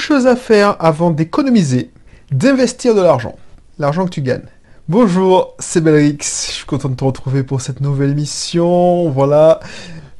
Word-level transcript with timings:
chose 0.00 0.26
à 0.26 0.36
faire 0.36 0.76
avant 0.80 1.10
d'économiser, 1.10 1.90
d'investir 2.30 2.94
de 2.94 3.00
l'argent. 3.00 3.36
L'argent 3.78 4.04
que 4.04 4.10
tu 4.10 4.22
gagnes. 4.22 4.46
Bonjour, 4.88 5.54
c'est 5.58 5.80
Belrix. 5.80 6.18
Je 6.20 6.52
suis 6.52 6.64
content 6.64 6.88
de 6.88 6.94
te 6.94 7.04
retrouver 7.04 7.42
pour 7.42 7.60
cette 7.60 7.80
nouvelle 7.80 8.10
émission. 8.10 9.10
Voilà. 9.10 9.60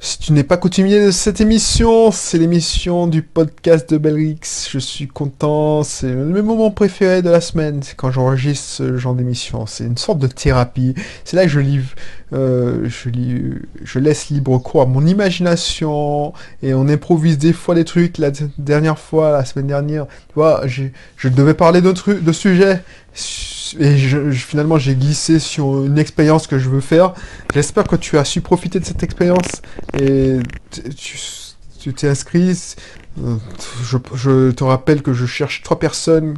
Si 0.07 0.21
tu 0.21 0.33
n'es 0.33 0.45
pas 0.45 0.57
coutumier 0.57 1.05
de 1.05 1.11
cette 1.11 1.41
émission, 1.41 2.13
c'est 2.13 2.39
l'émission 2.39 3.09
du 3.09 3.23
podcast 3.23 3.91
de 3.91 3.99
Belrix. 3.99 4.69
Je 4.71 4.79
suis 4.79 5.09
content, 5.09 5.83
c'est 5.83 6.13
le 6.13 6.43
moment 6.43 6.71
préféré 6.71 7.23
de 7.23 7.29
la 7.29 7.41
semaine, 7.41 7.83
c'est 7.83 7.97
quand 7.97 8.13
j'enregistre 8.13 8.69
ce 8.69 8.99
genre 8.99 9.15
d'émission. 9.17 9.67
C'est 9.67 9.83
une 9.83 9.97
sorte 9.97 10.21
de 10.21 10.29
thérapie. 10.29 10.95
C'est 11.25 11.35
là 11.35 11.43
que 11.43 11.49
je 11.49 11.59
livre, 11.59 11.89
euh, 12.33 12.89
je, 12.89 13.11
je 13.83 13.99
laisse 13.99 14.31
libre 14.31 14.57
cours 14.59 14.83
à 14.83 14.87
mon 14.87 15.05
imagination 15.05 16.33
et 16.63 16.73
on 16.73 16.87
improvise 16.87 17.37
des 17.37 17.53
fois 17.53 17.75
des 17.75 17.85
trucs. 17.85 18.19
La 18.19 18.31
dernière 18.59 19.01
fois, 19.01 19.33
la 19.33 19.45
semaine 19.45 19.67
dernière, 19.67 20.07
tu 20.29 20.35
vois, 20.37 20.69
je 20.69 21.29
devais 21.29 21.55
parler 21.55 21.81
de, 21.81 21.93
de 22.13 22.33
sujets 22.33 22.81
et 23.79 23.97
finalement 24.33 24.79
j'ai 24.79 24.95
glissé 24.95 25.39
sur 25.39 25.85
une 25.85 25.99
expérience 25.99 26.47
que 26.47 26.59
je 26.59 26.69
veux 26.69 26.81
faire. 26.81 27.15
J'espère 27.55 27.85
que 27.85 27.97
tu 27.97 28.19
as 28.19 28.25
su 28.25 28.41
profiter 28.41 28.81
de 28.81 28.85
cette 28.85 29.03
expérience 29.03 29.63
et 29.99 30.39
tu 31.81 31.95
t'es 31.95 32.09
inscrit. 32.09 32.75
Euh, 33.25 33.37
je, 33.83 34.51
te 34.51 34.65
rappelle 34.65 35.03
que 35.03 35.13
je 35.13 35.25
cherche 35.25 35.63
trois 35.63 35.79
personnes 35.79 36.37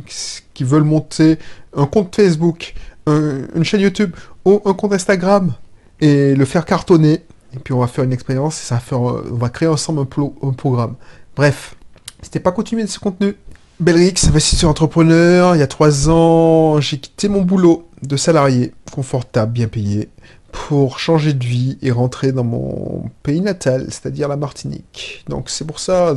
qui 0.55 0.65
veulent 0.65 0.85
monter 0.85 1.39
un 1.77 1.87
compte 1.87 2.15
Facebook, 2.15 2.75
une 3.07 3.65
chaîne 3.65 3.81
YouTube 3.81 4.15
ou 4.45 4.61
un 4.65 4.75
compte 4.75 4.93
Instagram 4.93 5.55
et 6.01 6.35
le 6.35 6.45
faire 6.45 6.65
cartonner. 6.65 7.25
Et 7.55 7.59
puis 7.59 7.73
on 7.73 7.81
va 7.81 7.87
faire 7.87 8.05
une 8.05 8.13
expérience 8.13 8.61
et 8.61 8.65
ça 8.65 8.75
va 8.77 8.81
faire, 8.81 9.01
on 9.01 9.35
va 9.35 9.49
créer 9.49 9.69
ensemble 9.69 10.01
un, 10.01 10.49
un 10.49 10.53
programme. 10.53 10.95
Bref, 11.35 11.75
si 12.23 12.31
t'es 12.31 12.41
pas 12.41 12.53
coutumier 12.53 12.85
de 12.85 12.89
ce 12.89 12.99
contenu, 12.99 13.35
Belrix, 13.81 14.27
investisseur 14.27 14.71
entrepreneur, 14.71 15.55
il 15.55 15.61
y 15.61 15.63
a 15.63 15.69
trois 15.69 16.11
ans, 16.11 16.81
j'ai 16.81 16.99
quitté 16.99 17.29
mon 17.29 17.43
boulot 17.43 17.89
de 18.03 18.17
salarié, 18.17 18.75
confortable, 18.93 19.53
bien 19.53 19.69
payé, 19.69 20.09
pour 20.51 20.99
changer 20.99 21.33
de 21.33 21.45
vie 21.45 21.79
et 21.81 21.93
rentrer 21.93 22.33
dans 22.33 22.43
mon 22.43 23.05
pays 23.23 23.41
natal, 23.41 23.87
c'est-à-dire 23.89 24.27
la 24.27 24.37
Martinique. 24.37 25.25
Donc 25.29 25.49
c'est 25.49 25.65
pour 25.65 25.79
ça, 25.79 26.17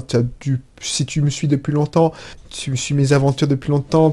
si 0.81 1.05
tu 1.05 1.21
me 1.21 1.29
suis 1.29 1.47
depuis 1.47 1.71
longtemps, 1.71 2.13
tu 2.49 2.71
me 2.71 2.75
suis 2.75 2.95
mes 2.95 3.13
aventures 3.13 3.47
depuis 3.47 3.69
longtemps, 3.69 4.09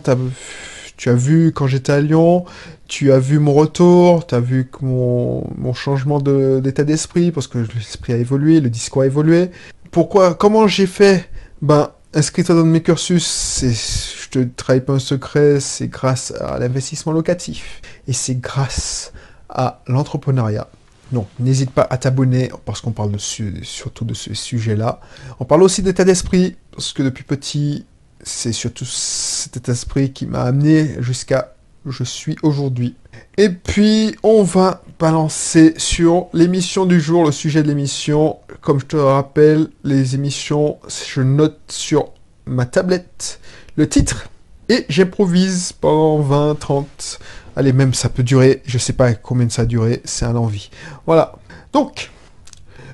tu 0.98 1.08
as 1.08 1.14
vu 1.14 1.52
quand 1.54 1.66
j'étais 1.66 1.92
à 1.92 2.02
Lyon, 2.02 2.44
tu 2.86 3.12
as 3.12 3.18
vu 3.18 3.38
mon 3.38 3.54
retour, 3.54 4.26
tu 4.26 4.34
as 4.34 4.40
vu 4.40 4.70
mon, 4.82 5.48
mon 5.56 5.72
changement 5.72 6.20
d'état 6.20 6.84
d'esprit, 6.84 7.32
parce 7.32 7.46
que 7.46 7.58
l'esprit 7.74 8.12
a 8.12 8.16
évolué, 8.18 8.60
le 8.60 8.68
discours 8.68 9.02
a 9.02 9.06
évolué. 9.06 9.50
Pourquoi, 9.90 10.34
comment 10.34 10.66
j'ai 10.66 10.86
fait? 10.86 11.30
Ben, 11.62 11.90
inscris-toi 12.14 12.54
dans 12.54 12.64
mes 12.64 12.82
cursus, 12.82 13.62
je 13.62 14.28
te 14.30 14.44
trahis 14.56 14.80
pas 14.80 14.94
un 14.94 14.98
secret, 14.98 15.60
c'est 15.60 15.88
grâce 15.88 16.32
à 16.40 16.58
l'investissement 16.58 17.12
locatif. 17.12 17.82
Et 18.06 18.12
c'est 18.12 18.36
grâce 18.36 19.12
à 19.48 19.82
l'entrepreneuriat. 19.86 20.68
Donc, 21.12 21.26
n'hésite 21.38 21.70
pas 21.70 21.86
à 21.88 21.96
t'abonner 21.96 22.50
parce 22.64 22.80
qu'on 22.80 22.92
parle 22.92 23.18
surtout 23.18 24.04
de 24.04 24.14
ce 24.14 24.34
sujet-là. 24.34 25.00
On 25.40 25.44
parle 25.44 25.62
aussi 25.62 25.82
d'état 25.82 26.04
d'esprit 26.04 26.56
parce 26.72 26.92
que 26.92 27.02
depuis 27.02 27.24
petit, 27.24 27.86
c'est 28.22 28.52
surtout 28.52 28.84
cet 28.84 29.56
état 29.56 29.72
d'esprit 29.72 30.12
qui 30.12 30.26
m'a 30.26 30.42
amené 30.42 30.96
jusqu'à 31.00 31.54
je 31.86 32.04
suis 32.04 32.36
aujourd'hui. 32.42 32.94
Et 33.38 33.48
puis, 33.48 34.16
on 34.22 34.42
va 34.42 34.82
balancer 34.98 35.74
sur 35.76 36.26
l'émission 36.32 36.86
du 36.86 37.00
jour, 37.00 37.24
le 37.24 37.32
sujet 37.32 37.62
de 37.62 37.68
l'émission. 37.68 38.38
Comme 38.60 38.80
je 38.80 38.86
te 38.86 38.96
rappelle, 38.96 39.68
les 39.84 40.14
émissions, 40.14 40.78
je 40.88 41.20
note 41.20 41.58
sur 41.68 42.12
ma 42.46 42.66
tablette 42.66 43.40
le 43.76 43.88
titre 43.88 44.28
et 44.68 44.84
j'improvise 44.88 45.72
pendant 45.72 46.20
20, 46.20 46.58
30. 46.58 47.18
Allez, 47.56 47.72
même 47.72 47.94
ça 47.94 48.08
peut 48.08 48.22
durer, 48.22 48.62
je 48.66 48.78
sais 48.78 48.92
pas 48.92 49.14
combien 49.14 49.48
ça 49.48 49.62
a 49.62 49.66
duré, 49.66 50.02
c'est 50.04 50.24
un 50.24 50.36
envie. 50.36 50.70
Voilà. 51.06 51.34
Donc, 51.72 52.10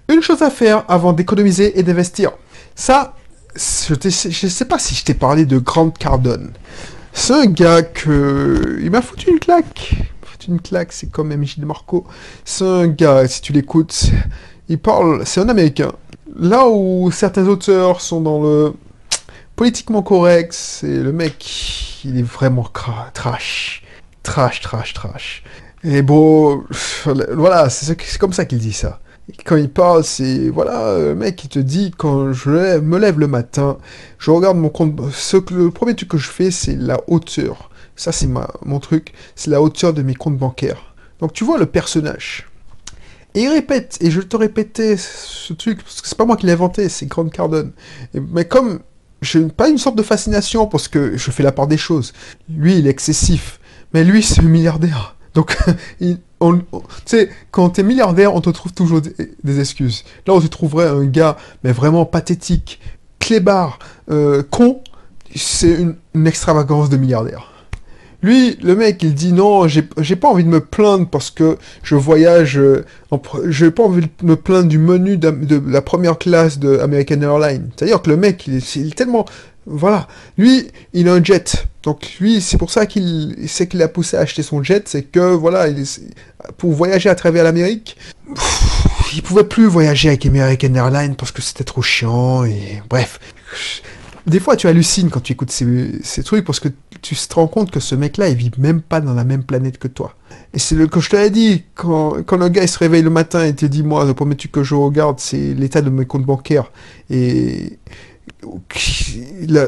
une 0.08 0.22
chose 0.22 0.42
à 0.42 0.50
faire 0.50 0.84
avant 0.88 1.12
d'économiser 1.12 1.78
et 1.78 1.82
d'investir. 1.82 2.32
Ça, 2.74 3.14
je 3.56 3.94
ne 3.94 4.50
sais 4.50 4.64
pas 4.64 4.78
si 4.78 4.94
je 4.94 5.04
t'ai 5.04 5.14
parlé 5.14 5.46
de 5.46 5.58
Grant 5.58 5.90
Cardone. 5.90 6.52
C'est 7.12 7.32
un 7.32 7.46
gars 7.46 7.82
que... 7.82 8.78
Il 8.82 8.90
m'a 8.90 9.00
foutu 9.00 9.30
une 9.30 9.38
claque. 9.38 9.94
Une 10.48 10.60
claque, 10.60 10.92
c'est 10.92 11.10
comme 11.10 11.34
MJ 11.34 11.58
de 11.58 11.66
Marco. 11.66 12.06
C'est 12.44 12.64
un 12.64 12.86
gars, 12.86 13.26
si 13.28 13.40
tu 13.40 13.52
l'écoutes, 13.52 14.10
il 14.68 14.78
parle... 14.78 15.24
C'est 15.24 15.40
un 15.40 15.48
Américain. 15.48 15.92
Là 16.38 16.66
où 16.68 17.10
certains 17.10 17.46
auteurs 17.46 18.00
sont 18.00 18.20
dans 18.20 18.42
le 18.42 18.74
politiquement 19.56 20.02
correct, 20.02 20.52
c'est 20.52 20.98
le 20.98 21.12
mec, 21.12 22.00
il 22.04 22.18
est 22.18 22.22
vraiment 22.22 22.66
trash. 23.12 23.82
Trash, 24.22 24.60
trash, 24.60 24.94
trash. 24.94 25.44
Et 25.84 26.02
bon, 26.02 26.64
voilà, 27.32 27.68
c'est 27.68 28.18
comme 28.18 28.32
ça 28.32 28.44
qu'il 28.46 28.58
dit 28.58 28.72
ça. 28.72 29.00
quand 29.44 29.56
il 29.56 29.68
parle, 29.68 30.02
c'est, 30.02 30.48
voilà, 30.48 30.98
le 30.98 31.14
mec, 31.14 31.44
il 31.44 31.48
te 31.48 31.58
dit, 31.58 31.92
quand 31.96 32.32
je 32.32 32.80
me 32.80 32.98
lève 32.98 33.18
le 33.18 33.28
matin, 33.28 33.78
je 34.18 34.30
regarde 34.30 34.56
mon 34.56 34.70
compte, 34.70 34.98
ce 35.12 35.36
que, 35.36 35.54
le 35.54 35.70
premier 35.70 35.94
truc 35.94 36.08
que 36.10 36.18
je 36.18 36.30
fais, 36.30 36.50
c'est 36.50 36.74
la 36.74 37.00
hauteur. 37.06 37.70
Ça, 37.96 38.12
c'est 38.12 38.28
mon 38.64 38.80
truc, 38.80 39.12
c'est 39.36 39.50
la 39.50 39.62
hauteur 39.62 39.92
de 39.92 40.02
mes 40.02 40.14
comptes 40.14 40.38
bancaires. 40.38 40.94
Donc, 41.20 41.32
tu 41.32 41.44
vois 41.44 41.58
le 41.58 41.66
personnage. 41.66 42.48
Et 43.34 43.42
il 43.42 43.48
répète, 43.48 43.98
et 44.00 44.10
je 44.10 44.20
te 44.20 44.36
répétais 44.36 44.96
ce 44.96 45.52
truc, 45.52 45.82
parce 45.82 46.00
que 46.00 46.08
c'est 46.08 46.18
pas 46.18 46.24
moi 46.24 46.36
qui 46.36 46.46
l'ai 46.46 46.52
inventé, 46.52 46.88
c'est 46.88 47.06
Grant 47.06 47.28
Cardone. 47.28 47.72
mais 48.14 48.44
comme 48.44 48.80
je 49.24 49.38
n'ai 49.38 49.48
pas 49.48 49.68
une 49.68 49.78
sorte 49.78 49.96
de 49.96 50.02
fascination 50.02 50.66
parce 50.66 50.86
que 50.86 51.16
je 51.16 51.30
fais 51.30 51.42
la 51.42 51.52
part 51.52 51.66
des 51.66 51.76
choses. 51.76 52.12
Lui, 52.48 52.78
il 52.78 52.86
est 52.86 52.90
excessif. 52.90 53.58
Mais 53.92 54.04
lui, 54.04 54.22
c'est 54.22 54.40
un 54.40 54.44
milliardaire. 54.44 55.16
Donc, 55.34 55.56
tu 56.00 56.16
sais, 57.06 57.30
quand 57.50 57.70
t'es 57.70 57.82
milliardaire, 57.82 58.34
on 58.34 58.40
te 58.40 58.50
trouve 58.50 58.72
toujours 58.72 59.00
des, 59.00 59.60
excuses. 59.60 60.04
Là, 60.26 60.34
on 60.34 60.40
te 60.40 60.46
trouverait 60.46 60.88
un 60.88 61.04
gars, 61.06 61.36
mais 61.64 61.72
vraiment 61.72 62.04
pathétique, 62.04 62.80
clébard, 63.18 63.78
euh, 64.10 64.42
con. 64.42 64.82
C'est 65.34 65.80
une 66.14 66.26
extravagance 66.26 66.90
de 66.90 66.96
milliardaire. 66.96 67.53
Lui, 68.24 68.56
le 68.62 68.74
mec, 68.74 69.02
il 69.02 69.12
dit 69.12 69.34
non, 69.34 69.68
j'ai 69.68 69.82
pas 70.16 70.28
envie 70.28 70.44
de 70.44 70.48
me 70.48 70.60
plaindre 70.60 71.06
parce 71.06 71.30
que 71.30 71.58
je 71.82 71.94
voyage, 71.94 72.56
euh, 72.58 72.82
j'ai 73.48 73.70
pas 73.70 73.82
envie 73.82 74.00
de 74.00 74.26
me 74.26 74.34
plaindre 74.34 74.66
du 74.66 74.78
menu 74.78 75.18
de, 75.18 75.62
la 75.68 75.82
première 75.82 76.16
classe 76.16 76.58
de 76.58 76.78
American 76.78 77.20
Airlines. 77.20 77.68
C'est-à-dire 77.76 78.00
que 78.00 78.08
le 78.08 78.16
mec, 78.16 78.46
il 78.46 78.56
est, 78.56 78.96
tellement, 78.96 79.26
voilà, 79.66 80.08
lui, 80.38 80.68
il 80.94 81.06
a 81.10 81.12
un 81.12 81.22
jet. 81.22 81.66
Donc 81.82 82.16
lui, 82.18 82.40
c'est 82.40 82.56
pour 82.56 82.70
ça 82.70 82.86
qu'il 82.86 83.36
c'est 83.46 83.66
qu'il 83.66 83.82
a 83.82 83.88
poussé 83.88 84.16
à 84.16 84.20
acheter 84.20 84.42
son 84.42 84.62
jet, 84.62 84.88
c'est 84.88 85.02
que 85.02 85.34
voilà, 85.34 85.68
il 85.68 85.84
pour 86.56 86.72
voyager 86.72 87.10
à 87.10 87.14
travers 87.14 87.44
l'Amérique, 87.44 87.98
il 89.14 89.22
pouvait 89.22 89.44
plus 89.44 89.66
voyager 89.66 90.08
avec 90.08 90.24
American 90.24 90.74
Airlines 90.74 91.14
parce 91.14 91.30
que 91.30 91.42
c'était 91.42 91.64
trop 91.64 91.82
chiant 91.82 92.46
et 92.46 92.82
bref 92.88 93.20
des 94.26 94.40
fois, 94.40 94.56
tu 94.56 94.66
hallucines 94.68 95.10
quand 95.10 95.20
tu 95.20 95.32
écoutes 95.32 95.50
ces, 95.50 96.22
trucs 96.24 96.44
parce 96.44 96.60
que 96.60 96.68
tu 97.04 97.14
te 97.14 97.34
rends 97.34 97.46
compte 97.48 97.70
que 97.70 97.80
ce 97.80 97.94
mec-là, 97.94 98.30
il 98.30 98.36
vit 98.36 98.50
même 98.56 98.80
pas 98.80 99.02
dans 99.02 99.12
la 99.12 99.24
même 99.24 99.44
planète 99.44 99.76
que 99.76 99.88
toi. 99.88 100.14
Et 100.54 100.58
c'est 100.58 100.74
le 100.74 100.86
que 100.86 101.00
je 101.00 101.10
te 101.10 101.16
l'ai 101.16 101.28
dit, 101.28 101.64
quand, 101.74 102.22
quand 102.24 102.38
le 102.38 102.48
gars 102.48 102.66
se 102.66 102.78
réveille 102.78 103.02
le 103.02 103.10
matin 103.10 103.44
et 103.44 103.54
te 103.54 103.66
dit, 103.66 103.82
moi, 103.82 104.06
le 104.06 104.14
premier 104.14 104.36
truc 104.36 104.52
que 104.52 104.62
je 104.62 104.74
regarde, 104.74 105.20
c'est 105.20 105.52
l'état 105.52 105.82
de 105.82 105.90
mes 105.90 106.06
comptes 106.06 106.24
bancaires. 106.24 106.72
Et 107.10 107.78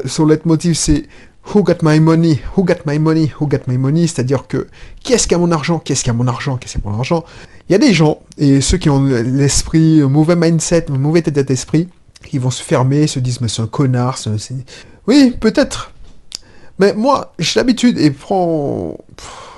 son 0.05 0.25
leitmotiv, 0.25 0.73
c'est 0.73 1.07
Who 1.53 1.63
got 1.63 1.77
my 1.83 1.99
money? 1.99 2.41
Who 2.57 2.63
got 2.63 2.85
my 2.85 2.97
money? 2.97 3.31
Who 3.39 3.47
got 3.47 3.59
my 3.67 3.77
money? 3.77 4.07
C'est-à-dire 4.07 4.47
que 4.47 4.67
qui 5.01 5.13
est-ce 5.13 5.27
qui 5.27 5.35
a 5.35 5.37
mon 5.37 5.51
argent? 5.51 5.79
Qui 5.79 5.93
est-ce 5.93 6.03
qui 6.03 6.09
a 6.09 6.13
mon 6.13 6.27
argent? 6.27 6.57
Qui 6.57 6.65
est-ce 6.65 6.77
qui 6.77 6.85
a 6.85 6.89
mon 6.89 6.97
argent? 6.97 7.23
Il 7.69 7.73
y 7.73 7.75
a 7.75 7.77
des 7.77 7.93
gens, 7.93 8.19
et 8.37 8.61
ceux 8.61 8.77
qui 8.77 8.89
ont 8.89 9.03
l'esprit, 9.03 10.01
un 10.01 10.09
mauvais 10.09 10.35
mindset, 10.35 10.87
un 10.89 10.97
mauvais 10.97 11.19
état 11.19 11.43
d'esprit, 11.43 11.87
ils 12.33 12.39
vont 12.39 12.49
se 12.49 12.63
fermer, 12.63 13.05
se 13.07 13.19
disent 13.19 13.41
mais 13.41 13.47
c'est 13.47 13.61
un 13.61 13.67
connard, 13.67 14.17
c'est... 14.17 14.31
Oui, 15.05 15.35
peut-être. 15.39 15.91
Mais 16.79 16.93
moi, 16.93 17.33
j'ai 17.39 17.59
l'habitude 17.59 17.97
et 17.97 18.11
prends... 18.11 18.97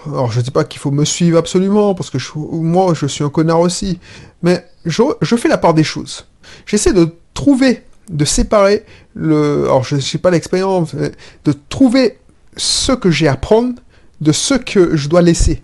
Alors 0.05 0.31
je 0.31 0.39
ne 0.39 0.43
dis 0.43 0.51
pas 0.51 0.63
qu'il 0.63 0.79
faut 0.79 0.91
me 0.91 1.03
suivre 1.03 1.37
absolument, 1.37 1.93
parce 1.93 2.09
que 2.09 2.17
moi 2.37 2.93
je 2.93 3.05
suis 3.05 3.23
un 3.23 3.29
connard 3.29 3.59
aussi. 3.59 3.99
Mais 4.41 4.65
je, 4.85 5.03
fais 5.35 5.49
la 5.49 5.57
part 5.57 5.73
des 5.73 5.83
choses. 5.83 6.25
J'essaie 6.65 6.93
de 6.93 7.15
trouver, 7.33 7.83
de 8.09 8.25
séparer 8.25 8.85
le... 9.13 9.65
Alors 9.65 9.83
je 9.83 9.95
ne 9.95 10.01
sais 10.01 10.17
pas 10.17 10.31
l'expérience, 10.31 10.95
de 10.95 11.53
trouver 11.67 12.17
ce 12.55 12.93
que 12.93 13.11
j'ai 13.11 13.27
à 13.27 13.35
prendre 13.35 13.75
de 14.21 14.31
ce 14.31 14.53
que 14.53 14.95
je 14.95 15.09
dois 15.09 15.21
laisser. 15.21 15.61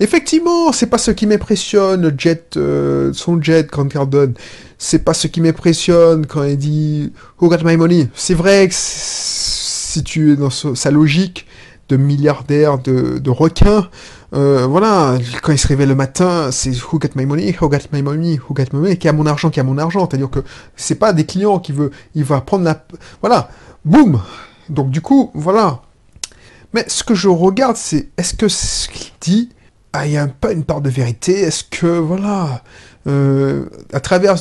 Effectivement, 0.00 0.72
c'est 0.72 0.86
pas 0.86 0.98
ce 0.98 1.10
qui 1.10 1.26
m'impressionne, 1.26 2.14
jet, 2.18 2.56
euh, 2.56 3.12
son 3.12 3.40
jet, 3.40 3.70
Grant 3.70 3.86
Cardone. 3.86 4.34
C'est 4.78 5.04
pas 5.04 5.14
ce 5.14 5.28
qui 5.28 5.40
m'impressionne 5.40 6.26
quand 6.26 6.42
il 6.42 6.56
dit 6.56 7.12
Who 7.40 7.48
got 7.48 7.64
my 7.64 7.76
money? 7.76 8.08
C'est 8.14 8.34
vrai 8.34 8.68
que 8.68 8.74
si 9.92 10.02
tu 10.02 10.32
es 10.32 10.36
dans 10.36 10.50
sa 10.50 10.90
logique 10.90 11.46
de 11.88 11.96
milliardaire, 11.98 12.78
de, 12.78 13.30
requin, 13.30 13.88
euh, 14.34 14.66
voilà, 14.66 15.18
quand 15.42 15.52
il 15.52 15.58
se 15.58 15.68
réveille 15.68 15.86
le 15.86 15.94
matin, 15.94 16.50
c'est 16.50 16.70
Who 16.70 16.98
got 16.98 17.10
my 17.14 17.26
money 17.26 17.54
Who 17.60 17.68
got 17.68 17.90
my 17.92 18.00
money 18.00 18.38
Who 18.38 18.54
got 18.54 18.64
my 18.72 18.80
money 18.80 18.96
Qui 18.96 19.08
a 19.08 19.12
mon 19.12 19.26
argent 19.26 19.50
Qui 19.50 19.60
a 19.60 19.64
mon 19.64 19.76
argent 19.76 20.08
C'est-à-dire 20.08 20.30
que 20.30 20.42
c'est 20.74 20.94
pas 20.94 21.12
des 21.12 21.26
clients 21.26 21.58
qui 21.58 21.72
veut, 21.72 21.90
il 22.14 22.24
va 22.24 22.40
prendre 22.40 22.64
la, 22.64 22.82
voilà. 23.20 23.50
boum 23.84 24.22
Donc 24.70 24.90
du 24.90 25.02
coup, 25.02 25.30
voilà. 25.34 25.82
Mais 26.72 26.84
ce 26.88 27.04
que 27.04 27.14
je 27.14 27.28
regarde, 27.28 27.76
c'est 27.76 28.08
est-ce 28.16 28.32
que 28.32 28.48
ce 28.48 28.88
qu'il 28.88 29.12
dit, 29.20 29.50
ah, 29.92 30.06
il 30.06 30.12
n'y 30.12 30.16
a 30.16 30.26
pas 30.26 30.52
une 30.52 30.64
part 30.64 30.80
de 30.80 30.88
vérité 30.88 31.42
Est-ce 31.42 31.64
que, 31.64 31.98
voilà, 31.98 32.62
euh, 33.06 33.66
à 33.92 34.00
travers 34.00 34.36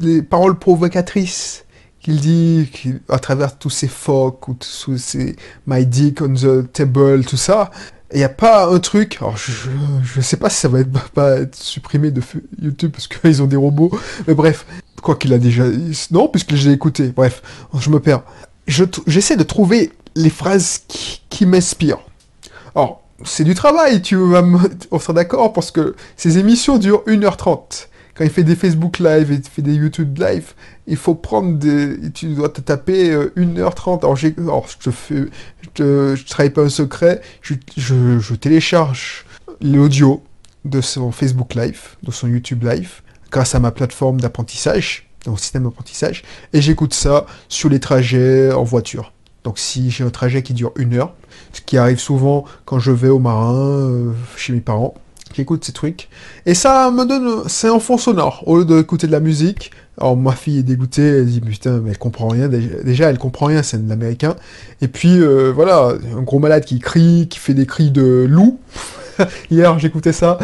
les 0.00 0.20
paroles 0.20 0.58
provocatrices 0.58 1.64
qu'il 2.02 2.20
dit, 2.20 2.68
à 3.08 3.18
travers 3.18 3.56
tous 3.58 3.70
ces 3.70 3.88
fuck 3.88 4.48
ou 4.48 4.54
tous 4.54 4.98
ces 4.98 5.36
my 5.66 5.86
dick 5.86 6.20
on 6.20 6.34
the 6.34 6.70
table, 6.72 7.24
tout 7.24 7.36
ça, 7.36 7.70
il 8.12 8.18
n'y 8.18 8.24
a 8.24 8.28
pas 8.28 8.66
un 8.66 8.78
truc, 8.78 9.18
alors 9.20 9.36
je, 9.36 9.52
je, 10.02 10.20
sais 10.20 10.36
pas 10.36 10.50
si 10.50 10.58
ça 10.58 10.68
va 10.68 10.80
être, 10.80 10.90
pas 11.14 11.40
être 11.40 11.54
supprimé 11.56 12.10
de 12.10 12.20
YouTube 12.60 12.90
parce 12.92 13.08
qu'ils 13.08 13.42
ont 13.42 13.46
des 13.46 13.56
robots, 13.56 13.90
mais 14.26 14.34
bref, 14.34 14.66
quoi 15.02 15.16
qu'il 15.16 15.32
a 15.32 15.38
déjà, 15.38 15.64
non, 16.10 16.28
puisque 16.28 16.54
j'ai 16.54 16.72
écouté, 16.72 17.08
bref, 17.08 17.42
je 17.78 17.90
me 17.90 18.00
perds. 18.00 18.22
J'essaie 18.66 19.36
de 19.36 19.42
trouver 19.42 19.92
les 20.14 20.30
phrases 20.30 20.82
qui, 20.88 21.22
qui 21.28 21.46
m'inspirent. 21.46 22.02
Alors, 22.74 23.02
c'est 23.24 23.44
du 23.44 23.54
travail, 23.54 24.02
tu 24.02 24.16
vas 24.16 24.42
me... 24.42 24.58
On 24.90 24.98
sera 24.98 25.12
d'accord, 25.12 25.52
parce 25.52 25.70
que 25.70 25.94
ces 26.16 26.38
émissions 26.38 26.78
durent 26.78 27.02
1h30 27.06 27.88
quand 28.14 28.24
il 28.24 28.30
fait 28.30 28.44
des 28.44 28.56
Facebook 28.56 28.98
Live 28.98 29.32
et 29.32 29.36
il 29.36 29.42
fait 29.42 29.62
des 29.62 29.74
YouTube 29.74 30.18
Live, 30.18 30.54
il 30.86 30.96
faut 30.96 31.14
prendre 31.14 31.58
des... 31.58 32.10
Tu 32.12 32.34
dois 32.34 32.50
te 32.50 32.60
taper 32.60 33.14
1h30. 33.36 34.00
Alors, 34.00 34.16
j'ai... 34.16 34.34
Alors 34.38 34.66
je 34.68 34.78
te 34.78 34.90
fais... 34.90 35.24
Je, 35.78 36.14
je 36.14 36.26
travaille 36.26 36.50
pas 36.50 36.62
un 36.62 36.68
secret. 36.68 37.22
Je, 37.40 37.54
je, 37.76 38.18
je 38.18 38.34
télécharge 38.34 39.24
l'audio 39.62 40.22
de 40.64 40.80
son 40.80 41.12
Facebook 41.12 41.54
Live, 41.54 41.96
de 42.02 42.10
son 42.10 42.28
YouTube 42.28 42.64
Live, 42.64 43.02
grâce 43.30 43.54
à 43.54 43.60
ma 43.60 43.70
plateforme 43.70 44.20
d'apprentissage, 44.20 45.08
mon 45.26 45.36
système 45.36 45.64
d'apprentissage, 45.64 46.22
et 46.52 46.60
j'écoute 46.60 46.94
ça 46.94 47.26
sur 47.48 47.68
les 47.68 47.80
trajets 47.80 48.52
en 48.52 48.64
voiture. 48.64 49.12
Donc 49.44 49.58
si 49.58 49.90
j'ai 49.90 50.04
un 50.04 50.10
trajet 50.10 50.42
qui 50.42 50.54
dure 50.54 50.72
une 50.76 50.94
heure, 50.94 51.14
ce 51.52 51.60
qui 51.60 51.76
arrive 51.76 51.98
souvent 51.98 52.44
quand 52.64 52.78
je 52.78 52.92
vais 52.92 53.08
au 53.08 53.18
marin, 53.18 53.54
euh, 53.54 54.12
chez 54.36 54.52
mes 54.52 54.60
parents, 54.60 54.94
j'écoute 55.34 55.64
ces 55.64 55.72
trucs. 55.72 56.08
Et 56.46 56.54
ça 56.54 56.90
me 56.90 57.04
donne... 57.04 57.48
C'est 57.48 57.68
un 57.68 57.78
fond 57.78 57.98
sonore, 57.98 58.42
au 58.46 58.58
lieu 58.58 58.64
d'écouter 58.64 59.06
de 59.06 59.12
la 59.12 59.20
musique. 59.20 59.70
Alors 59.98 60.16
ma 60.16 60.32
fille 60.32 60.58
est 60.58 60.62
dégoûtée, 60.62 61.06
elle 61.06 61.26
dit 61.26 61.40
putain 61.40 61.80
mais 61.82 61.90
elle 61.90 61.98
comprend 61.98 62.28
rien. 62.28 62.48
Déjà 62.48 63.10
elle 63.10 63.18
comprend 63.18 63.46
rien, 63.46 63.62
c'est 63.62 63.84
de 63.84 63.88
l'américain. 63.88 64.36
Et 64.80 64.88
puis 64.88 65.20
euh, 65.20 65.52
voilà, 65.54 65.92
un 66.16 66.22
gros 66.22 66.38
malade 66.38 66.64
qui 66.64 66.78
crie, 66.78 67.28
qui 67.28 67.38
fait 67.38 67.54
des 67.54 67.66
cris 67.66 67.90
de 67.90 68.26
loup. 68.28 68.58
Hier 69.50 69.78
j'écoutais 69.78 70.12
ça. 70.12 70.38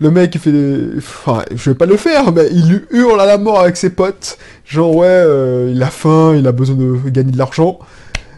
Le 0.00 0.10
mec 0.10 0.34
il 0.34 0.40
fait 0.40 0.52
des... 0.52 0.98
Enfin, 0.98 1.44
je 1.54 1.70
vais 1.70 1.76
pas 1.76 1.86
le 1.86 1.96
faire, 1.96 2.32
mais 2.32 2.48
il 2.50 2.86
hurle 2.90 3.20
à 3.20 3.26
la 3.26 3.38
mort 3.38 3.60
avec 3.60 3.76
ses 3.76 3.90
potes. 3.90 4.36
Genre 4.64 4.94
ouais, 4.94 5.06
euh, 5.06 5.70
il 5.72 5.82
a 5.82 5.90
faim, 5.90 6.34
il 6.36 6.46
a 6.46 6.52
besoin 6.52 6.76
de 6.76 6.98
gagner 7.10 7.32
de 7.32 7.38
l'argent. 7.38 7.78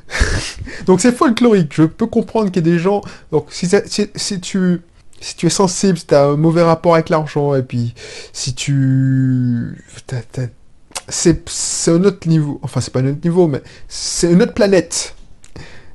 donc 0.86 1.00
c'est 1.00 1.12
folklorique. 1.12 1.72
Je 1.74 1.84
peux 1.84 2.06
comprendre 2.06 2.50
qu'il 2.50 2.66
y 2.66 2.68
a 2.68 2.72
des 2.72 2.78
gens. 2.78 3.02
Donc 3.32 3.46
si, 3.50 3.68
si, 4.14 4.40
tu 4.40 4.80
si 5.20 5.36
tu 5.36 5.46
es 5.46 5.50
sensible, 5.50 5.98
si 5.98 6.06
tu 6.06 6.14
as 6.14 6.24
un 6.24 6.36
mauvais 6.36 6.62
rapport 6.62 6.94
avec 6.94 7.08
l'argent, 7.08 7.54
et 7.54 7.62
puis 7.62 7.94
si 8.32 8.54
tu. 8.54 9.84
C'est 11.08 11.90
un 11.90 12.04
autre 12.04 12.28
niveau. 12.28 12.60
Enfin, 12.62 12.80
c'est 12.80 12.92
pas 12.92 13.00
un 13.00 13.08
autre 13.08 13.24
niveau, 13.24 13.46
mais 13.46 13.62
c'est 13.88 14.32
une 14.32 14.42
autre 14.42 14.54
planète. 14.54 15.14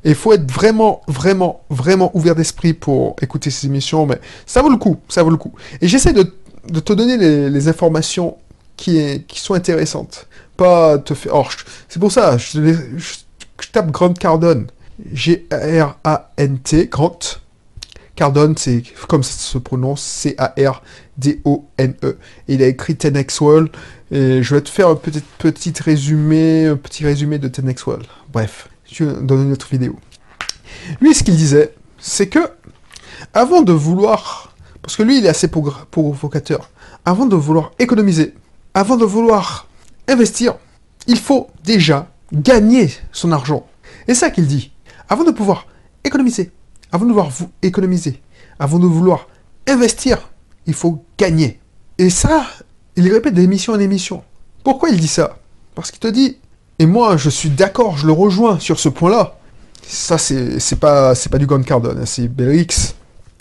Et 0.03 0.09
il 0.09 0.15
faut 0.15 0.33
être 0.33 0.49
vraiment, 0.51 1.01
vraiment, 1.07 1.63
vraiment 1.69 2.11
ouvert 2.15 2.35
d'esprit 2.35 2.73
pour 2.73 3.15
écouter 3.21 3.49
ces 3.49 3.65
émissions, 3.65 4.05
mais 4.05 4.19
ça 4.45 4.61
vaut 4.61 4.69
le 4.69 4.77
coup, 4.77 4.97
ça 5.09 5.23
vaut 5.23 5.31
le 5.31 5.37
coup. 5.37 5.53
Et 5.81 5.87
j'essaie 5.87 6.13
de, 6.13 6.31
te 6.79 6.93
donner 6.93 7.17
les, 7.49 7.67
informations 7.67 8.37
qui 8.77 9.25
sont 9.33 9.55
intéressantes. 9.55 10.27
Pas 10.57 10.99
te 10.99 11.15
faire... 11.15 11.33
c'est 11.89 11.99
pour 11.99 12.11
ça, 12.11 12.37
je, 12.37 12.61
je 12.97 13.15
je 13.61 13.69
tape 13.69 13.91
Grant 13.91 14.13
Cardone, 14.13 14.67
G-R-A-N-T, 15.11 16.87
Grant. 16.87 17.19
Cardone, 18.15 18.55
c'est 18.57 18.83
comme 19.07 19.23
ça 19.23 19.37
se 19.37 19.57
prononce, 19.57 20.01
C-A-R-D-O-N-E. 20.01 20.47
Il 22.47 22.63
a 22.63 22.67
écrit 22.67 22.93
10x 22.93 23.43
World, 23.43 23.69
et 24.11 24.41
je 24.41 24.55
vais 24.55 24.61
te 24.61 24.69
faire 24.69 24.87
un 24.87 24.95
petit, 24.95 25.73
résumé, 25.81 26.67
un 26.67 26.77
petit 26.77 27.03
résumé 27.03 27.37
de 27.39 27.49
10x 27.49 27.85
World. 27.85 28.05
Bref, 28.31 28.69
dans 29.01 29.41
une 29.41 29.51
autre 29.51 29.67
vidéo. 29.69 29.97
Lui, 31.01 31.13
ce 31.13 31.23
qu'il 31.23 31.35
disait, 31.35 31.73
c'est 31.99 32.27
que, 32.27 32.39
avant 33.33 33.61
de 33.61 33.73
vouloir, 33.73 34.55
parce 34.81 34.95
que 34.95 35.03
lui, 35.03 35.17
il 35.17 35.25
est 35.25 35.29
assez 35.29 35.49
provocateur, 35.49 36.69
avant 37.03 37.25
de 37.25 37.35
vouloir 37.35 37.71
économiser, 37.79 38.33
avant 38.73 38.95
de 38.97 39.05
vouloir 39.05 39.67
investir, 40.07 40.55
il 41.07 41.17
faut 41.17 41.47
déjà 41.63 42.09
gagner 42.31 42.91
son 43.11 43.31
argent. 43.31 43.67
Et 44.07 44.13
ça 44.13 44.29
qu'il 44.29 44.47
dit. 44.47 44.71
Avant 45.09 45.23
de 45.23 45.31
pouvoir 45.31 45.67
économiser, 46.03 46.51
avant 46.91 47.05
de 47.05 47.11
vouloir 47.11 47.29
vous 47.29 47.49
économiser, 47.61 48.21
avant 48.59 48.79
de 48.79 48.85
vouloir 48.85 49.27
investir, 49.67 50.29
il 50.65 50.73
faut 50.73 51.03
gagner. 51.17 51.59
Et 51.97 52.09
ça, 52.09 52.45
il 52.95 53.11
répète 53.11 53.33
d'émission 53.33 53.73
en 53.73 53.79
émission. 53.79 54.23
Pourquoi 54.63 54.89
il 54.89 54.99
dit 54.99 55.07
ça? 55.07 55.37
Parce 55.75 55.91
qu'il 55.91 55.99
te 55.99 56.07
dit, 56.07 56.37
et 56.79 56.85
moi 56.85 57.17
je 57.17 57.29
suis 57.29 57.49
d'accord, 57.49 57.97
je 57.97 58.07
le 58.07 58.13
rejoins 58.13 58.59
sur 58.59 58.79
ce 58.79 58.89
point-là. 58.89 59.37
Ça, 59.81 60.17
c'est 60.17 60.79
pas, 60.79 61.13
pas 61.13 61.37
du 61.37 61.45
Gun 61.45 61.61
Cardone, 61.61 61.99
hein, 61.99 62.05
c'est 62.05 62.27
Bellix. 62.27 62.95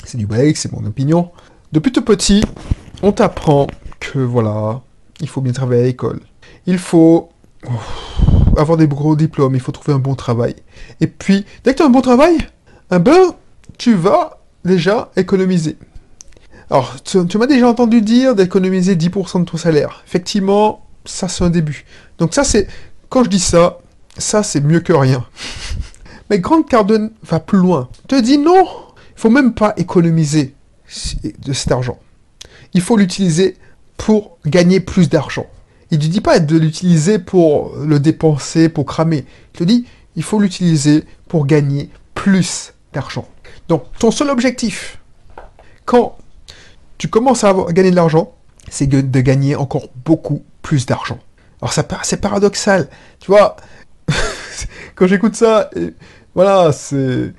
C'est 0.05 0.19
du 0.19 0.26
Bellix, 0.26 0.61
c'est 0.61 0.73
mon 0.73 0.85
opinion. 0.85 1.31
Depuis 1.73 1.90
tout 1.90 2.02
petit, 2.02 2.44
on 3.02 3.12
t'apprend 3.12 3.67
que 3.99 4.19
voilà, 4.19 4.82
il 5.20 5.29
faut 5.29 5.40
bien 5.40 5.52
travailler 5.52 5.82
à 5.82 5.85
l'école. 5.85 6.20
Il 6.67 6.79
faut 6.79 7.31
avoir 8.56 8.76
des 8.76 8.87
gros 8.87 9.17
diplômes, 9.17 9.55
il 9.55 9.61
faut 9.61 9.73
trouver 9.73 9.94
un 9.94 9.99
bon 9.99 10.14
travail. 10.14 10.55
Et 11.00 11.06
puis, 11.06 11.47
dès 11.64 11.73
que 11.73 11.79
tu 11.79 11.82
as 11.82 11.87
un 11.87 11.90
bon 11.90 12.02
travail, 12.02 12.37
eh 12.96 12.99
ben, 12.99 13.35
tu 13.79 13.94
vas 13.94 14.41
déjà 14.64 15.11
économiser. 15.17 15.76
Alors, 16.70 16.96
tu, 17.02 17.38
m'as 17.38 17.46
déjà 17.46 17.69
entendu 17.69 18.00
dire 18.00 18.35
d'économiser 18.35 18.96
10% 18.96 19.41
de 19.41 19.44
ton 19.44 19.56
salaire. 19.56 20.02
Effectivement, 20.06 20.87
ça 21.05 21.29
c'est 21.29 21.44
un 21.44 21.50
début. 21.50 21.85
Donc 22.19 22.35
ça 22.35 22.44
c'est, 22.44 22.67
quand 23.08 23.25
je 23.25 23.31
dis 23.31 23.41
ça, 23.41 23.79
ça 24.17 24.43
c'est 24.43 24.61
mieux 24.61 24.81
que 24.81 24.93
rien. 24.93 25.25
Mais 26.31 26.38
Grant 26.38 26.62
Cardone 26.62 27.11
va 27.23 27.41
plus 27.41 27.58
loin. 27.58 27.88
Te 28.08 28.20
dit 28.20 28.38
non, 28.38 28.67
il 29.17 29.20
faut 29.20 29.31
même 29.31 29.55
pas 29.55 29.75
économiser 29.76 30.55
de 31.38 31.52
cet 31.52 31.70
argent. 31.73 31.99
Il 32.73 32.81
faut 32.81 32.97
l'utiliser 32.97 33.56
pour 33.97 34.38
gagner 34.47 34.81
plus 34.81 35.08
d'argent. 35.08 35.47
Il 35.90 35.99
ne 35.99 36.06
dit 36.06 36.20
pas 36.20 36.40
de 36.40 36.56
l'utiliser 36.56 37.19
pour 37.19 37.76
le 37.76 38.00
dépenser, 38.00 38.69
pour 38.69 38.85
cramer. 38.85 39.25
Il 39.55 39.58
te 39.58 39.64
dit, 39.64 39.87
il 40.17 40.23
faut 40.23 40.40
l'utiliser 40.40 41.05
pour 41.29 41.47
gagner 41.47 41.90
plus 42.14 42.74
d'argent. 42.95 43.29
Donc, 43.69 43.85
ton 43.99 44.11
seul 44.11 44.31
objectif, 44.31 44.99
quand 45.85 46.17
tu 46.99 47.09
commences 47.09 47.45
à 47.45 47.55
gagner 47.71 47.91
de 47.91 47.97
l'argent, 47.97 48.35
c'est 48.71 48.87
de 48.87 49.21
gagner 49.21 49.57
encore 49.57 49.89
beaucoup 50.05 50.43
plus 50.63 50.87
d'argent. 50.87 51.19
Alors, 51.61 51.73
ça 51.73 51.85
c'est 52.03 52.21
paradoxal. 52.21 52.89
Tu 53.21 53.31
vois, 53.31 53.57
quand 54.95 55.07
j'écoute 55.07 55.35
ça, 55.35 55.71
voilà, 56.35 56.73
c'est 56.73 57.33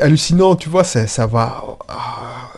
hallucinant, 0.00 0.56
tu 0.56 0.68
vois, 0.68 0.84
ça, 0.84 1.26
va, 1.26 1.62
ah, 1.88 2.52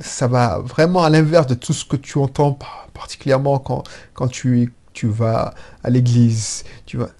ça 0.00 0.26
va 0.26 0.58
vraiment 0.58 1.04
à 1.04 1.10
l'inverse 1.10 1.46
de 1.46 1.54
tout 1.54 1.72
ce 1.72 1.84
que 1.84 1.96
tu 1.96 2.18
entends 2.18 2.58
particulièrement 2.94 3.58
quand, 3.58 3.84
quand 4.14 4.28
tu, 4.28 4.72
tu 4.92 5.08
vas 5.08 5.54
à 5.82 5.90
l'église, 5.90 6.64
tu 6.86 6.96
vas... 6.96 7.10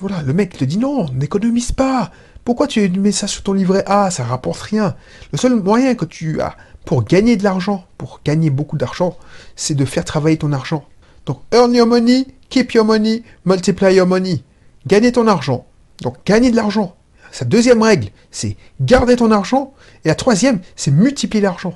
Voilà, 0.00 0.22
le 0.22 0.32
mec 0.32 0.56
te 0.56 0.64
dit 0.64 0.78
non, 0.78 1.10
n'économise 1.12 1.72
pas. 1.72 2.10
Pourquoi 2.46 2.68
tu 2.68 2.88
mets 2.90 3.10
ça 3.10 3.26
sur 3.26 3.42
ton 3.42 3.54
livret 3.54 3.82
A? 3.86 4.08
Ça 4.12 4.22
rapporte 4.22 4.60
rien. 4.60 4.94
Le 5.32 5.36
seul 5.36 5.56
moyen 5.56 5.96
que 5.96 6.04
tu 6.04 6.40
as 6.40 6.56
pour 6.84 7.02
gagner 7.02 7.36
de 7.36 7.42
l'argent, 7.42 7.84
pour 7.98 8.20
gagner 8.24 8.50
beaucoup 8.50 8.76
d'argent, 8.76 9.18
c'est 9.56 9.74
de 9.74 9.84
faire 9.84 10.04
travailler 10.04 10.38
ton 10.38 10.52
argent. 10.52 10.84
Donc, 11.26 11.40
earn 11.52 11.74
your 11.74 11.88
money, 11.88 12.28
keep 12.48 12.72
your 12.72 12.84
money, 12.84 13.24
multiply 13.44 13.92
your 13.92 14.06
money. 14.06 14.44
Gagner 14.86 15.10
ton 15.10 15.26
argent. 15.26 15.66
Donc, 16.02 16.18
gagner 16.24 16.52
de 16.52 16.56
l'argent. 16.56 16.94
Sa 17.32 17.44
deuxième 17.44 17.82
règle, 17.82 18.10
c'est 18.30 18.56
garder 18.80 19.16
ton 19.16 19.32
argent. 19.32 19.74
Et 20.04 20.08
la 20.08 20.14
troisième, 20.14 20.60
c'est 20.76 20.92
multiplier 20.92 21.42
l'argent. 21.42 21.74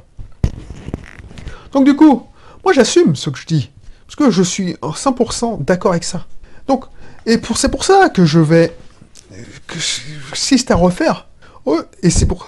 Donc, 1.73 1.85
du 1.85 1.97
coup, 1.97 2.29
moi, 2.63 2.73
j'assume 2.73 3.17
ce 3.17 3.29
que 3.29 3.41
je 3.41 3.47
dis. 3.47 3.73
Parce 4.07 4.15
que 4.15 4.31
je 4.31 4.45
suis 4.45 4.75
100% 4.75 5.65
d'accord 5.65 5.91
avec 5.91 6.05
ça. 6.05 6.27
Donc, 6.69 6.85
et 7.27 7.39
pour, 7.39 7.59
c'est 7.59 7.71
pour 7.71 7.83
ça 7.83 8.09
que 8.09 8.25
je 8.25 8.39
vais... 8.39 8.73
Si 9.79 10.59
c'est 10.59 10.71
à 10.71 10.77
refaire, 10.77 11.29
et 12.03 12.11
c'est 12.11 12.27
pour, 12.27 12.47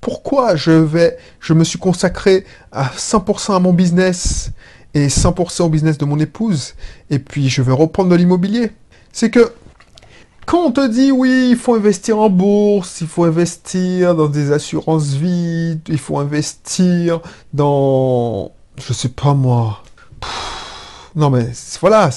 pourquoi 0.00 0.56
je 0.56 0.70
vais, 0.70 1.16
je 1.40 1.52
me 1.52 1.64
suis 1.64 1.78
consacré 1.78 2.44
à 2.72 2.86
100% 2.96 3.56
à 3.56 3.58
mon 3.58 3.72
business 3.72 4.50
et 4.94 5.08
100% 5.08 5.64
au 5.64 5.68
business 5.68 5.98
de 5.98 6.04
mon 6.04 6.18
épouse, 6.18 6.74
et 7.10 7.18
puis 7.18 7.48
je 7.48 7.60
vais 7.62 7.72
reprendre 7.72 8.10
de 8.10 8.14
l'immobilier. 8.14 8.72
C'est 9.12 9.30
que 9.30 9.52
quand 10.46 10.64
on 10.64 10.70
te 10.70 10.86
dit 10.86 11.10
oui, 11.10 11.48
il 11.50 11.56
faut 11.56 11.74
investir 11.74 12.18
en 12.18 12.30
bourse, 12.30 13.00
il 13.00 13.08
faut 13.08 13.24
investir 13.24 14.14
dans 14.14 14.28
des 14.28 14.52
assurances 14.52 15.08
vie, 15.08 15.78
il 15.88 15.98
faut 15.98 16.18
investir 16.18 17.20
dans 17.52 18.52
je 18.78 18.92
sais 18.92 19.08
pas 19.08 19.34
moi. 19.34 19.82
non 21.16 21.30
mais 21.30 21.48
voilà, 21.80 22.10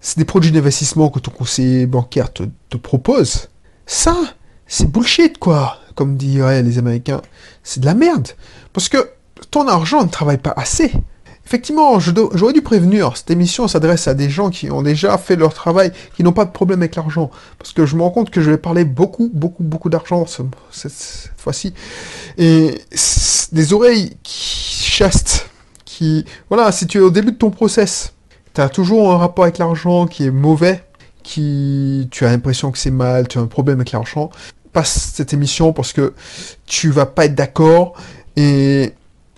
c'est 0.00 0.18
des 0.18 0.24
produits 0.24 0.52
d'investissement 0.52 1.10
que 1.10 1.18
ton 1.18 1.32
conseiller 1.32 1.86
bancaire 1.86 2.32
te 2.32 2.76
propose. 2.76 3.48
Ça, 3.86 4.16
c'est 4.66 4.90
bullshit, 4.90 5.38
quoi, 5.38 5.78
comme 5.94 6.16
diraient 6.16 6.62
les 6.62 6.78
Américains. 6.78 7.22
C'est 7.62 7.80
de 7.80 7.86
la 7.86 7.94
merde. 7.94 8.28
Parce 8.72 8.88
que 8.88 9.10
ton 9.50 9.68
argent 9.68 10.02
ne 10.04 10.08
travaille 10.08 10.38
pas 10.38 10.54
assez. 10.56 10.92
Effectivement, 11.44 11.98
j'aurais 11.98 12.52
dû 12.52 12.62
prévenir, 12.62 13.16
cette 13.16 13.30
émission 13.30 13.66
s'adresse 13.66 14.06
à 14.06 14.14
des 14.14 14.30
gens 14.30 14.48
qui 14.48 14.70
ont 14.70 14.80
déjà 14.80 15.18
fait 15.18 15.34
leur 15.34 15.52
travail, 15.52 15.92
qui 16.16 16.22
n'ont 16.22 16.32
pas 16.32 16.44
de 16.44 16.52
problème 16.52 16.80
avec 16.80 16.94
l'argent. 16.94 17.30
Parce 17.58 17.72
que 17.72 17.84
je 17.84 17.96
me 17.96 18.02
rends 18.02 18.10
compte 18.10 18.30
que 18.30 18.40
je 18.40 18.50
vais 18.50 18.58
parler 18.58 18.84
beaucoup, 18.84 19.28
beaucoup, 19.34 19.64
beaucoup 19.64 19.90
d'argent 19.90 20.24
cette, 20.70 21.32
fois-ci. 21.36 21.74
Et 22.38 22.80
des 23.50 23.72
oreilles 23.72 24.16
qui 24.22 24.72
qui... 25.84 26.24
Voilà, 26.48 26.72
si 26.72 26.86
tu 26.86 26.98
es 26.98 27.00
au 27.00 27.10
début 27.10 27.32
de 27.32 27.36
ton 27.36 27.50
process, 27.50 28.12
tu 28.54 28.60
as 28.60 28.68
toujours 28.68 29.12
un 29.12 29.18
rapport 29.18 29.44
avec 29.44 29.58
l'argent 29.58 30.06
qui 30.06 30.24
est 30.24 30.30
mauvais, 30.30 30.84
qui... 31.22 32.08
Tu 32.10 32.24
as 32.24 32.30
l'impression 32.30 32.70
que 32.70 32.78
c'est 32.78 32.90
mal, 32.90 33.28
tu 33.28 33.38
as 33.38 33.40
un 33.40 33.46
problème 33.46 33.78
avec 33.78 33.92
l'argent, 33.92 34.30
passe 34.72 35.12
cette 35.14 35.32
émission 35.32 35.72
parce 35.72 35.92
que 35.92 36.14
tu 36.66 36.90
vas 36.90 37.06
pas 37.06 37.26
être 37.26 37.34
d'accord 37.34 37.94
et 38.36 38.94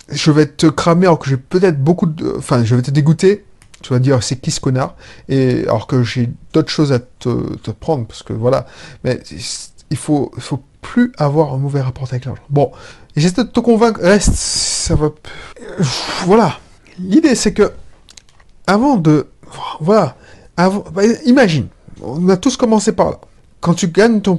je 0.09 0.31
vais 0.31 0.47
te 0.47 0.67
cramer 0.67 1.07
alors 1.07 1.19
que 1.19 1.29
j'ai 1.29 1.37
peut-être 1.37 1.83
beaucoup 1.83 2.07
de... 2.07 2.35
Enfin, 2.38 2.64
je 2.64 2.75
vais 2.75 2.83
te 2.83 2.91
dégoûter. 2.91 3.45
Tu 3.83 3.93
vas 3.93 3.99
dire, 3.99 4.23
c'est 4.23 4.37
qui 4.37 4.50
ce 4.50 4.61
connard? 4.61 4.97
Et 5.29 5.62
alors 5.64 5.87
que 5.87 6.03
j'ai 6.03 6.31
d'autres 6.55 6.71
choses 6.71 6.91
à 6.91 7.00
te, 7.00 7.71
prendre, 7.71 8.07
parce 8.07 8.23
que 8.23 8.33
voilà. 8.33 8.67
Mais 9.03 9.21
il 9.91 9.97
faut, 9.97 10.33
faut 10.38 10.62
plus 10.81 11.12
avoir 11.19 11.53
un 11.53 11.59
mauvais 11.59 11.83
rapport 11.83 12.09
avec 12.09 12.25
l'argent. 12.25 12.43
Bon, 12.49 12.73
j'essaie 13.14 13.45
de 13.45 13.49
te 13.49 13.61
convaincre. 13.61 14.00
Reste, 14.00 14.33
ça 14.33 14.95
va... 14.95 15.11
Voilà. 16.25 16.59
L'idée, 16.99 17.35
c'est 17.35 17.53
que, 17.53 17.73
avant 18.67 18.97
de... 18.97 19.29
Voilà. 19.81 20.17
Bah, 20.56 21.02
imagine, 21.25 21.66
on 22.02 22.28
a 22.28 22.37
tous 22.37 22.56
commencé 22.56 22.92
par 22.92 23.11
là. 23.11 23.20
Quand 23.61 23.75
tu 23.75 23.88
gagnes 23.88 24.20
ton, 24.20 24.38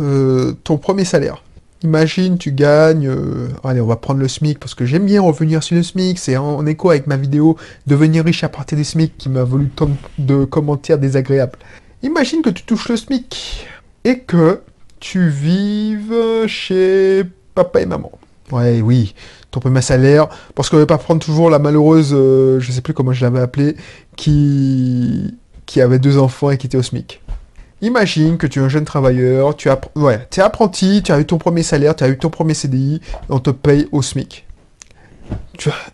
euh, 0.00 0.52
ton 0.64 0.78
premier 0.78 1.04
salaire, 1.04 1.42
Imagine, 1.84 2.38
tu 2.38 2.52
gagnes, 2.52 3.08
euh, 3.08 3.48
allez, 3.64 3.80
on 3.80 3.86
va 3.86 3.96
prendre 3.96 4.20
le 4.20 4.28
SMIC, 4.28 4.60
parce 4.60 4.74
que 4.74 4.86
j'aime 4.86 5.04
bien 5.04 5.20
revenir 5.20 5.64
sur 5.64 5.74
le 5.74 5.82
SMIC, 5.82 6.16
c'est 6.16 6.36
en, 6.36 6.64
écho 6.64 6.90
avec 6.90 7.08
ma 7.08 7.16
vidéo 7.16 7.56
«Devenir 7.88 8.24
riche 8.24 8.44
à 8.44 8.48
partir 8.48 8.78
du 8.78 8.84
SMIC» 8.84 9.16
qui 9.18 9.28
m'a 9.28 9.42
voulu 9.42 9.68
tant 9.68 9.90
de 10.18 10.44
commentaires 10.44 10.98
désagréables. 10.98 11.58
Imagine 12.04 12.40
que 12.42 12.50
tu 12.50 12.62
touches 12.62 12.88
le 12.88 12.96
SMIC, 12.96 13.66
et 14.04 14.20
que 14.20 14.60
tu 15.00 15.28
vives 15.28 16.46
chez 16.46 17.24
papa 17.56 17.80
et 17.80 17.86
maman. 17.86 18.12
Ouais, 18.52 18.80
oui, 18.80 19.14
ton 19.52 19.60
premier 19.60 19.82
salaire, 19.82 20.28
parce 20.56 20.68
qu'on 20.68 20.76
ne 20.76 20.82
va 20.82 20.86
pas 20.86 20.98
prendre 20.98 21.24
toujours 21.24 21.50
la 21.50 21.60
malheureuse, 21.60 22.12
euh, 22.12 22.58
je 22.58 22.72
sais 22.72 22.80
plus 22.80 22.94
comment 22.94 23.12
je 23.12 23.24
l'avais 23.24 23.38
appelée, 23.38 23.76
qui, 24.16 25.38
qui 25.66 25.80
avait 25.80 26.00
deux 26.00 26.18
enfants 26.18 26.50
et 26.50 26.58
qui 26.58 26.66
était 26.66 26.78
au 26.78 26.82
SMIC. 26.82 27.22
Imagine 27.82 28.38
que 28.38 28.46
tu 28.46 28.60
es 28.60 28.62
un 28.62 28.68
jeune 28.68 28.84
travailleur, 28.84 29.54
tu 29.54 29.68
ouais, 29.96 30.26
es 30.36 30.40
apprenti, 30.40 31.02
tu 31.04 31.12
as 31.12 31.20
eu 31.20 31.26
ton 31.26 31.38
premier 31.38 31.62
salaire, 31.62 31.94
tu 31.94 32.02
as 32.02 32.08
eu 32.08 32.18
ton 32.18 32.30
premier 32.30 32.54
CDI, 32.54 33.00
on 33.28 33.38
te 33.38 33.50
paye 33.50 33.88
au 33.92 34.02
SMIC. 34.02 34.46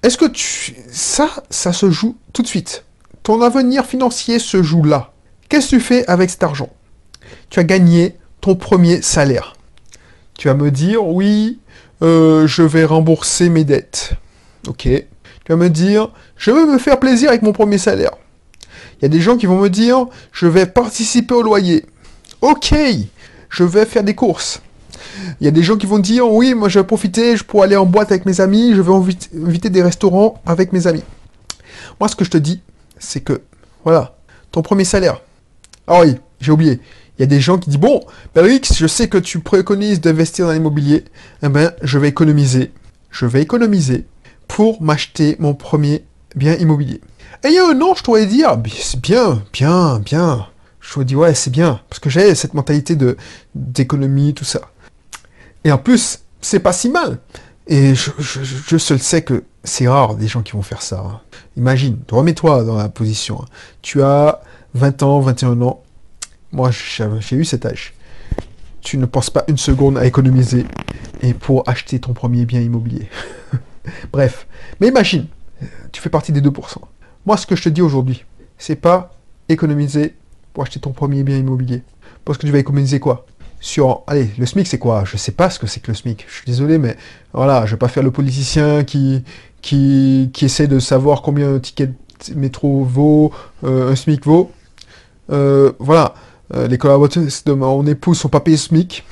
Est-ce 0.03 0.17
que 0.17 0.27
tu... 0.27 0.77
Ça, 0.91 1.29
ça 1.51 1.73
se 1.73 1.91
joue 1.91 2.17
tout 2.33 2.43
de 2.43 2.47
suite? 2.47 2.85
Ton 3.23 3.43
avenir 3.43 3.85
financier 3.85 4.39
se 4.39 4.63
joue 4.63 4.85
là. 4.85 5.13
Qu'est-ce 5.49 5.71
que 5.71 5.77
tu 5.77 5.81
fais 5.81 6.07
avec 6.07 6.31
cet 6.31 6.43
argent? 6.43 6.71
Tu 7.51 7.59
as 7.59 7.65
gagné 7.65 8.17
ton 8.41 8.55
premier 8.55 9.03
salaire. 9.03 9.55
Tu 10.39 10.49
vas 10.49 10.55
me 10.55 10.71
dire, 10.71 11.05
oui, 11.05 11.59
euh, 12.03 12.47
je 12.47 12.63
vais 12.63 12.85
rembourser 12.85 13.49
mes 13.49 13.65
dettes. 13.65 14.13
Ok. 14.67 14.83
Tu 14.83 15.05
vas 15.49 15.57
me 15.57 15.71
dire, 15.71 16.11
je 16.37 16.51
veux 16.51 16.67
me 16.67 16.79
faire 16.79 17.01
plaisir 17.01 17.31
avec 17.31 17.43
mon 17.43 17.53
premier 17.53 17.79
salaire. 17.79 18.13
Il 19.01 19.03
y 19.03 19.07
a 19.07 19.09
des 19.09 19.21
gens 19.21 19.37
qui 19.37 19.47
vont 19.47 19.59
me 19.59 19.69
dire, 19.69 20.07
je 20.33 20.47
vais 20.47 20.67
participer 20.67 21.35
au 21.35 21.43
loyer. 21.43 21.87
Ok, 22.41 22.75
je 23.49 23.65
vais 23.65 23.85
faire 23.85 24.05
des 24.05 24.15
courses. 24.15 24.61
Il 25.41 25.45
y 25.45 25.49
a 25.49 25.51
des 25.51 25.63
gens 25.63 25.77
qui 25.77 25.87
vont 25.87 25.99
dire, 25.99 26.31
oui, 26.31 26.55
moi 26.55 26.69
je 26.69 26.79
vais 26.79 26.87
profiter, 26.87 27.37
je 27.37 27.45
pourrais 27.45 27.65
aller 27.65 27.77
en 27.77 27.87
boîte 27.87 28.11
avec 28.11 28.27
mes 28.27 28.41
amis, 28.41 28.75
je 28.75 28.83
vais 28.83 28.93
inviter 28.93 29.71
des 29.71 29.83
restaurants 29.83 30.41
avec 30.47 30.73
mes 30.73 30.87
amis. 30.87 31.05
Moi, 32.01 32.09
ce 32.09 32.17
que 32.17 32.25
je 32.25 32.31
te 32.31 32.39
dis, 32.39 32.61
c'est 32.99 33.21
que, 33.21 33.41
voilà, 33.85 34.17
ton 34.53 34.63
premier 34.63 34.85
salaire. 34.85 35.21
Ah 35.87 36.01
oui, 36.03 36.17
j'ai 36.41 36.53
oublié. 36.53 36.81
Il 37.19 37.23
y 37.23 37.25
a 37.25 37.27
des 37.27 37.41
gens 37.41 37.59
qui 37.59 37.71
disent, 37.71 37.81
bon, 37.81 38.01
X, 38.37 38.75
je 38.77 38.87
sais 38.87 39.09
que 39.09 39.19
tu 39.19 39.41
préconises 39.41 40.01
d'investir 40.01 40.47
dans 40.47 40.53
l'immobilier. 40.53 41.05
Eh 41.43 41.49
ben, 41.49 41.73
je 41.83 41.99
vais 41.99 42.09
économiser. 42.09 42.73
Je 43.11 43.27
vais 43.27 43.43
économiser 43.43 44.07
pour 44.47 44.81
m'acheter 44.81 45.37
mon 45.41 45.55
premier 45.55 46.05
bien 46.37 46.55
immobilier. 46.55 47.01
Et 47.45 47.49
il 47.49 47.55
y 47.55 47.59
a 47.59 47.67
un 47.67 47.81
an, 47.81 47.95
je 47.95 48.03
t'aurais 48.03 48.27
dire, 48.27 48.57
c'est 48.81 49.01
bien, 49.01 49.43
bien, 49.53 49.99
bien. 49.99 50.47
Je 50.81 50.93
t'aurais 50.93 51.05
dit, 51.05 51.17
ouais, 51.17 51.35
c'est 51.35 51.51
bien. 51.51 51.81
Parce 51.89 51.99
que 51.99 52.11
j'ai 52.11 52.35
cette 52.35 52.55
mentalité 52.55 52.97
d'économie, 53.55 54.35
tout 54.35 54.45
ça. 54.45 54.61
Et 55.65 55.73
en 55.73 55.79
plus, 55.79 56.21
c'est 56.41 56.61
pas 56.61 56.73
si 56.73 56.89
mal. 56.89 57.19
Et 57.67 57.95
je, 57.95 58.11
je, 58.19 58.79
seul 58.79 58.99
sais 58.99 59.23
que 59.23 59.45
c'est 59.63 59.89
rare 59.89 60.15
des 60.15 60.27
gens 60.27 60.43
qui 60.43 60.53
vont 60.53 60.63
faire 60.63 60.83
ça. 60.83 61.05
Hein. 61.07 61.21
Imagine, 61.57 61.99
remets-toi 62.11 62.65
dans 62.65 62.77
la 62.77 62.89
position. 62.89 63.43
Hein. 63.43 63.47
Tu 63.83 64.03
as 64.03 64.41
20 64.75 65.03
ans, 65.03 65.21
21 65.21 65.61
ans. 65.63 65.83
Moi, 66.53 66.71
j'ai 66.71 67.37
eu 67.37 67.45
cet 67.45 67.67
âge. 67.67 67.95
Tu 68.81 68.97
ne 68.97 69.07
penses 69.07 69.31
pas 69.31 69.45
une 69.49 69.59
seconde 69.59 69.99
à 69.99 70.07
économiser 70.07 70.65
et 71.23 71.35
pour 71.35 71.69
acheter 71.69 71.99
ton 71.99 72.13
premier 72.13 72.47
bien 72.47 72.61
immobilier. 72.61 73.09
Bref. 74.13 74.47
Mais 74.81 74.89
imagine, 74.89 75.27
tu 75.93 76.01
fais 76.01 76.11
partie 76.11 76.33
des 76.33 76.41
2%. 76.41 76.79
Moi, 77.27 77.37
ce 77.37 77.47
que 77.47 77.57
je 77.57 77.63
te 77.65 77.69
dis 77.69 77.83
aujourd'hui, 77.83 78.25
c'est 78.57 78.77
pas 78.77 79.15
économiser 79.49 80.15
pour 80.53 80.63
acheter 80.63 80.81
ton 80.81 80.93
premier 80.93 81.23
bien 81.23 81.37
immobilier. 81.37 81.83
Parce 82.25 82.39
que 82.39 82.47
tu 82.47 82.53
vas 82.53 82.59
économiser 82.59 83.01
quoi? 83.01 83.27
Sur, 83.61 84.03
allez, 84.07 84.31
le 84.39 84.47
SMIC, 84.47 84.67
c'est 84.67 84.79
quoi? 84.79 85.05
Je 85.05 85.17
sais 85.17 85.33
pas 85.33 85.51
ce 85.51 85.59
que 85.59 85.67
c'est 85.67 85.81
que 85.81 85.89
le 85.89 85.95
SMIC. 85.95 86.25
Je 86.29 86.35
suis 86.35 86.47
désolé, 86.47 86.79
mais 86.79 86.97
voilà, 87.33 87.67
je 87.67 87.73
vais 87.73 87.79
pas 87.79 87.89
faire 87.89 88.03
le 88.03 88.11
politicien 88.11 88.85
qui, 88.85 89.25
qui, 89.63 90.31
qui 90.33 90.45
essaie 90.45 90.69
de 90.69 90.79
savoir 90.79 91.23
combien 91.23 91.55
un 91.55 91.59
ticket 91.59 91.89
de 91.89 92.35
métro 92.35 92.85
vaut, 92.85 93.33
euh, 93.65 93.91
un 93.91 93.97
SMIC 93.97 94.25
vaut. 94.25 94.53
Euh, 95.31 95.73
voilà, 95.79 96.15
les 96.55 96.79
collaborateurs 96.79 97.25
de 97.47 97.53
mon 97.53 97.87
épouse 97.87 98.19
sont 98.19 98.29
pas 98.29 98.41
payés 98.41 98.57
SMIC. 98.57 99.05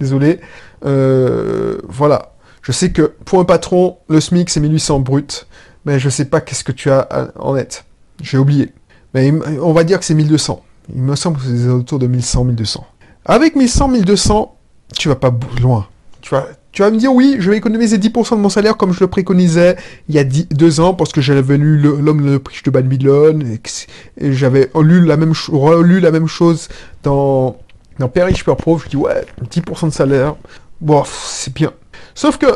Désolé. 0.00 0.40
voilà. 0.82 2.32
Je 2.62 2.72
sais 2.72 2.92
que 2.92 3.12
pour 3.24 3.40
un 3.40 3.44
patron, 3.44 3.98
le 4.08 4.20
SMIC 4.20 4.50
c'est 4.50 4.60
1800 4.60 5.00
brut 5.00 5.46
mais 5.84 5.98
je 5.98 6.08
sais 6.08 6.24
pas 6.24 6.40
qu'est-ce 6.40 6.64
que 6.64 6.72
tu 6.72 6.90
as 6.90 7.30
en 7.38 7.54
net. 7.54 7.84
J'ai 8.22 8.38
oublié. 8.38 8.72
Mais 9.12 9.32
on 9.60 9.72
va 9.72 9.84
dire 9.84 9.98
que 9.98 10.04
c'est 10.04 10.14
1200. 10.14 10.62
Il 10.94 11.02
me 11.02 11.16
semble 11.16 11.38
que 11.38 11.44
c'est 11.44 11.68
autour 11.68 11.98
de 11.98 12.06
1100, 12.06 12.44
1200. 12.44 12.86
Avec 13.26 13.56
1100, 13.56 13.88
1200, 13.88 14.56
tu 14.96 15.08
vas 15.08 15.16
pas 15.16 15.34
loin. 15.60 15.86
Tu 16.20 16.34
vas, 16.34 16.46
tu 16.74 16.82
vas 16.82 16.90
me 16.90 16.98
dire, 16.98 17.14
oui, 17.14 17.36
je 17.38 17.50
vais 17.50 17.56
économiser 17.56 17.98
10% 17.98 18.34
de 18.34 18.40
mon 18.40 18.48
salaire 18.48 18.76
comme 18.76 18.92
je 18.92 18.98
le 18.98 19.06
préconisais 19.06 19.76
il 20.08 20.14
y 20.16 20.18
a 20.18 20.24
deux 20.24 20.80
ans 20.80 20.92
parce 20.92 21.12
que 21.12 21.20
j'avais 21.20 21.56
lu 21.56 21.78
L'homme 21.78 22.26
le 22.26 22.40
prix 22.40 22.60
de 22.64 22.70
Babylone 22.70 23.58
et, 24.18 24.32
j'avais 24.32 24.70
lu 24.74 25.04
la 25.04 25.16
même, 25.16 25.32
relu 25.52 26.00
la 26.00 26.10
même 26.10 26.26
chose 26.26 26.68
dans, 27.04 27.56
dans 28.00 28.08
Père 28.08 28.26
riche. 28.26 28.44
Je 28.44 28.88
dis, 28.88 28.96
ouais, 28.96 29.24
10% 29.48 29.86
de 29.86 29.90
salaire. 29.92 30.34
Bon, 30.80 31.04
c'est 31.06 31.54
bien. 31.54 31.72
Sauf 32.12 32.38
que, 32.38 32.46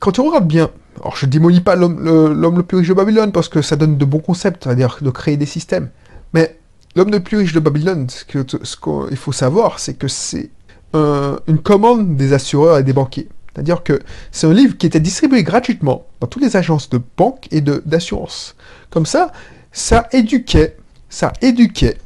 quand 0.00 0.10
tu 0.10 0.20
regardes 0.20 0.48
bien, 0.48 0.70
alors 1.00 1.14
je 1.14 1.26
démolis 1.26 1.60
pas 1.60 1.76
l'homme 1.76 2.56
le, 2.56 2.62
plus 2.64 2.78
riche 2.78 2.88
de 2.88 2.94
Babylone 2.94 3.30
parce 3.30 3.48
que 3.48 3.62
ça 3.62 3.76
donne 3.76 3.96
de 3.96 4.04
bons 4.04 4.18
concepts, 4.18 4.64
c'est-à-dire 4.64 4.98
de 5.00 5.10
créer 5.10 5.36
des 5.36 5.46
systèmes. 5.46 5.90
Mais 6.34 6.58
l'homme 6.96 7.12
le 7.12 7.20
plus 7.20 7.36
riche 7.36 7.52
de 7.52 7.60
Babylone, 7.60 8.08
ce 8.10 8.24
qu'il 8.24 9.16
faut 9.16 9.32
savoir, 9.32 9.78
c'est 9.78 9.94
que 9.94 10.08
c'est 10.08 10.50
une 10.92 11.58
commande 11.62 12.16
des 12.16 12.32
assureurs 12.32 12.78
et 12.78 12.82
des 12.82 12.92
banquiers. 12.92 13.28
C'est-à-dire 13.52 13.82
que 13.82 14.00
c'est 14.30 14.46
un 14.46 14.52
livre 14.52 14.76
qui 14.76 14.86
était 14.86 15.00
distribué 15.00 15.42
gratuitement 15.42 16.06
dans 16.20 16.26
toutes 16.26 16.42
les 16.42 16.56
agences 16.56 16.88
de 16.88 17.00
banque 17.16 17.48
et 17.50 17.60
d'assurance. 17.60 18.56
Comme 18.90 19.06
ça, 19.06 19.32
ça 19.72 20.08
éduquait, 20.12 20.76
ça 21.08 21.32
éduquait 21.42 21.96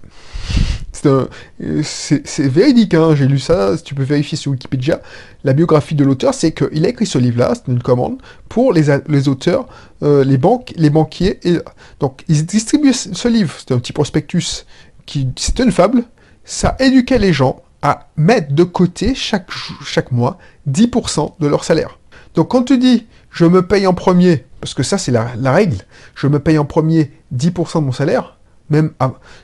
c'est 1.82 2.48
véridique, 2.48 2.94
hein, 2.94 3.14
j'ai 3.14 3.26
lu 3.26 3.38
ça, 3.38 3.74
tu 3.82 3.94
peux 3.94 4.02
vérifier 4.02 4.38
sur 4.38 4.52
Wikipédia. 4.52 5.00
La 5.42 5.52
biographie 5.52 5.94
de 5.94 6.04
l'auteur, 6.04 6.34
c'est 6.34 6.52
qu'il 6.52 6.84
a 6.84 6.88
écrit 6.88 7.06
ce 7.06 7.18
livre-là, 7.18 7.52
c'est 7.54 7.70
une 7.70 7.82
commande, 7.82 8.18
pour 8.48 8.72
les, 8.72 8.84
les 9.08 9.28
auteurs, 9.28 9.66
euh, 10.02 10.24
les 10.24 10.38
banques, 10.38 10.72
les 10.76 10.90
banquiers. 10.90 11.40
Et, 11.46 11.58
donc, 12.00 12.22
ils 12.28 12.46
distribuaient 12.46 12.92
ce 12.92 13.28
livre, 13.28 13.54
c'était 13.58 13.74
un 13.74 13.78
petit 13.78 13.92
prospectus, 13.92 14.66
qui 15.06 15.28
c'était 15.36 15.64
une 15.64 15.72
fable, 15.72 16.04
ça 16.44 16.76
éduquait 16.78 17.18
les 17.18 17.32
gens 17.32 17.62
à 17.84 18.08
mettre 18.16 18.54
de 18.54 18.64
côté 18.64 19.14
chaque, 19.14 19.50
chaque 19.84 20.10
mois 20.10 20.38
10% 20.68 21.34
de 21.38 21.46
leur 21.46 21.64
salaire. 21.64 21.98
Donc 22.34 22.48
quand 22.50 22.62
tu 22.64 22.78
dis, 22.78 23.06
je 23.30 23.44
me 23.44 23.64
paye 23.64 23.86
en 23.86 23.92
premier, 23.92 24.46
parce 24.60 24.72
que 24.72 24.82
ça 24.82 24.96
c'est 24.96 25.12
la, 25.12 25.52
règle, 25.52 25.76
je 26.14 26.26
me 26.26 26.40
paye 26.40 26.56
en 26.56 26.64
premier 26.64 27.12
10% 27.36 27.80
de 27.80 27.84
mon 27.84 27.92
salaire, 27.92 28.38
même 28.70 28.92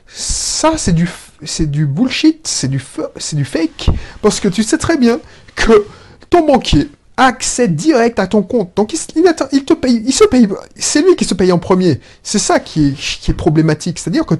ça 0.07 0.73
c'est 0.77 0.91
du 0.91 1.07
c'est 1.43 1.69
du 1.69 1.85
bullshit, 1.85 2.47
c'est 2.47 2.67
du 2.67 2.83
c'est 3.17 3.35
du 3.35 3.45
fake 3.45 3.91
parce 4.23 4.39
que 4.39 4.47
tu 4.47 4.63
sais 4.63 4.79
très 4.79 4.97
bien 4.97 5.19
que 5.55 5.85
ton 6.31 6.45
banquier 6.45 6.89
accès 7.17 7.67
direct 7.67 8.19
à 8.19 8.27
ton 8.27 8.41
compte. 8.41 8.71
Donc 8.75 8.93
il, 8.93 8.99
te 8.99 9.73
paye, 9.73 10.03
il 10.05 10.13
se 10.13 10.23
paye, 10.23 10.47
c'est 10.75 11.01
lui 11.01 11.15
qui 11.15 11.25
se 11.25 11.33
paye 11.33 11.51
en 11.51 11.59
premier. 11.59 11.99
C'est 12.23 12.39
ça 12.39 12.59
qui 12.59 12.95
est, 13.27 13.33
problématique. 13.33 13.99
C'est-à-dire 13.99 14.25
que 14.25 14.35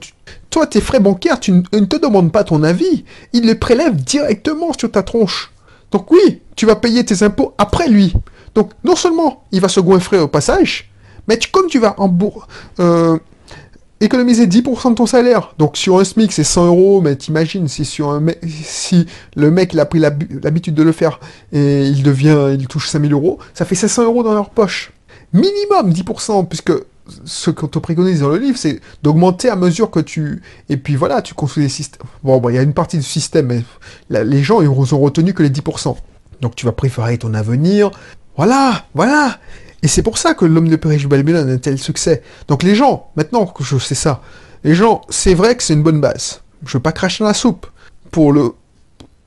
toi, 0.50 0.68
tes 0.68 0.82
frais 0.82 1.00
bancaires, 1.00 1.40
tu 1.40 1.52
ne 1.52 1.62
te 1.62 1.96
demandes 1.98 2.32
pas 2.32 2.44
ton 2.44 2.64
avis. 2.64 3.06
Il 3.34 3.46
les 3.46 3.56
prélève 3.56 3.96
directement 3.96 4.74
sur 4.74 4.92
ta 4.92 5.04
tronche. 5.04 5.52
Donc 5.92 6.10
oui, 6.12 6.42
tu 6.56 6.66
vas 6.66 6.76
payer 6.76 7.06
tes 7.06 7.24
impôts 7.24 7.54
après 7.58 7.88
lui. 7.88 8.14
Donc 8.56 8.72
non 8.84 8.96
seulement 8.96 9.44
il 9.52 9.62
va 9.62 9.70
se 9.70 9.80
goinfrer 9.80 10.20
au 10.20 10.28
passage, 10.28 10.92
mais 11.28 11.40
comme 11.52 11.68
tu 11.68 11.80
vas 11.80 11.96
en 11.98 12.14
euh, 12.80 13.18
économiser 14.02 14.48
10% 14.48 14.90
de 14.90 14.96
ton 14.96 15.06
salaire, 15.06 15.54
donc 15.58 15.78
sur 15.78 16.00
un 16.00 16.04
SMIC 16.04 16.34
c'est 16.34 16.44
100 16.44 16.68
euros, 16.68 17.02
mais 17.02 17.16
t'imagines 17.16 17.68
si 17.68 17.86
sur 17.86 18.10
un 18.10 18.26
si 18.64 19.06
le 19.36 19.52
mec 19.52 19.74
il 19.74 19.80
a 19.80 19.86
pris 19.86 20.00
l'habitude 20.00 20.74
de 20.74 20.84
le 20.84 20.92
faire 20.92 21.20
et 21.54 21.86
il 21.88 22.04
devient, 22.04 22.58
il 22.60 22.68
touche 22.68 22.90
5000 22.90 23.14
euros, 23.14 23.40
ça 23.54 23.64
fait 23.64 23.76
700 23.76 24.04
euros 24.04 24.24
dans 24.24 24.34
leur 24.34 24.50
poche. 24.50 24.92
Minimum 25.34 25.92
10%, 25.92 26.48
puisque 26.48 26.74
ce 27.26 27.52
qu'on 27.52 27.68
te 27.68 27.80
préconise 27.80 28.20
dans 28.22 28.30
le 28.30 28.38
livre, 28.38 28.58
c'est 28.58 28.82
d'augmenter 29.02 29.50
à 29.50 29.56
mesure 29.56 29.90
que 29.90 30.00
tu... 30.00 30.42
Et 30.70 30.78
puis 30.78 30.96
voilà, 30.96 31.22
tu 31.22 31.34
construis 31.34 31.64
des 31.64 31.70
systèmes. 31.70 32.06
Bon, 32.24 32.42
il 32.50 32.56
y 32.56 32.58
a 32.58 32.62
une 32.62 32.74
partie 32.74 32.98
du 32.98 33.04
système, 33.04 33.48
mais 33.48 33.64
les 34.10 34.44
gens, 34.44 34.62
ils 34.62 34.68
ont 34.68 35.00
retenu 35.00 35.34
que 35.34 35.44
les 35.44 35.50
10%. 35.50 35.96
Donc 36.42 36.56
tu 36.56 36.66
vas 36.66 36.72
préférer 36.72 37.18
ton 37.18 37.34
avenir. 37.34 37.92
Voilà, 38.36 38.86
voilà. 38.94 39.38
Et 39.84 39.88
c'est 39.88 40.04
pour 40.04 40.18
ça 40.18 40.34
que 40.34 40.46
l'homme 40.46 40.68
de 40.68 40.76
Paris 40.76 41.06
Babylone 41.06 41.50
a 41.50 41.54
un 41.54 41.58
tel 41.58 41.80
succès. 41.80 42.22
Donc 42.48 42.64
les 42.64 42.76
gens, 42.76 43.10
maintenant 43.16 43.46
que 43.46 43.64
je 43.64 43.78
sais 43.78 43.96
ça, 43.96 44.22
les 44.64 44.76
gens, 44.76 45.02
c'est 45.10 45.34
vrai 45.34 45.56
que 45.56 45.64
c'est 45.64 45.74
une 45.74 45.84
bonne 45.84 46.02
base. 46.02 46.42
Je 46.66 46.78
veux 46.78 46.82
pas 46.82 46.92
cracher 46.92 47.24
dans 47.24 47.28
la 47.28 47.34
soupe. 47.34 47.66
Pour 48.12 48.32
le, 48.34 48.54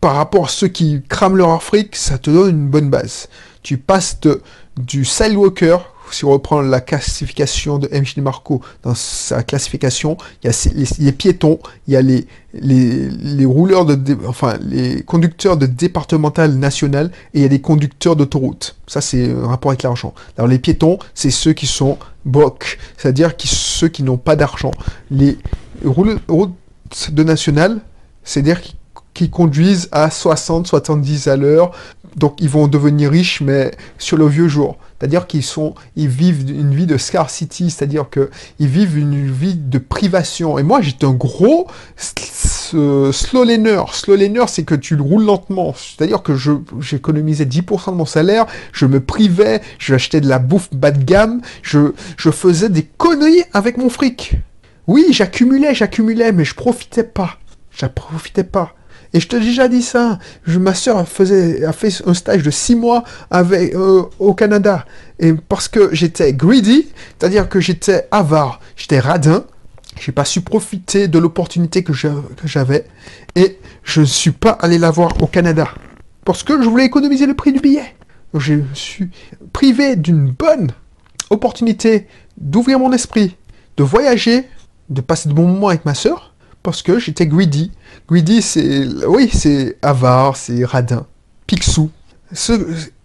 par 0.01 0.17
rapport 0.17 0.45
à 0.45 0.49
ceux 0.49 0.69
qui 0.69 1.03
crament 1.09 1.37
leur 1.37 1.51
Afrique, 1.51 1.97
ça 1.97 2.19
te 2.19 2.31
donne 2.31 2.51
une 2.51 2.69
bonne 2.69 2.91
base. 2.91 3.29
Tu 3.63 3.79
passes 3.79 4.21
de, 4.21 4.43
du 4.77 5.05
Sidewalker, 5.05 5.79
si 6.11 6.25
on 6.25 6.31
reprend 6.31 6.61
la 6.61 6.81
classification 6.81 7.79
de 7.79 7.89
M. 7.91 8.05
Marco 8.19 8.61
dans 8.83 8.95
sa 8.95 9.43
classification, 9.43 10.17
il 10.43 10.51
y 10.51 10.53
a 10.53 10.87
les, 10.99 11.13
piétons, 11.13 11.59
il 11.87 11.95
y 11.95 11.97
a 11.97 12.03
les, 12.03 12.27
les, 12.53 13.45
rouleurs 13.45 13.85
de, 13.85 14.17
enfin, 14.27 14.59
les 14.61 15.03
conducteurs 15.03 15.57
de 15.57 15.67
départemental 15.67 16.55
national 16.55 17.11
et 17.33 17.39
il 17.39 17.43
y 17.43 17.45
a 17.45 17.49
des 17.49 17.61
conducteurs 17.61 18.17
d'autoroute. 18.17 18.77
Ça, 18.87 19.01
c'est 19.01 19.31
un 19.31 19.47
rapport 19.47 19.71
avec 19.71 19.83
l'argent. 19.83 20.15
Alors, 20.37 20.49
les 20.49 20.59
piétons, 20.59 20.99
c'est 21.15 21.31
ceux 21.31 21.53
qui 21.53 21.67
sont 21.67 21.99
broke, 22.25 22.79
c'est-à-dire 22.97 23.37
ceux 23.45 23.89
qui 23.89 24.03
n'ont 24.03 24.17
pas 24.17 24.37
d'argent. 24.37 24.73
Les 25.11 25.39
routes 25.85 26.55
de 27.11 27.23
national, 27.23 27.81
c'est-à-dire 28.25 28.61
qui, 28.61 28.77
qui 29.15 29.31
conduisent 29.31 29.89
à 29.93 30.11
60, 30.11 30.67
70 30.67 31.29
à 31.29 31.37
l'heure, 31.37 31.73
donc 32.17 32.37
ils 32.41 32.49
vont 32.49 32.69
devenir 32.69 33.11
riches, 33.11 33.41
mais 33.41 33.71
sur 33.99 34.17
le 34.17 34.27
vieux 34.27 34.49
jour. 34.49 34.77
C'est-à-dire 34.99 35.27
qu'ils 35.27 35.43
sont, 35.43 35.75
ils 35.97 36.09
vivent 36.09 36.49
une 36.49 36.75
vie 36.75 36.87
de 36.87 36.97
scarcity, 36.97 37.71
c'est-à-dire 37.71 38.07
qu'ils 38.09 38.69
vivent 38.69 38.97
une 38.97 39.31
vie 39.31 39.55
de 39.55 39.79
privation. 39.79 40.59
Et 40.59 40.63
moi, 40.63 40.81
j'étais 40.81 41.05
un 41.05 41.13
gros 41.13 41.67
slow 41.97 43.45
laner. 43.45 43.83
Slow 43.93 44.17
laner, 44.17 44.45
c'est 44.49 44.65
que 44.65 44.75
tu 44.75 44.95
roules 44.95 45.25
lentement. 45.25 45.75
C'est-à-dire 45.75 46.23
que 46.23 46.35
j'économisais 46.81 47.45
10% 47.45 47.91
de 47.91 47.97
mon 47.97 48.07
salaire, 48.07 48.47
je 48.73 48.87
me 48.87 49.01
privais, 49.01 49.61
j'achetais 49.79 50.21
de 50.21 50.29
la 50.29 50.39
bouffe 50.39 50.73
bas 50.73 50.91
de 50.91 51.03
gamme, 51.03 51.41
je, 51.63 51.93
je 52.17 52.31
faisais 52.31 52.69
des 52.69 52.85
conneries 52.85 53.45
avec 53.53 53.77
mon 53.77 53.89
fric. 53.89 54.37
Oui, 54.87 55.07
j'accumulais, 55.11 55.75
j'accumulais, 55.75 56.33
mais 56.33 56.45
je 56.45 56.55
profitais 56.55 57.05
pas. 57.05 57.39
Je 57.71 57.87
profitais 57.87 58.45
pas. 58.45 58.75
Et 59.15 59.21
je 59.21 59.29
te 59.29 59.37
déjà 59.37 59.69
dit 59.69 59.81
ça. 59.81 60.19
Ma 60.47 60.75
soeur 60.75 60.99
a 60.99 61.05
fait 61.05 62.03
un 62.05 62.15
stage 62.15 62.43
de 62.43 62.51
six 62.51 62.75
mois 62.75 63.05
euh, 63.33 64.03
au 64.19 64.35
Canada. 64.35 64.85
Et 65.21 65.33
parce 65.33 65.69
que 65.69 65.95
j'étais 65.95 66.33
greedy, 66.33 66.89
c'est-à-dire 67.17 67.49
que 67.49 67.61
j'étais 67.61 68.09
avare, 68.11 68.61
j'étais 68.77 68.99
radin, 68.99 69.45
j'ai 70.01 70.11
pas 70.11 70.25
su 70.25 70.41
profiter 70.41 71.07
de 71.07 71.19
l'opportunité 71.21 71.85
que 71.85 71.93
j'avais. 72.45 72.87
Et 73.37 73.59
je 73.85 74.01
ne 74.01 74.07
suis 74.07 74.33
pas 74.33 74.51
allé 74.51 74.79
la 74.79 74.91
voir 74.91 75.23
au 75.23 75.29
Canada. 75.29 75.69
Parce 76.25 76.43
que 76.43 76.61
je 76.61 76.69
voulais 76.69 76.85
économiser 76.85 77.27
le 77.27 77.35
prix 77.35 77.53
du 77.53 77.61
billet. 77.61 77.95
Je 78.35 78.55
suis 78.73 79.11
privé 79.53 79.95
d'une 79.95 80.33
bonne 80.33 80.73
opportunité 81.31 82.09
d'ouvrir 82.37 82.81
mon 82.81 82.93
esprit, 82.93 83.37
de 83.77 83.85
voyager, 83.85 84.49
de 84.91 85.01
passer 85.01 85.29
de 85.29 85.35
bons 85.35 85.47
moments 85.47 85.69
avec 85.69 85.85
ma 85.85 85.95
soeur 85.95 86.34
parce 86.65 86.83
que 86.83 86.99
j'étais 86.99 87.29
greedy. 87.29 87.71
Greedy, 88.09 88.43
c'est, 88.43 88.89
oui, 89.07 89.31
c'est 89.33 89.77
avare, 89.83 90.37
c'est 90.37 90.65
radin, 90.65 91.07
pixou. 91.47 91.91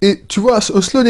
et 0.02 0.24
tu 0.28 0.40
vois, 0.40 0.58
un 0.58 0.82
slow 0.82 1.04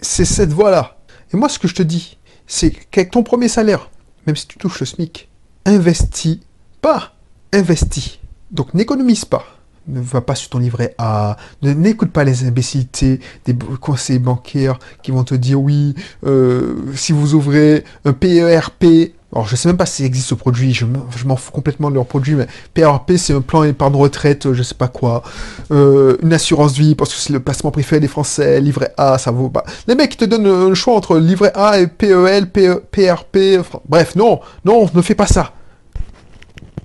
c'est 0.00 0.24
cette 0.24 0.52
voie-là. 0.52 0.96
Et 1.34 1.36
moi, 1.36 1.50
ce 1.50 1.58
que 1.58 1.68
je 1.68 1.74
te 1.74 1.82
dis, 1.82 2.16
c'est 2.46 2.70
qu'avec 2.70 3.10
ton 3.10 3.22
premier 3.22 3.48
salaire, 3.48 3.90
même 4.26 4.36
si 4.36 4.46
tu 4.46 4.58
touches 4.58 4.80
le 4.80 4.86
SMIC, 4.86 5.28
investis 5.66 6.38
pas, 6.80 7.14
investis. 7.52 8.18
Donc 8.50 8.72
n'économise 8.72 9.24
pas. 9.24 9.44
Ne 9.88 10.00
va 10.00 10.20
pas 10.20 10.36
sur 10.36 10.50
ton 10.50 10.58
livret 10.58 10.94
A, 10.98 11.36
n'écoute 11.62 12.12
pas 12.12 12.22
les 12.22 12.44
imbécilités 12.44 13.18
des 13.44 13.56
conseillers 13.80 14.20
bancaires 14.20 14.78
qui 15.02 15.10
vont 15.10 15.24
te 15.24 15.34
dire 15.34 15.60
oui, 15.60 15.96
euh, 16.24 16.76
si 16.94 17.10
vous 17.10 17.34
ouvrez 17.34 17.82
un 18.04 18.12
PERP, 18.12 19.12
alors, 19.34 19.46
je 19.46 19.56
sais 19.56 19.66
même 19.66 19.78
pas 19.78 19.86
s'il 19.86 20.04
existe 20.04 20.28
ce 20.28 20.34
produit, 20.34 20.74
je 20.74 20.84
m'en 20.84 21.36
fous 21.36 21.52
complètement 21.52 21.88
de 21.88 21.94
leur 21.94 22.04
produit, 22.04 22.34
mais 22.34 22.46
PRP, 22.74 23.12
c'est 23.16 23.32
un 23.32 23.40
plan 23.40 23.62
épargne 23.62 23.96
retraite, 23.96 24.52
je 24.52 24.62
sais 24.62 24.74
pas 24.74 24.88
quoi. 24.88 25.22
Euh, 25.70 26.18
une 26.22 26.34
assurance 26.34 26.74
vie, 26.74 26.94
parce 26.94 27.14
que 27.14 27.18
c'est 27.18 27.32
le 27.32 27.40
placement 27.40 27.70
préféré 27.70 27.98
des 27.98 28.08
Français, 28.08 28.60
livret 28.60 28.92
A, 28.98 29.16
ça 29.16 29.30
vaut 29.30 29.48
pas. 29.48 29.64
Les 29.86 29.94
mecs, 29.94 30.18
te 30.18 30.26
donnent 30.26 30.46
un 30.46 30.74
choix 30.74 30.94
entre 30.94 31.16
livret 31.16 31.50
A 31.54 31.80
et 31.80 31.86
PEL, 31.86 32.50
PRP, 32.50 33.36
e, 33.36 33.62
bref, 33.88 34.16
non, 34.16 34.40
non, 34.66 34.86
ne 34.92 35.00
fais 35.00 35.14
pas 35.14 35.26
ça. 35.26 35.54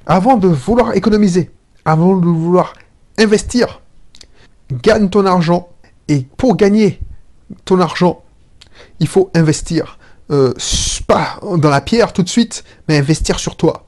Avant 0.05 0.37
de 0.37 0.47
vouloir 0.47 0.95
économiser, 0.95 1.51
avant 1.83 2.15
de 2.15 2.27
vouloir 2.27 2.75
investir, 3.17 3.81
gagne 4.71 5.09
ton 5.09 5.25
argent, 5.25 5.67
et 6.07 6.25
pour 6.37 6.55
gagner 6.55 7.01
ton 7.65 7.81
argent, 7.81 8.23
il 9.01 9.07
faut 9.09 9.31
investir 9.35 9.99
euh, 10.31 10.53
pas 11.07 11.39
dans 11.57 11.69
la 11.69 11.81
pierre 11.81 12.13
tout 12.13 12.23
de 12.23 12.29
suite, 12.29 12.63
mais 12.87 12.97
investir 12.97 13.39
sur 13.39 13.55
toi. 13.55 13.87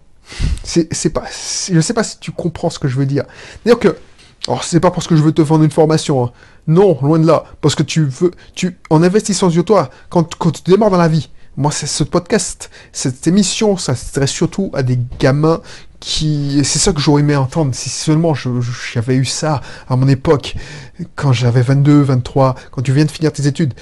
C'est 0.63 1.09
pas, 1.09 1.23
je 1.71 1.79
sais 1.81 1.93
pas 1.93 2.03
si 2.03 2.19
tu 2.19 2.31
comprends 2.31 2.69
ce 2.69 2.79
que 2.79 2.87
je 2.87 2.97
veux 2.97 3.05
dire. 3.05 3.25
D'ailleurs 3.65 3.79
que, 3.79 3.97
alors 4.47 4.63
c'est 4.63 4.79
pas 4.79 4.91
parce 4.91 5.07
que 5.07 5.15
je 5.15 5.21
veux 5.21 5.31
te 5.31 5.41
vendre 5.41 5.63
une 5.63 5.71
formation, 5.71 6.25
hein. 6.25 6.31
non, 6.67 6.97
loin 7.01 7.19
de 7.19 7.25
là, 7.25 7.43
parce 7.61 7.75
que 7.75 7.83
tu 7.83 8.05
veux, 8.05 8.31
tu, 8.53 8.77
en 8.89 9.03
investissant 9.03 9.49
sur 9.49 9.65
toi, 9.65 9.89
quand, 10.09 10.35
quand 10.35 10.51
tu 10.51 10.61
démarres 10.71 10.91
dans 10.91 10.97
la 10.97 11.07
vie, 11.07 11.29
moi, 11.57 11.71
c'est 11.71 11.87
ce 11.87 12.05
podcast, 12.05 12.69
cette 12.93 13.27
émission, 13.27 13.75
ça 13.75 13.93
s'adresse 13.93 14.31
surtout 14.31 14.71
à 14.73 14.81
des 14.81 14.97
gamins 15.19 15.61
qui, 15.99 16.61
c'est 16.63 16.79
ça 16.79 16.93
que 16.93 17.01
j'aurais 17.01 17.21
aimé 17.21 17.35
entendre, 17.35 17.75
si 17.75 17.89
seulement 17.89 18.33
j'avais 18.33 19.15
eu 19.15 19.25
ça 19.25 19.59
à 19.89 19.97
mon 19.97 20.07
époque, 20.07 20.55
quand 21.15 21.33
j'avais 21.33 21.61
22, 21.61 22.01
23, 22.01 22.55
quand 22.71 22.81
tu 22.81 22.93
viens 22.93 23.03
de 23.03 23.11
finir 23.11 23.33
tes 23.33 23.45
études. 23.45 23.73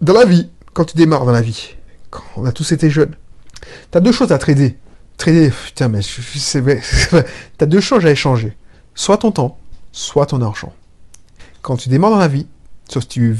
Dans 0.00 0.14
la 0.14 0.24
vie, 0.24 0.48
quand 0.72 0.86
tu 0.86 0.96
démarres 0.96 1.26
dans 1.26 1.32
la 1.32 1.42
vie, 1.42 1.76
quand 2.10 2.22
on 2.36 2.44
a 2.44 2.52
tous 2.52 2.72
été 2.72 2.90
jeunes, 2.90 3.14
tu 3.90 3.98
as 3.98 4.00
deux 4.00 4.12
choses 4.12 4.32
à 4.32 4.38
trader. 4.38 4.78
Trader, 5.16 5.50
putain, 5.50 5.88
mais 5.88 6.02
c'est 6.02 6.62
tu 6.62 7.64
as 7.64 7.66
deux 7.66 7.80
choses 7.80 8.04
à 8.04 8.10
échanger. 8.10 8.56
Soit 8.94 9.18
ton 9.18 9.32
temps, 9.32 9.58
soit 9.92 10.26
ton 10.26 10.42
argent. 10.42 10.72
Quand 11.62 11.76
tu 11.76 11.88
démarres 11.88 12.10
dans 12.10 12.18
la 12.18 12.28
vie, 12.28 12.46
sauf 12.88 13.02
si 13.04 13.08
tu... 13.08 13.36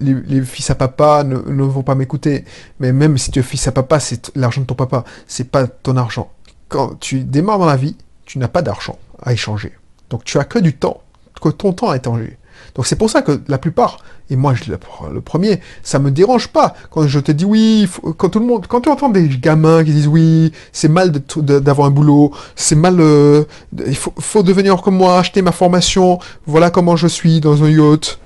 Les, 0.00 0.42
fils 0.42 0.70
à 0.70 0.74
papa 0.74 1.24
ne, 1.24 1.62
vont 1.62 1.82
pas 1.82 1.94
m'écouter, 1.94 2.44
mais 2.78 2.92
même 2.92 3.18
si 3.18 3.30
tu 3.30 3.40
es 3.40 3.42
fils 3.42 3.66
à 3.66 3.72
papa, 3.72 4.00
c'est 4.00 4.30
l'argent 4.36 4.60
de 4.60 4.66
ton 4.66 4.74
papa, 4.74 5.04
c'est 5.26 5.50
pas 5.50 5.66
ton 5.66 5.96
argent. 5.96 6.30
Quand 6.68 6.98
tu 7.00 7.20
démarres 7.20 7.58
dans 7.58 7.66
la 7.66 7.76
vie, 7.76 7.96
tu 8.24 8.38
n'as 8.38 8.48
pas 8.48 8.62
d'argent 8.62 8.98
à 9.22 9.32
échanger. 9.32 9.72
Donc 10.10 10.24
tu 10.24 10.38
as 10.38 10.44
que 10.44 10.58
du 10.58 10.74
temps, 10.76 11.02
que 11.40 11.48
ton 11.48 11.72
temps 11.72 11.90
à 11.90 11.96
échanger. 11.96 12.38
Donc 12.74 12.86
c'est 12.86 12.96
pour 12.96 13.10
ça 13.10 13.22
que 13.22 13.40
la 13.48 13.58
plupart, 13.58 13.98
et 14.30 14.36
moi 14.36 14.54
je 14.54 14.70
le 14.70 15.20
premier, 15.20 15.60
ça 15.82 15.98
me 15.98 16.10
dérange 16.10 16.48
pas 16.48 16.74
quand 16.90 17.06
je 17.06 17.18
te 17.18 17.32
dis 17.32 17.44
oui, 17.44 17.88
quand 18.16 18.28
tout 18.28 18.40
le 18.40 18.46
monde, 18.46 18.66
quand 18.68 18.82
tu 18.82 18.88
entends 18.88 19.08
des 19.08 19.28
gamins 19.28 19.84
qui 19.84 19.92
disent 19.92 20.06
oui, 20.06 20.52
c'est 20.72 20.88
mal 20.88 21.12
d'avoir 21.36 21.88
un 21.88 21.90
boulot, 21.90 22.32
c'est 22.56 22.74
mal, 22.74 22.96
euh, 23.00 23.44
il 23.86 23.96
faut, 23.96 24.42
devenir 24.42 24.80
comme 24.82 24.96
moi, 24.96 25.18
acheter 25.18 25.42
ma 25.42 25.52
formation, 25.52 26.18
voilà 26.46 26.70
comment 26.70 26.96
je 26.96 27.06
suis 27.06 27.40
dans 27.40 27.64
un 27.64 27.70
yacht. 27.70 28.18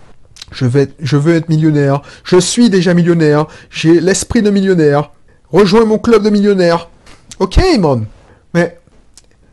Je 0.53 0.67
vais, 0.67 0.89
je 1.01 1.17
veux 1.17 1.35
être 1.35 1.49
millionnaire. 1.49 2.03
Je 2.25 2.39
suis 2.39 2.69
déjà 2.69 2.93
millionnaire. 2.93 3.47
J'ai 3.71 4.01
l'esprit 4.01 4.43
de 4.43 4.51
millionnaire. 4.51 5.11
Rejoins 5.51 5.87
mon 5.87 5.99
club 5.99 6.23
de 6.23 6.29
millionnaires. 6.29 6.91
Ok, 7.39 7.59
man. 7.79 8.05
Mais 8.53 8.79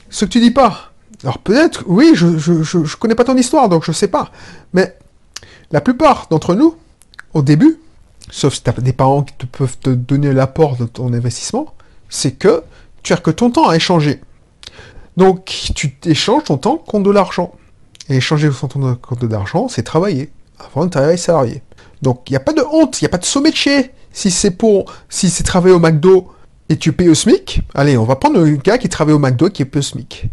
ce 0.10 0.26
que 0.26 0.30
tu 0.32 0.39
dis 0.42 0.52
pas, 0.52 0.88
alors 1.24 1.40
peut-être, 1.40 1.84
oui, 1.88 2.12
je, 2.14 2.38
je, 2.38 2.96
connais 2.96 3.16
pas 3.16 3.26
ton 3.26 3.36
histoire, 3.36 3.68
donc 3.68 3.84
je 3.84 3.92
sais 3.92 4.08
pas. 4.08 4.32
Mais 4.74 4.96
la 5.72 5.82
plupart 5.82 6.28
d'entre 6.30 6.56
nous, 6.56 6.76
au 7.34 7.42
début, 7.42 7.80
sauf 8.32 8.54
si 8.54 8.64
tu 8.64 8.70
as 8.70 8.74
des 8.74 8.94
parents 8.94 9.24
qui 9.24 9.34
te 9.34 9.46
peuvent 9.46 9.78
te 9.78 9.90
donner 9.90 10.32
l'apport 10.32 10.78
de 10.78 10.86
ton 10.86 11.12
investissement, 11.14 11.74
c'est 12.08 12.32
que 12.32 12.64
tu 13.04 13.14
as 13.14 13.18
que 13.18 13.32
ton 13.32 13.52
temps 13.52 13.68
à 13.68 13.76
échanger. 13.76 14.22
Donc 15.18 15.72
tu 15.76 15.98
échanges 16.06 16.46
ton 16.46 16.58
temps 16.58 16.78
contre 16.78 17.10
de 17.10 17.12
l'argent. 17.12 17.54
Et 18.10 18.16
échanger 18.16 18.50
ton 18.50 18.68
temps 18.68 18.96
contre 18.96 19.28
de 19.28 19.32
l'argent, 19.32 19.68
c'est 19.68 19.84
travailler. 19.84 20.32
avant 20.58 20.86
de 20.86 20.90
travailler 20.90 21.18
salarié. 21.18 21.62
Donc, 22.02 22.30
il 22.30 22.34
n'y 22.34 22.38
a 22.38 22.42
pas 22.42 22.54
de 22.54 22.62
honte, 22.62 23.02
il 23.02 23.04
n'y 23.04 23.08
a 23.08 23.10
pas 23.10 23.18
de 23.18 23.26
saut. 23.26 23.44
Si 24.12 24.32
c'est 24.32 24.52
pour, 24.52 24.92
si 25.10 25.30
c'est 25.30 25.44
travailler 25.44 25.76
au 25.76 25.80
McDo 25.80 26.32
et 26.70 26.78
tu 26.78 26.94
payes 26.94 27.10
au 27.10 27.14
SMIC, 27.14 27.62
allez, 27.76 27.98
on 27.98 28.06
va 28.06 28.16
prendre 28.16 28.40
le 28.40 28.56
gars 28.56 28.78
qui 28.78 28.90
travaille 28.90 29.14
au 29.14 29.20
McDo 29.20 29.50
qui 29.50 29.62
est 29.62 29.66
payé 29.66 29.80
au 29.80 29.84
SMIC. 29.84 30.26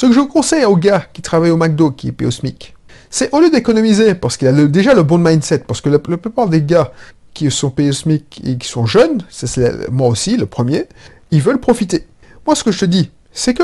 Ce 0.00 0.06
que 0.06 0.12
je 0.12 0.20
conseille 0.20 0.64
aux 0.64 0.78
gars 0.78 1.04
qui 1.12 1.20
travaillent 1.20 1.50
au 1.50 1.58
McDo 1.58 1.90
qui 1.90 2.08
est 2.08 2.24
au 2.24 2.30
SMIC, 2.30 2.74
c'est 3.10 3.30
au 3.34 3.40
lieu 3.42 3.50
d'économiser, 3.50 4.14
parce 4.14 4.38
qu'il 4.38 4.48
a 4.48 4.52
déjà 4.66 4.94
le 4.94 5.02
bon 5.02 5.18
mindset, 5.18 5.58
parce 5.58 5.82
que 5.82 5.90
la, 5.90 5.98
plupart 5.98 6.48
des 6.48 6.62
gars 6.62 6.90
qui 7.34 7.50
sont 7.50 7.68
payés 7.68 7.90
au 7.90 7.92
SMIC 7.92 8.40
et 8.46 8.56
qui 8.56 8.66
sont 8.66 8.86
jeunes, 8.86 9.22
c'est 9.28 9.90
moi 9.90 10.08
aussi, 10.08 10.38
le 10.38 10.46
premier, 10.46 10.86
ils 11.30 11.42
veulent 11.42 11.60
profiter. 11.60 12.06
Moi, 12.46 12.56
ce 12.56 12.64
que 12.64 12.72
je 12.72 12.78
te 12.78 12.86
dis, 12.86 13.10
c'est 13.30 13.52
que, 13.52 13.62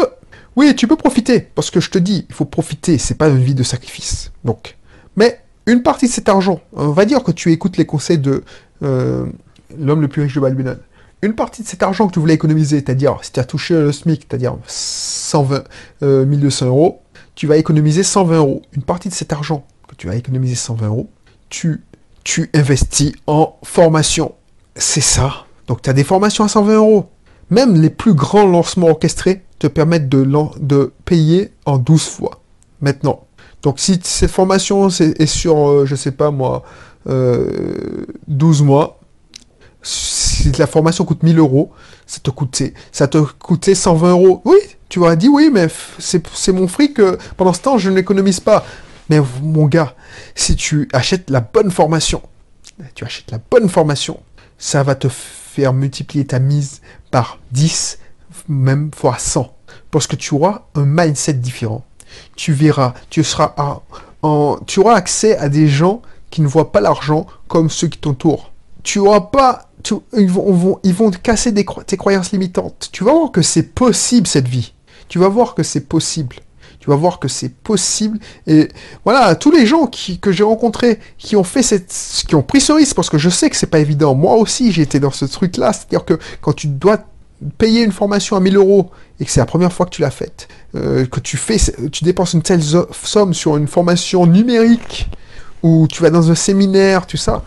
oui, 0.56 0.76
tu 0.76 0.86
peux 0.86 0.96
profiter, 0.96 1.40
parce 1.40 1.70
que 1.70 1.80
je 1.80 1.88
te 1.88 1.96
dis, 1.96 2.26
il 2.28 2.34
faut 2.34 2.44
profiter, 2.44 2.98
c'est 2.98 3.16
pas 3.16 3.28
une 3.28 3.42
vie 3.42 3.54
de 3.54 3.62
sacrifice. 3.62 4.30
Donc, 4.44 4.76
mais 5.16 5.40
une 5.64 5.82
partie 5.82 6.04
de 6.04 6.12
cet 6.12 6.28
argent, 6.28 6.60
on 6.74 6.88
va 6.88 7.06
dire 7.06 7.22
que 7.22 7.32
tu 7.32 7.50
écoutes 7.50 7.78
les 7.78 7.86
conseils 7.86 8.18
de 8.18 8.44
euh, 8.82 9.24
l'homme 9.78 10.02
le 10.02 10.08
plus 10.08 10.20
riche 10.20 10.34
de 10.34 10.40
Balbunan. 10.40 10.76
Une 11.26 11.34
partie 11.34 11.64
de 11.64 11.66
cet 11.66 11.82
argent 11.82 12.06
que 12.06 12.12
tu 12.12 12.20
voulais 12.20 12.34
économiser, 12.34 12.76
c'est-à-dire 12.76 13.18
si 13.20 13.32
tu 13.32 13.40
as 13.40 13.44
touché 13.44 13.74
le 13.74 13.90
SMIC, 13.90 14.26
c'est-à-dire 14.28 14.56
120, 14.68 15.64
1200 16.02 16.66
euros, 16.66 17.02
tu 17.34 17.48
vas 17.48 17.56
économiser 17.56 18.04
120 18.04 18.36
euros. 18.36 18.62
Une 18.74 18.84
partie 18.84 19.08
de 19.08 19.14
cet 19.14 19.32
argent 19.32 19.66
que 19.88 19.96
tu 19.96 20.06
vas 20.06 20.14
économiser 20.14 20.54
120 20.54 20.86
euros, 20.86 21.10
tu, 21.48 21.82
tu 22.22 22.48
investis 22.54 23.12
en 23.26 23.58
formation. 23.64 24.36
C'est 24.76 25.00
ça. 25.00 25.46
Donc 25.66 25.82
tu 25.82 25.90
as 25.90 25.94
des 25.94 26.04
formations 26.04 26.44
à 26.44 26.48
120 26.48 26.74
euros. 26.74 27.06
Même 27.50 27.74
les 27.74 27.90
plus 27.90 28.14
grands 28.14 28.46
lancements 28.46 28.86
orchestrés 28.86 29.42
te 29.58 29.66
permettent 29.66 30.08
de, 30.08 30.24
de 30.60 30.92
payer 31.04 31.50
en 31.64 31.78
12 31.78 32.04
fois. 32.04 32.40
Maintenant. 32.80 33.26
Donc 33.62 33.80
si 33.80 33.98
cette 34.00 34.30
formation 34.30 34.90
est, 34.90 35.26
sur, 35.26 35.56
euh, 35.56 35.86
je 35.86 35.96
sais 35.96 36.12
pas 36.12 36.30
moi, 36.30 36.62
12 37.04 37.10
euh, 37.10 38.64
mois, 38.64 39.00
la 40.58 40.66
formation 40.66 41.04
coûte 41.04 41.22
1000 41.22 41.38
euros, 41.38 41.72
ça 42.06 42.20
te 42.20 42.30
coûtait, 42.30 42.74
ça 42.92 43.08
te 43.08 43.18
coûtait 43.18 43.74
120 43.74 44.10
euros. 44.10 44.42
Oui, 44.44 44.58
tu 44.88 44.98
aurais 44.98 45.16
dit 45.16 45.28
oui, 45.28 45.50
mais 45.52 45.68
c'est 45.98 46.52
mon 46.52 46.68
fric, 46.68 47.00
pendant 47.36 47.52
ce 47.52 47.60
temps, 47.60 47.78
je 47.78 47.90
n'économise 47.90 48.40
pas. 48.40 48.64
Mais 49.08 49.20
mon 49.42 49.66
gars, 49.66 49.94
si 50.34 50.56
tu 50.56 50.88
achètes 50.92 51.30
la 51.30 51.40
bonne 51.40 51.70
formation, 51.70 52.22
tu 52.94 53.04
achètes 53.04 53.30
la 53.30 53.38
bonne 53.50 53.68
formation, 53.68 54.20
ça 54.58 54.82
va 54.82 54.94
te 54.94 55.08
faire 55.08 55.72
multiplier 55.72 56.26
ta 56.26 56.38
mise 56.38 56.80
par 57.10 57.38
10, 57.52 57.98
même 58.48 58.90
fois 58.94 59.16
100. 59.18 59.52
Parce 59.90 60.06
que 60.06 60.16
tu 60.16 60.34
auras 60.34 60.62
un 60.74 60.84
mindset 60.84 61.34
différent. 61.34 61.84
Tu 62.34 62.52
verras, 62.52 62.94
tu 63.10 63.22
seras 63.24 63.54
en, 64.22 64.58
tu 64.66 64.80
auras 64.80 64.94
accès 64.94 65.36
à 65.36 65.48
des 65.48 65.68
gens 65.68 66.02
qui 66.30 66.42
ne 66.42 66.48
voient 66.48 66.72
pas 66.72 66.80
l'argent 66.80 67.26
comme 67.48 67.70
ceux 67.70 67.88
qui 67.88 67.98
t'entourent. 67.98 68.52
Tu 68.86 69.00
auras 69.00 69.20
pas, 69.20 69.68
ils, 70.16 70.30
vont, 70.30 70.80
vont 70.84 71.10
casser 71.10 71.52
tes 71.52 71.96
croyances 71.96 72.30
limitantes. 72.30 72.88
Tu 72.92 73.02
vas 73.02 73.12
voir 73.12 73.32
que 73.32 73.42
c'est 73.42 73.74
possible 73.74 74.28
cette 74.28 74.46
vie. 74.46 74.74
Tu 75.08 75.18
vas 75.18 75.26
voir 75.26 75.56
que 75.56 75.64
c'est 75.64 75.88
possible. 75.88 76.36
Tu 76.78 76.88
vas 76.88 76.94
voir 76.94 77.18
que 77.18 77.26
c'est 77.26 77.48
possible. 77.48 78.20
Et 78.46 78.68
voilà, 79.04 79.34
tous 79.34 79.50
les 79.50 79.66
gens 79.66 79.90
que 80.20 80.30
j'ai 80.30 80.44
rencontrés, 80.44 81.00
qui 81.18 81.34
ont 81.34 81.42
fait 81.42 81.64
qui 82.28 82.36
ont 82.36 82.44
pris 82.44 82.60
ce 82.60 82.70
risque, 82.70 82.94
parce 82.94 83.10
que 83.10 83.18
je 83.18 83.28
sais 83.28 83.50
que 83.50 83.56
c'est 83.56 83.66
pas 83.66 83.80
évident. 83.80 84.14
Moi 84.14 84.36
aussi, 84.36 84.68
été 84.80 85.00
dans 85.00 85.10
ce 85.10 85.24
truc-là. 85.24 85.72
C'est-à-dire 85.72 86.04
que 86.04 86.16
quand 86.40 86.52
tu 86.52 86.68
dois 86.68 86.98
payer 87.58 87.82
une 87.82 87.90
formation 87.90 88.36
à 88.36 88.40
1000 88.40 88.56
euros 88.56 88.92
et 89.18 89.24
que 89.24 89.32
c'est 89.32 89.40
la 89.40 89.46
première 89.46 89.72
fois 89.72 89.86
que 89.86 89.90
tu 89.90 90.00
l'as 90.00 90.12
faite, 90.12 90.46
euh, 90.76 91.06
que 91.06 91.18
tu 91.18 91.36
fais, 91.36 91.56
tu 91.90 92.04
dépenses 92.04 92.34
une 92.34 92.42
telle 92.42 92.62
somme 92.62 93.34
sur 93.34 93.56
une 93.56 93.66
formation 93.66 94.26
numérique 94.26 95.08
ou 95.64 95.88
tu 95.88 96.02
vas 96.02 96.10
dans 96.10 96.30
un 96.30 96.36
séminaire, 96.36 97.04
tout 97.04 97.16
ça, 97.16 97.42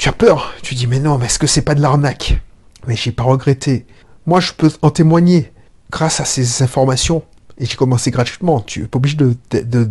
tu 0.00 0.08
as 0.08 0.12
peur. 0.12 0.54
Tu 0.62 0.74
dis 0.74 0.86
mais 0.86 0.98
non, 0.98 1.18
mais 1.18 1.26
est-ce 1.26 1.38
que 1.38 1.46
c'est 1.46 1.62
pas 1.62 1.74
de 1.74 1.82
l'arnaque? 1.82 2.40
Mais 2.86 2.96
j'ai 2.96 3.12
pas 3.12 3.22
regretté. 3.22 3.86
Moi, 4.26 4.40
je 4.40 4.52
peux 4.52 4.70
en 4.80 4.90
témoigner 4.90 5.52
grâce 5.90 6.20
à 6.20 6.24
ces 6.24 6.62
informations, 6.62 7.22
et 7.58 7.66
j'ai 7.66 7.76
commencé 7.76 8.10
gratuitement, 8.10 8.60
tu 8.60 8.80
n'es 8.80 8.86
pas 8.86 8.96
obligé 8.96 9.18
de, 9.18 9.84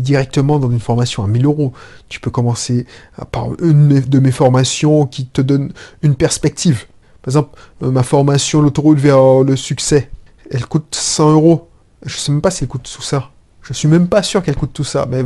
directement 0.00 0.58
dans 0.58 0.70
une 0.70 0.80
formation 0.80 1.22
à 1.22 1.26
1000 1.26 1.44
euros. 1.44 1.74
Tu 2.08 2.18
peux 2.18 2.30
commencer 2.30 2.86
par 3.30 3.48
une 3.62 4.00
de 4.00 4.18
mes 4.18 4.30
formations 4.30 5.04
qui 5.04 5.26
te 5.26 5.42
donne 5.42 5.72
une 6.00 6.14
perspective. 6.14 6.86
Par 7.20 7.32
exemple, 7.32 7.58
euh, 7.82 7.90
ma 7.90 8.02
formation, 8.02 8.62
l'autoroute 8.62 8.98
vers 8.98 9.42
le 9.42 9.56
succès, 9.56 10.10
elle 10.50 10.64
coûte 10.64 10.94
100 10.94 11.32
euros. 11.32 11.68
Je 12.06 12.16
sais 12.16 12.32
même 12.32 12.40
pas 12.40 12.50
si 12.50 12.64
elle 12.64 12.68
coûte 12.68 12.90
tout 12.90 13.02
ça. 13.02 13.30
Je 13.60 13.74
suis 13.74 13.88
même 13.88 14.08
pas 14.08 14.22
sûr 14.22 14.42
qu'elle 14.42 14.56
coûte 14.56 14.72
tout 14.72 14.84
ça, 14.84 15.06
mais 15.10 15.22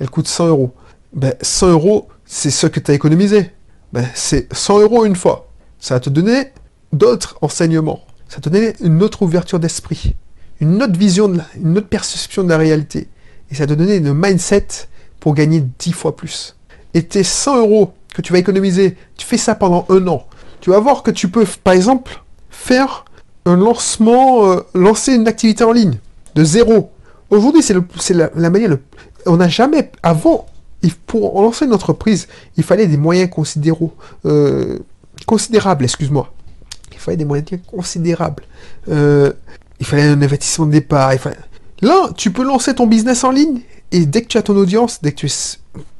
elle 0.00 0.10
coûte 0.10 0.26
100 0.26 0.48
euros. 0.48 0.74
Ben, 1.12 1.34
100 1.40 1.70
euros, 1.70 2.08
c'est 2.24 2.50
ce 2.50 2.66
que 2.66 2.80
tu 2.80 2.90
as 2.90 2.94
économisé. 2.94 3.50
Ben, 3.92 4.06
c'est 4.14 4.52
100 4.52 4.80
euros 4.80 5.04
une 5.04 5.16
fois. 5.16 5.48
Ça 5.78 5.94
va 5.94 6.00
te 6.00 6.10
donner 6.10 6.52
d'autres 6.92 7.38
enseignements 7.42 8.04
ça 8.34 8.40
te 8.40 8.48
donnait 8.48 8.74
une 8.80 9.00
autre 9.04 9.22
ouverture 9.22 9.60
d'esprit, 9.60 10.16
une 10.60 10.82
autre 10.82 10.98
vision, 10.98 11.32
une 11.56 11.78
autre 11.78 11.86
perception 11.86 12.42
de 12.42 12.48
la 12.48 12.58
réalité. 12.58 13.06
Et 13.50 13.54
ça 13.54 13.64
te 13.64 13.74
donnait 13.74 13.98
une 13.98 14.12
mindset 14.12 14.66
pour 15.20 15.34
gagner 15.34 15.64
10 15.78 15.92
fois 15.92 16.16
plus. 16.16 16.56
Et 16.94 17.04
tes 17.04 17.22
100 17.22 17.58
euros 17.58 17.92
que 18.12 18.22
tu 18.22 18.32
vas 18.32 18.40
économiser, 18.40 18.96
tu 19.16 19.24
fais 19.24 19.36
ça 19.36 19.54
pendant 19.54 19.86
un 19.88 20.04
an. 20.08 20.26
Tu 20.60 20.70
vas 20.70 20.80
voir 20.80 21.04
que 21.04 21.12
tu 21.12 21.28
peux, 21.28 21.46
par 21.62 21.74
exemple, 21.74 22.22
faire 22.50 23.04
un 23.44 23.56
lancement, 23.56 24.50
euh, 24.50 24.66
lancer 24.74 25.14
une 25.14 25.28
activité 25.28 25.62
en 25.62 25.70
ligne 25.72 25.98
de 26.34 26.42
zéro. 26.42 26.90
Aujourd'hui, 27.30 27.62
c'est 27.62 28.14
la, 28.14 28.30
la, 28.34 28.50
manière. 28.50 28.76
on 29.26 29.36
n'a 29.36 29.48
jamais, 29.48 29.92
avant, 30.02 30.46
pour 31.06 31.40
lancer 31.40 31.64
une 31.64 31.74
entreprise, 31.74 32.28
il 32.56 32.64
fallait 32.64 32.86
des 32.86 32.96
moyens 32.96 33.30
euh, 34.24 34.78
considérables, 35.26 35.84
excuse-moi 35.84 36.34
fallait 37.04 37.16
des 37.16 37.24
moyens 37.24 37.48
considérables. 37.66 38.44
Euh, 38.88 39.32
il 39.78 39.86
fallait 39.86 40.02
un 40.02 40.20
investissement 40.20 40.66
de 40.66 40.72
départ. 40.72 41.12
Là, 41.80 42.10
tu 42.16 42.32
peux 42.32 42.44
lancer 42.44 42.74
ton 42.74 42.86
business 42.86 43.24
en 43.24 43.30
ligne 43.30 43.60
et 43.92 44.06
dès 44.06 44.22
que 44.22 44.28
tu 44.28 44.38
as 44.38 44.42
ton 44.42 44.56
audience, 44.56 45.00
dès 45.02 45.12
que 45.12 45.26
tu, 45.26 45.30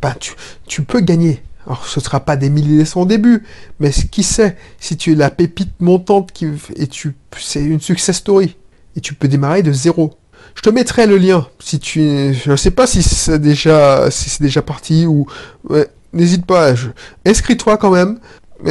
bah, 0.01 0.17
tu, 0.19 0.33
tu 0.67 0.83
peux 0.83 1.01
gagner. 1.01 1.43
Alors, 1.67 1.87
ce 1.87 2.01
ne 2.01 2.05
sera 2.05 2.21
pas 2.21 2.37
des 2.37 2.51
milliers 2.51 2.85
au 2.95 3.07
début, 3.07 3.45
mais 3.81 3.91
qui 3.91 4.23
sait, 4.23 4.57
si 4.81 4.97
tu 4.97 5.13
es 5.13 5.15
la 5.15 5.31
pépite 5.31 5.81
montante 5.81 6.33
qui, 6.33 6.47
et 6.77 6.87
tu, 6.87 7.15
c'est 7.39 7.63
une 7.63 7.81
success 7.81 8.17
story, 8.17 8.57
et 8.97 9.01
tu 9.01 9.15
peux 9.15 9.29
démarrer 9.29 9.63
de 9.63 9.73
zéro. 9.73 10.15
Je 10.55 10.63
te 10.63 10.71
mettrai 10.71 11.07
le 11.07 11.19
lien, 11.19 11.47
si 11.59 11.79
tu, 11.79 12.35
je 12.35 12.51
ne 12.51 12.57
sais 12.57 12.71
pas 12.71 12.87
si 12.87 13.03
c'est 13.03 13.39
déjà, 13.39 14.11
si 14.11 14.31
c'est 14.31 14.43
déjà 14.43 14.63
parti 14.63 15.07
ou, 15.07 15.27
n'hésite 16.13 16.47
pas, 16.47 16.75
inscris-toi 17.27 17.77
quand 17.77 17.91
même, 17.91 18.19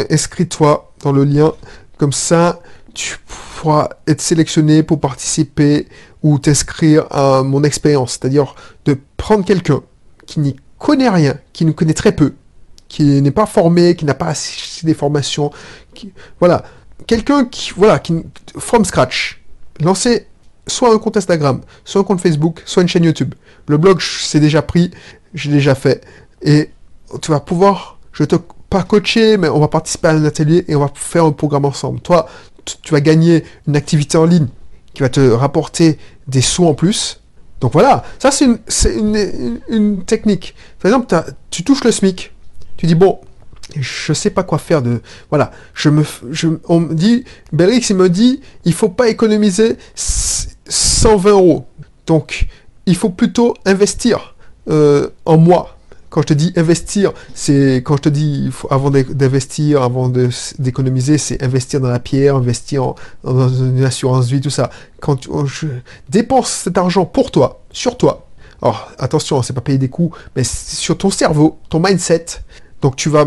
inscris-toi 0.09 0.93
dans 1.01 1.11
le 1.11 1.23
lien, 1.23 1.53
comme 1.97 2.13
ça, 2.13 2.59
tu 2.93 3.17
pourras 3.57 3.89
être 4.07 4.21
sélectionné 4.21 4.83
pour 4.83 4.99
participer 4.99 5.87
ou 6.21 6.39
t'inscrire 6.39 7.05
à 7.11 7.43
mon 7.43 7.63
expérience. 7.63 8.11
C'est-à-dire 8.13 8.55
de 8.85 8.97
prendre 9.17 9.43
quelqu'un 9.43 9.81
qui 10.25 10.39
n'y 10.39 10.55
connaît 10.77 11.09
rien, 11.09 11.35
qui 11.53 11.65
nous 11.65 11.73
connaît 11.73 11.93
très 11.93 12.11
peu, 12.11 12.33
qui 12.87 13.21
n'est 13.21 13.31
pas 13.31 13.45
formé, 13.45 13.95
qui 13.95 14.05
n'a 14.05 14.13
pas 14.13 14.27
assez 14.27 14.85
des 14.85 14.93
formations. 14.93 15.51
Voilà. 16.39 16.63
Quelqu'un 17.07 17.45
qui, 17.45 17.71
voilà, 17.75 17.99
qui, 17.99 18.23
from 18.57 18.85
scratch, 18.85 19.41
lancer 19.81 20.27
soit 20.67 20.93
un 20.93 20.97
compte 20.97 21.17
Instagram, 21.17 21.61
soit 21.85 22.01
un 22.01 22.03
compte 22.03 22.21
Facebook, 22.21 22.61
soit 22.65 22.81
une 22.81 22.87
chaîne 22.87 23.03
YouTube. 23.03 23.33
Le 23.67 23.77
blog, 23.77 24.01
c'est 24.01 24.39
déjà 24.39 24.61
pris, 24.61 24.91
j'ai 25.33 25.51
déjà 25.51 25.75
fait. 25.75 26.03
Et 26.41 26.69
tu 27.21 27.31
vas 27.31 27.39
pouvoir, 27.39 27.99
je 28.11 28.23
te 28.23 28.35
pas 28.69 28.83
coacher, 28.83 29.37
mais 29.37 29.49
on 29.49 29.59
va 29.59 29.67
participer 29.67 30.07
à 30.07 30.11
un 30.11 30.25
atelier 30.25 30.65
et 30.67 30.75
on 30.75 30.79
va 30.79 30.91
faire 30.93 31.25
un 31.25 31.31
programme 31.31 31.65
ensemble. 31.65 31.99
Toi, 31.99 32.27
tu 32.81 32.91
vas 32.91 33.01
gagner 33.01 33.43
une 33.67 33.75
activité 33.75 34.17
en 34.17 34.25
ligne 34.25 34.47
qui 34.93 35.03
va 35.03 35.09
te 35.09 35.19
rapporter 35.19 35.99
des 36.27 36.41
sous 36.41 36.65
en 36.65 36.73
plus. 36.73 37.19
Donc 37.61 37.73
voilà, 37.73 38.03
ça 38.19 38.31
c'est 38.31 38.95
une, 38.95 40.03
technique. 40.05 40.55
Par 40.79 40.89
exemple, 40.89 41.15
tu 41.49 41.63
touches 41.63 41.83
le 41.83 41.91
SMIC, 41.91 42.33
tu 42.77 42.87
dis 42.87 42.95
bon, 42.95 43.19
je 43.79 44.11
sais 44.11 44.29
pas 44.29 44.43
quoi 44.43 44.57
faire 44.57 44.81
de 44.81 45.01
voilà 45.29 45.51
je 45.73 45.89
me 45.89 46.03
je, 46.31 46.49
on 46.67 46.81
me 46.81 46.93
dit 46.93 47.23
Belrix 47.53 47.85
il 47.89 47.95
me 47.95 48.09
dit 48.09 48.41
il 48.65 48.73
faut 48.73 48.89
pas 48.89 49.07
économiser 49.07 49.77
120 50.67 51.29
euros 51.31 51.65
donc 52.05 52.47
il 52.85 52.95
faut 52.95 53.09
plutôt 53.09 53.53
investir 53.65 54.35
euh, 54.69 55.09
en 55.25 55.37
moi 55.37 55.77
quand 56.13 56.21
je 56.21 56.27
te 56.27 56.33
dis 56.35 56.53
investir, 56.57 57.11
c'est 57.33 57.77
quand 57.77 57.97
je 57.97 58.03
te 58.03 58.09
dis 58.09 58.51
avant 58.69 58.91
d'investir, 58.91 59.81
avant 59.81 60.09
d'économiser, 60.59 61.17
c'est 61.17 61.41
investir 61.41 61.81
dans 61.81 61.89
la 61.89 61.97
pierre, 61.97 62.35
investir 62.35 62.93
dans 63.23 63.49
une 63.49 63.83
assurance 63.83 64.27
vie, 64.27 64.39
tout 64.39 64.51
ça. 64.51 64.69
Quand 64.99 65.15
tu, 65.15 65.29
je 65.47 65.65
dépense 66.09 66.49
cet 66.51 66.77
argent 66.77 67.05
pour 67.05 67.31
toi, 67.31 67.63
sur 67.71 67.97
toi. 67.97 68.27
Alors 68.61 68.91
attention, 68.99 69.41
c'est 69.41 69.53
pas 69.53 69.61
payer 69.61 69.79
des 69.79 69.89
coûts, 69.89 70.11
mais 70.35 70.43
sur 70.43 70.99
ton 70.99 71.09
cerveau, 71.09 71.57
ton 71.69 71.79
mindset. 71.79 72.25
Donc 72.83 72.95
tu 72.95 73.09
vas 73.09 73.25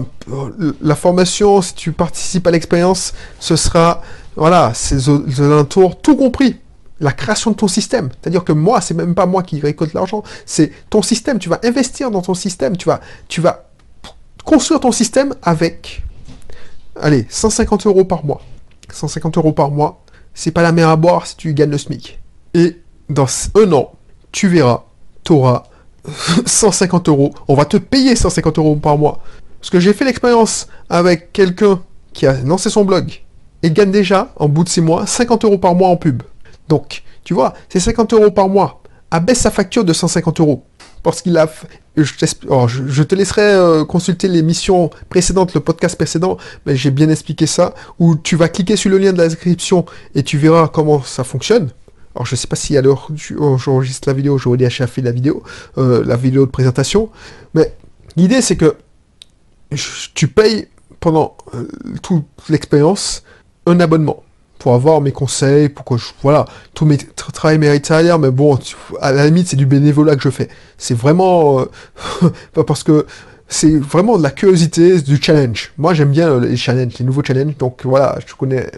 la 0.81 0.95
formation, 0.95 1.63
si 1.63 1.75
tu 1.75 1.91
participes 1.91 2.47
à 2.47 2.53
l'expérience, 2.53 3.15
ce 3.41 3.57
sera 3.57 4.01
voilà, 4.37 4.75
ces 4.75 5.09
alentours 5.41 6.01
tout 6.01 6.15
compris. 6.15 6.61
La 7.01 7.13
création 7.13 7.51
de 7.51 7.57
ton 7.57 7.69
système. 7.69 8.09
C'est-à-dire 8.21 8.45
que 8.45 8.53
moi, 8.53 8.81
c'est 8.81 8.95
même 8.95 9.15
pas 9.15 9.27
moi 9.27 9.43
qui 9.43 9.61
récolte 9.61 9.93
l'argent, 9.93 10.23
c'est 10.45 10.73
ton 10.91 11.03
système. 11.03 11.39
Tu 11.39 11.49
vas 11.49 11.61
investir 11.65 12.11
dans 12.11 12.23
ton 12.23 12.35
système, 12.35 12.77
tu 12.77 12.89
vas, 12.89 13.01
tu 13.29 13.41
vas 13.41 13.69
construire 14.45 14.81
ton 14.81 14.93
système 14.93 15.35
avec, 15.43 16.03
allez, 17.01 17.27
150 17.29 17.87
euros 17.87 18.05
par 18.05 18.25
mois. 18.25 18.41
150 18.93 19.37
euros 19.37 19.53
par 19.53 19.71
mois, 19.71 20.03
c'est 20.35 20.53
pas 20.53 20.63
la 20.63 20.73
mer 20.73 20.89
à 20.89 20.97
boire 20.97 21.27
si 21.27 21.37
tu 21.37 21.53
gagnes 21.55 21.71
le 21.71 21.79
SMIC. 21.79 22.19
Et 22.55 22.81
dans 23.09 23.27
un 23.55 23.73
an, 23.73 23.93
tu 24.33 24.49
verras, 24.49 24.85
tu 25.25 25.33
auras 25.33 25.65
150 26.47 27.09
euros. 27.09 27.35
On 27.49 27.55
va 27.55 27.65
te 27.65 27.77
payer 27.77 28.17
150 28.17 28.59
euros 28.59 28.77
par 28.77 28.97
mois. 28.97 29.21
Parce 29.61 29.71
que 29.71 29.81
j'ai 29.81 29.93
fait 29.93 30.05
l'expérience 30.05 30.69
avec 30.89 31.33
quelqu'un 31.33 31.83
qui 32.13 32.27
a 32.27 32.35
lancé 32.43 32.71
son 32.71 32.85
blog 32.85 33.23
et 33.63 33.71
gagne 33.71 33.91
déjà, 33.91 34.33
en 34.37 34.49
bout 34.49 34.65
de 34.65 34.69
6 34.69 34.81
mois, 34.81 35.07
50 35.07 35.45
euros 35.45 35.59
par 35.59 35.75
mois 35.75 35.89
en 35.89 35.97
pub. 35.97 36.23
Donc, 36.69 37.03
tu 37.25 37.35
vois, 37.35 37.55
c'est 37.69 37.81
50 37.81 38.13
euros 38.13 38.31
par 38.31 38.49
mois. 38.49 38.83
Abaisse 39.11 39.41
sa 39.41 39.51
facture 39.51 39.85
de 39.85 39.93
150 39.93 40.41
euros. 40.41 40.65
Parce 41.03 41.23
qu'il 41.23 41.37
a... 41.37 41.49
Je, 41.97 43.03
te 43.03 43.15
laisserai 43.15 43.43
euh, 43.43 43.85
consulter 43.85 44.29
l'émission 44.29 44.91
précédente, 45.09 45.55
le 45.55 45.61
podcast 45.61 45.97
précédent, 45.97 46.37
mais 46.67 46.77
j'ai 46.77 46.91
bien 46.91 47.09
expliqué 47.09 47.47
ça, 47.47 47.75
où 47.99 48.17
tu 48.17 48.37
vas 48.37 48.49
cliquer 48.51 48.77
sur 48.77 48.91
le 48.91 48.99
lien 48.99 49.15
de 49.15 49.19
la 49.19 49.29
description 49.29 49.87
et 50.15 50.23
tu 50.23 50.37
verras 50.37 50.69
comment 50.69 51.03
ça 51.03 51.25
fonctionne. 51.25 51.71
Alors 52.15 52.27
je 52.27 52.35
sais 52.35 52.47
pas 52.47 52.57
si 52.57 52.77
à 52.77 52.83
l'heure 52.83 53.09
où 53.11 53.59
j'enregistre 53.59 54.09
la 54.09 54.15
vidéo, 54.15 54.37
j'aurais 54.37 54.57
déjà 54.57 54.87
fait 54.87 55.03
la 55.03 55.11
vidéo, 55.11 55.43
euh, 55.79 56.03
la 56.05 56.17
vidéo 56.17 56.47
de 56.47 56.51
présentation, 56.51 57.11
mais 57.55 57.75
l'idée 58.17 58.41
c'est 58.41 58.57
que 58.57 58.77
tu 60.15 60.29
payes 60.29 60.69
pendant 61.01 61.37
euh, 61.55 61.69
toute 62.03 62.25
l'expérience 62.49 63.23
un 63.67 63.81
abonnement 63.81 64.23
pour 64.59 64.75
avoir 64.75 65.01
mes 65.01 65.13
conseils, 65.13 65.69
pour 65.69 65.85
que 65.85 65.97
je, 65.97 66.07
voilà, 66.23 66.45
tout 66.75 66.85
mes 66.85 66.99
travail 67.33 67.59
mérite 67.59 67.87
salaire, 67.87 68.19
mais 68.19 68.31
bon, 68.31 68.59
à 69.01 69.13
la 69.13 69.27
limite, 69.27 69.49
c'est 69.49 69.57
du 69.57 69.67
bénévolat 69.67 70.17
que 70.17 70.23
je 70.23 70.31
fais. 70.31 70.49
C'est 70.79 70.95
vraiment, 70.95 71.61
euh, 71.61 72.31
parce 72.67 72.83
que 72.83 73.07
c'est 73.49 73.77
vraiment 73.77 74.19
de 74.19 74.23
la 74.23 74.31
curiosité, 74.31 75.01
du 75.01 75.23
challenge. 75.23 75.73
Moi, 75.79 75.95
j'aime 75.95 76.11
bien 76.11 76.41
les 76.41 76.57
challenges, 76.57 76.95
les 76.99 77.05
nouveaux 77.05 77.23
challenges, 77.23 77.57
donc 77.59 77.83
voilà, 77.85 78.19
je 78.27 78.35
connais, 78.35 78.71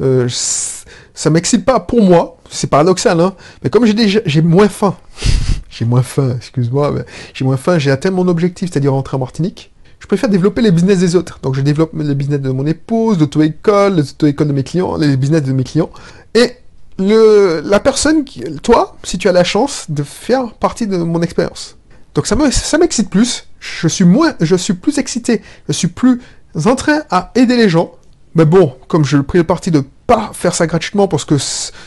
euh, 0.00 0.28
ça 0.28 1.30
m'excite 1.30 1.64
pas 1.64 1.80
pour 1.80 2.02
moi, 2.02 2.36
c'est 2.50 2.68
paradoxal, 2.68 3.20
hein, 3.20 3.34
mais 3.62 3.70
comme 3.70 3.86
j'ai 3.86 3.94
déjà, 3.94 4.20
j'ai 4.26 4.42
moins 4.42 4.68
faim, 4.68 4.96
j'ai 5.70 5.84
moins 5.84 6.02
faim, 6.02 6.34
excuse-moi, 6.36 6.94
j'ai 7.32 7.44
moins 7.44 7.56
faim, 7.56 7.78
j'ai 7.78 7.90
atteint 7.90 8.10
mon 8.10 8.28
objectif, 8.28 8.70
c'est-à-dire 8.70 8.92
rentrer 8.92 9.16
en 9.16 9.20
Martinique, 9.20 9.69
préfère 10.10 10.28
développer 10.28 10.60
les 10.60 10.72
business 10.72 10.98
des 10.98 11.14
autres. 11.14 11.38
Donc 11.40 11.54
je 11.54 11.60
développe 11.60 11.92
le 11.94 12.14
business 12.14 12.40
de 12.40 12.50
mon 12.50 12.66
épouse, 12.66 13.20
l'auto-école, 13.20 13.94
l'auto-école 13.94 14.48
de 14.48 14.52
mes 14.52 14.64
clients, 14.64 14.96
les 14.96 15.16
business 15.16 15.44
de 15.44 15.52
mes 15.52 15.62
clients. 15.62 15.88
Et 16.34 16.50
le, 16.98 17.62
la 17.64 17.78
personne, 17.78 18.24
qui, 18.24 18.42
toi, 18.60 18.96
si 19.04 19.18
tu 19.18 19.28
as 19.28 19.32
la 19.32 19.44
chance 19.44 19.86
de 19.88 20.02
faire 20.02 20.52
partie 20.54 20.88
de 20.88 20.96
mon 20.96 21.22
expérience. 21.22 21.76
Donc 22.16 22.26
ça 22.26 22.34
me, 22.34 22.50
ça 22.50 22.76
m'excite 22.76 23.08
plus. 23.08 23.46
Je 23.60 23.86
suis 23.86 24.02
moins, 24.04 24.34
je 24.40 24.56
suis 24.56 24.74
plus 24.74 24.98
excité. 24.98 25.42
Je 25.68 25.74
suis 25.74 25.86
plus 25.86 26.20
en 26.64 26.74
train 26.74 27.02
à 27.10 27.30
aider 27.36 27.56
les 27.56 27.68
gens. 27.68 27.92
Mais 28.34 28.46
bon, 28.46 28.74
comme 28.88 29.04
je 29.04 29.16
pris 29.18 29.38
le 29.38 29.44
parti 29.44 29.70
de 29.70 29.84
pas 30.08 30.32
faire 30.34 30.56
ça 30.56 30.66
gratuitement 30.66 31.06
parce 31.06 31.24
que, 31.24 31.36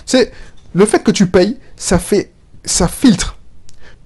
c'est 0.05 0.31
le 0.73 0.85
fait 0.85 1.03
que 1.03 1.11
tu 1.11 1.27
payes, 1.27 1.57
ça 1.75 1.99
fait, 1.99 2.31
ça 2.63 2.87
filtre. 2.87 3.35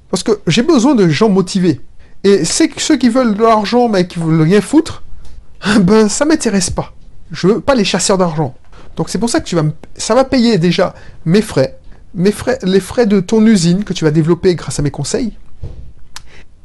Parce 0.09 0.23
que 0.23 0.39
j'ai 0.47 0.63
besoin 0.63 0.95
de 0.95 1.07
gens 1.07 1.29
motivés. 1.29 1.81
Et 2.23 2.45
c'est 2.45 2.69
ceux 2.79 2.97
qui 2.97 3.09
veulent 3.09 3.35
de 3.35 3.43
l'argent 3.43 3.89
mais 3.89 4.07
qui 4.07 4.19
veulent 4.19 4.41
rien 4.41 4.61
foutre, 4.61 5.03
ben 5.81 6.09
ça 6.09 6.25
m'intéresse 6.25 6.69
pas. 6.69 6.93
Je 7.31 7.47
veux 7.47 7.59
pas 7.59 7.75
les 7.75 7.85
chasseurs 7.85 8.17
d'argent. 8.17 8.55
Donc 8.95 9.09
c'est 9.09 9.19
pour 9.19 9.29
ça 9.29 9.39
que 9.39 9.45
tu 9.45 9.55
vas 9.55 9.63
ça 9.95 10.15
va 10.15 10.23
payer 10.23 10.57
déjà 10.57 10.95
mes 11.25 11.41
frais, 11.41 11.77
mes 12.15 12.31
frais, 12.31 12.57
les 12.63 12.79
frais 12.79 13.05
de 13.05 13.19
ton 13.19 13.45
usine 13.45 13.83
que 13.83 13.93
tu 13.93 14.03
vas 14.05 14.11
développer 14.11 14.55
grâce 14.55 14.79
à 14.79 14.81
mes 14.81 14.91
conseils. 14.91 15.33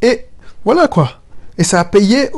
Et 0.01 0.27
voilà 0.65 0.89
quoi. 0.89 1.21
Et 1.59 1.65
ça 1.65 1.81
a 1.81 1.85
payé 1.85 2.31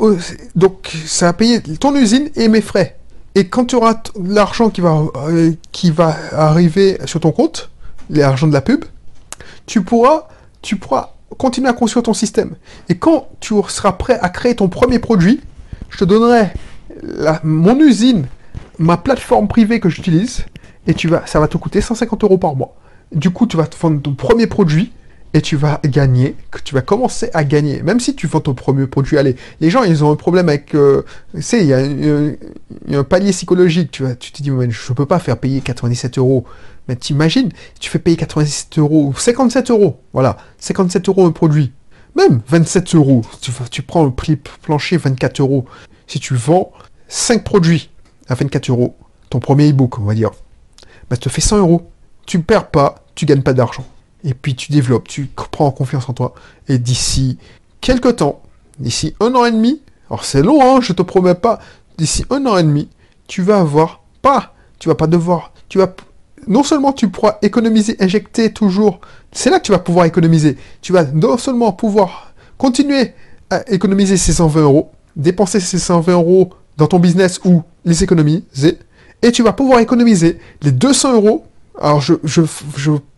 donc 0.55 0.95
ça 1.05 1.33
ton 1.79 1.95
usine 1.95 2.29
et 2.35 2.49
mes 2.49 2.61
frais. 2.61 2.97
Et 3.33 3.47
quand 3.47 3.65
tu 3.65 3.75
auras 3.75 3.95
l'argent 4.21 4.69
qui 4.69 4.81
va 4.81 5.03
euh, 5.29 5.51
qui 5.71 5.91
va 5.91 6.15
arriver 6.33 6.97
sur 7.05 7.19
ton 7.19 7.31
compte, 7.31 7.69
l'argent 8.09 8.47
de 8.47 8.53
la 8.53 8.61
pub, 8.61 8.85
tu 9.65 9.81
pourras 9.81 10.27
tu 10.61 10.75
pourras 10.75 11.14
continue 11.37 11.67
à 11.67 11.73
construire 11.73 12.03
ton 12.03 12.13
système. 12.13 12.55
Et 12.89 12.95
quand 12.95 13.29
tu 13.39 13.53
seras 13.67 13.93
prêt 13.93 14.19
à 14.21 14.29
créer 14.29 14.55
ton 14.55 14.67
premier 14.67 14.99
produit, 14.99 15.41
je 15.89 15.97
te 15.97 16.05
donnerai 16.05 16.49
mon 17.43 17.79
usine, 17.79 18.25
ma 18.79 18.97
plateforme 18.97 19.47
privée 19.47 19.79
que 19.79 19.89
j'utilise, 19.89 20.45
et 20.87 20.93
tu 20.93 21.07
vas, 21.07 21.25
ça 21.25 21.39
va 21.39 21.47
te 21.47 21.57
coûter 21.57 21.81
150 21.81 22.23
euros 22.23 22.37
par 22.37 22.55
mois. 22.55 22.75
Du 23.13 23.29
coup, 23.29 23.47
tu 23.47 23.57
vas 23.57 23.67
te 23.67 23.77
vendre 23.77 24.01
ton 24.01 24.13
premier 24.13 24.47
produit 24.47 24.91
et 25.33 25.41
tu 25.41 25.57
vas 25.57 25.81
gagner, 25.83 26.35
que 26.49 26.59
tu 26.63 26.73
vas 26.73 26.81
commencer 26.81 27.29
à 27.33 27.43
gagner. 27.43 27.81
Même 27.81 27.99
si 27.99 28.15
tu 28.15 28.25
vends 28.25 28.39
ton 28.39 28.53
premier 28.53 28.87
produit, 28.87 29.17
allez, 29.17 29.35
les 29.59 29.69
gens, 29.69 29.83
ils 29.83 30.03
ont 30.03 30.11
un 30.11 30.15
problème 30.15 30.47
avec, 30.47 30.73
euh, 30.75 31.03
tu 31.35 31.41
sais, 31.41 31.59
il 31.61 31.67
y, 31.67 32.95
a 32.95 32.99
un 32.99 33.03
palier 33.03 33.31
psychologique, 33.31 33.91
tu 33.91 34.03
tu 34.17 34.31
te 34.31 34.41
dis, 34.41 34.49
je 34.49 34.69
je 34.69 34.93
peux 34.93 35.05
pas 35.05 35.19
faire 35.19 35.37
payer 35.37 35.59
97 35.59 36.17
euros. 36.19 36.45
Mais 36.87 36.95
t'imagines, 36.95 37.51
tu 37.79 37.89
fais 37.89 37.99
payer 37.99 38.17
97 38.17 38.77
euros, 38.79 39.07
ou 39.07 39.17
57 39.17 39.71
euros, 39.71 39.99
voilà, 40.13 40.37
57 40.59 41.09
euros 41.09 41.25
un 41.25 41.31
produit. 41.31 41.71
Même 42.15 42.41
27 42.47 42.95
euros, 42.95 43.23
tu, 43.71 43.81
prends 43.81 44.05
le 44.05 44.11
prix 44.11 44.37
plancher 44.37 44.97
24 44.97 45.41
euros. 45.41 45.65
Si 46.07 46.19
tu 46.19 46.35
vends 46.35 46.71
5 47.07 47.43
produits 47.43 47.89
à 48.29 48.35
24 48.35 48.69
euros, 48.69 48.95
ton 49.29 49.39
premier 49.39 49.69
e-book, 49.69 49.99
on 49.99 50.03
va 50.03 50.13
dire, 50.13 50.31
bah, 51.09 51.17
te 51.17 51.27
fait 51.27 51.41
100 51.41 51.57
euros. 51.57 51.89
Tu 52.25 52.39
perds 52.41 52.69
pas, 52.69 53.03
tu 53.15 53.25
gagnes 53.25 53.41
pas 53.41 53.53
d'argent 53.53 53.85
et 54.25 54.33
puis 54.33 54.55
tu 54.55 54.71
développes, 54.71 55.07
tu 55.07 55.29
prends 55.51 55.71
confiance 55.71 56.09
en 56.09 56.13
toi, 56.13 56.33
et 56.67 56.79
d'ici 56.79 57.37
quelques 57.79 58.17
temps, 58.17 58.41
d'ici 58.79 59.15
un 59.21 59.33
an 59.35 59.45
et 59.45 59.51
demi, 59.51 59.81
alors 60.09 60.25
c'est 60.25 60.41
long, 60.41 60.59
hein, 60.61 60.81
je 60.81 60.93
te 60.93 61.03
promets 61.03 61.35
pas, 61.35 61.59
d'ici 61.97 62.25
un 62.31 62.45
an 62.47 62.57
et 62.57 62.63
demi, 62.63 62.89
tu 63.27 63.43
vas 63.43 63.59
avoir 63.59 64.01
pas, 64.21 64.55
tu 64.79 64.89
vas 64.89 64.95
pas 64.95 65.07
devoir, 65.07 65.53
tu 65.69 65.77
vas, 65.77 65.95
non 66.47 66.63
seulement 66.63 66.93
tu 66.93 67.09
pourras 67.09 67.37
économiser, 67.41 67.95
injecter 67.99 68.51
toujours, 68.51 68.99
c'est 69.31 69.49
là 69.49 69.59
que 69.59 69.65
tu 69.65 69.71
vas 69.71 69.79
pouvoir 69.79 70.05
économiser, 70.05 70.57
tu 70.81 70.93
vas 70.93 71.03
non 71.03 71.37
seulement 71.37 71.71
pouvoir 71.71 72.33
continuer 72.57 73.13
à 73.49 73.69
économiser 73.71 74.17
ces 74.17 74.33
120 74.33 74.61
euros, 74.61 74.91
dépenser 75.15 75.59
ces 75.59 75.79
120 75.79 76.13
euros 76.13 76.49
dans 76.77 76.87
ton 76.87 76.99
business 76.99 77.39
ou 77.45 77.63
les 77.85 78.03
économiser, 78.03 78.79
et 79.21 79.31
tu 79.31 79.43
vas 79.43 79.53
pouvoir 79.53 79.79
économiser 79.79 80.39
les 80.61 80.71
200 80.71 81.15
euros 81.15 81.45
alors 81.81 81.99
je, 81.99 82.13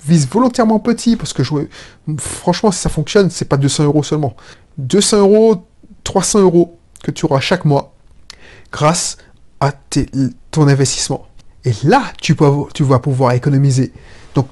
vise 0.06 0.28
volontairement 0.28 0.80
petit 0.80 1.16
parce 1.16 1.34
que 1.34 1.44
je, 1.44 1.54
franchement 2.18 2.72
si 2.72 2.80
ça 2.80 2.90
fonctionne 2.90 3.30
c'est 3.30 3.48
pas 3.48 3.58
200 3.58 3.84
euros 3.84 4.04
seulement. 4.04 4.36
200 4.78 5.20
euros, 5.20 5.68
300 6.04 6.42
euros 6.42 6.78
que 7.04 7.12
tu 7.12 7.26
auras 7.26 7.40
chaque 7.40 7.66
mois 7.66 7.94
grâce 8.72 9.18
à 9.60 9.72
ton 10.52 10.68
investissement. 10.68 11.28
Et 11.66 11.74
là 11.84 12.04
tu, 12.22 12.34
vas 12.34 13.00
pouvoir 13.00 13.34
économiser. 13.34 13.92
Donc 14.36 14.48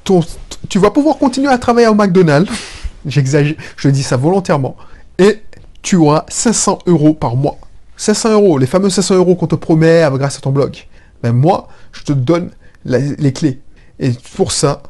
tu 0.70 0.80
vas 0.80 0.92
pouvoir 0.92 1.18
continuer 1.18 1.50
à 1.50 1.58
travailler 1.58 1.88
au 1.88 1.96
McDonald's. 1.96 2.52
J'exagère, 3.06 3.56
je 3.78 3.90
dis 3.90 4.04
ça 4.04 4.18
volontairement. 4.18 4.76
Et 5.18 5.42
tu 5.82 5.96
auras 5.96 6.26
500 6.28 6.80
euros 6.88 7.14
par 7.14 7.36
mois. 7.36 7.58
500 7.98 8.34
euros, 8.34 8.58
les 8.58 8.66
fameux 8.66 8.90
500 8.90 9.16
euros 9.16 9.36
qu'on 9.36 9.48
te 9.48 9.56
promet 9.56 10.04
grâce 10.14 10.38
à 10.38 10.42
ton 10.42 10.52
blog. 10.52 10.76
Ben 11.24 11.32
moi, 11.32 11.68
je 11.94 12.04
te 12.04 12.12
donne 12.12 12.52
les 12.84 13.34
clés. 13.34 13.62
Et 14.00 14.12
pour 14.36 14.52
ça, 14.52 14.84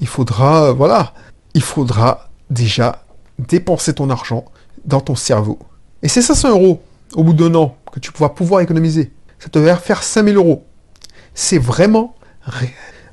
il 0.00 0.06
faudra, 0.06 0.66
euh, 0.66 0.72
voilà, 0.72 1.14
il 1.54 1.62
faudra 1.62 2.28
déjà 2.50 3.04
dépenser 3.38 3.94
ton 3.94 4.10
argent 4.10 4.44
dans 4.84 5.00
ton 5.00 5.14
cerveau. 5.14 5.58
Et 6.02 6.08
c'est 6.08 6.22
500 6.22 6.50
euros 6.50 6.82
au 7.14 7.24
bout 7.24 7.32
d'un 7.32 7.54
an 7.54 7.76
que 7.92 8.00
tu 8.00 8.10
vas 8.18 8.28
pouvoir 8.28 8.60
économiser. 8.60 9.12
Ça 9.38 9.48
te 9.48 9.58
va 9.58 9.76
faire 9.76 10.02
5000 10.02 10.36
euros. 10.36 10.64
C'est 11.34 11.58
vraiment. 11.58 12.14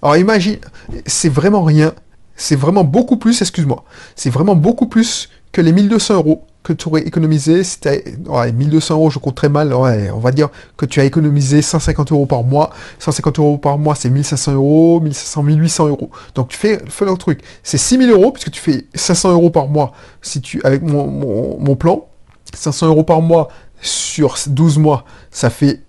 Alors 0.01 0.17
imagine, 0.17 0.57
c'est 1.05 1.29
vraiment 1.29 1.63
rien. 1.63 1.93
C'est 2.35 2.55
vraiment 2.55 2.85
beaucoup 2.85 3.17
plus, 3.17 3.41
excuse-moi, 3.41 3.83
c'est 4.15 4.29
vraiment 4.29 4.55
beaucoup 4.55 4.87
plus 4.87 5.29
que 5.51 5.59
les 5.61 5.73
1200 5.73 6.13
euros 6.15 6.45
que 6.63 6.73
tu 6.73 6.87
aurais 6.87 7.01
économisé, 7.01 7.63
c'était 7.63 8.03
ouais, 8.27 8.51
1200 8.51 8.95
euros, 8.95 9.09
je 9.09 9.19
compte 9.19 9.35
très 9.35 9.49
mal, 9.49 9.73
on 9.73 10.19
va 10.19 10.31
dire 10.31 10.49
que 10.77 10.85
tu 10.85 10.99
as 10.99 11.05
économisé 11.05 11.61
150 11.61 12.11
euros 12.11 12.25
par 12.25 12.43
mois. 12.43 12.69
150 12.99 13.39
euros 13.39 13.57
par 13.57 13.77
mois, 13.77 13.95
c'est 13.95 14.09
1500 14.09 14.53
euros, 14.53 14.99
1500, 14.99 15.43
1800 15.43 15.87
euros. 15.87 16.11
Donc 16.35 16.49
tu 16.49 16.57
fais, 16.57 16.79
fais 16.87 17.05
le 17.05 17.15
truc. 17.15 17.41
C'est 17.63 17.77
6000 17.77 18.09
euros, 18.11 18.31
puisque 18.31 18.51
tu 18.51 18.61
fais 18.61 18.85
500 18.93 19.31
euros 19.31 19.49
par 19.49 19.67
mois 19.67 19.93
si 20.21 20.41
tu, 20.41 20.61
avec 20.63 20.81
mon, 20.81 21.07
mon, 21.07 21.75
plan. 21.75 22.07
500 22.53 22.87
euros 22.87 23.03
par 23.03 23.21
mois 23.21 23.49
sur 23.81 24.35
12 24.47 24.79
mois, 24.79 25.05
ça 25.31 25.49
fait 25.49 25.81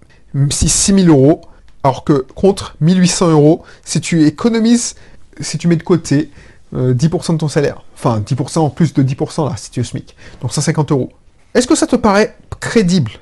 6000 0.51 1.09
euros. 1.09 1.43
Alors 1.83 2.05
que 2.05 2.27
contre 2.35 2.77
1800 2.81 3.31
euros, 3.31 3.63
si 3.85 4.01
tu 4.01 4.27
économises, 4.27 4.97
si 5.41 5.59
tu 5.59 5.69
mets 5.69 5.77
de 5.77 5.83
côté 5.83 6.31
10% 6.75 6.77
euh, 6.77 6.95
de 6.95 7.39
ton 7.39 7.49
salaire. 7.49 7.83
Enfin, 7.95 8.21
10% 8.21 8.59
en 8.59 8.71
plus 8.71 8.93
de 8.95 9.03
10% 9.03 9.49
là, 9.49 9.57
si 9.57 9.71
tu 9.71 9.81
es 9.81 9.85
SMIC. 9.85 10.15
Donc 10.41 10.53
150 10.53 10.93
euros. 10.93 11.11
Est-ce 11.55 11.67
que 11.67 11.75
ça 11.75 11.87
te 11.87 11.97
paraît 11.97 12.37
crédible? 12.61 13.13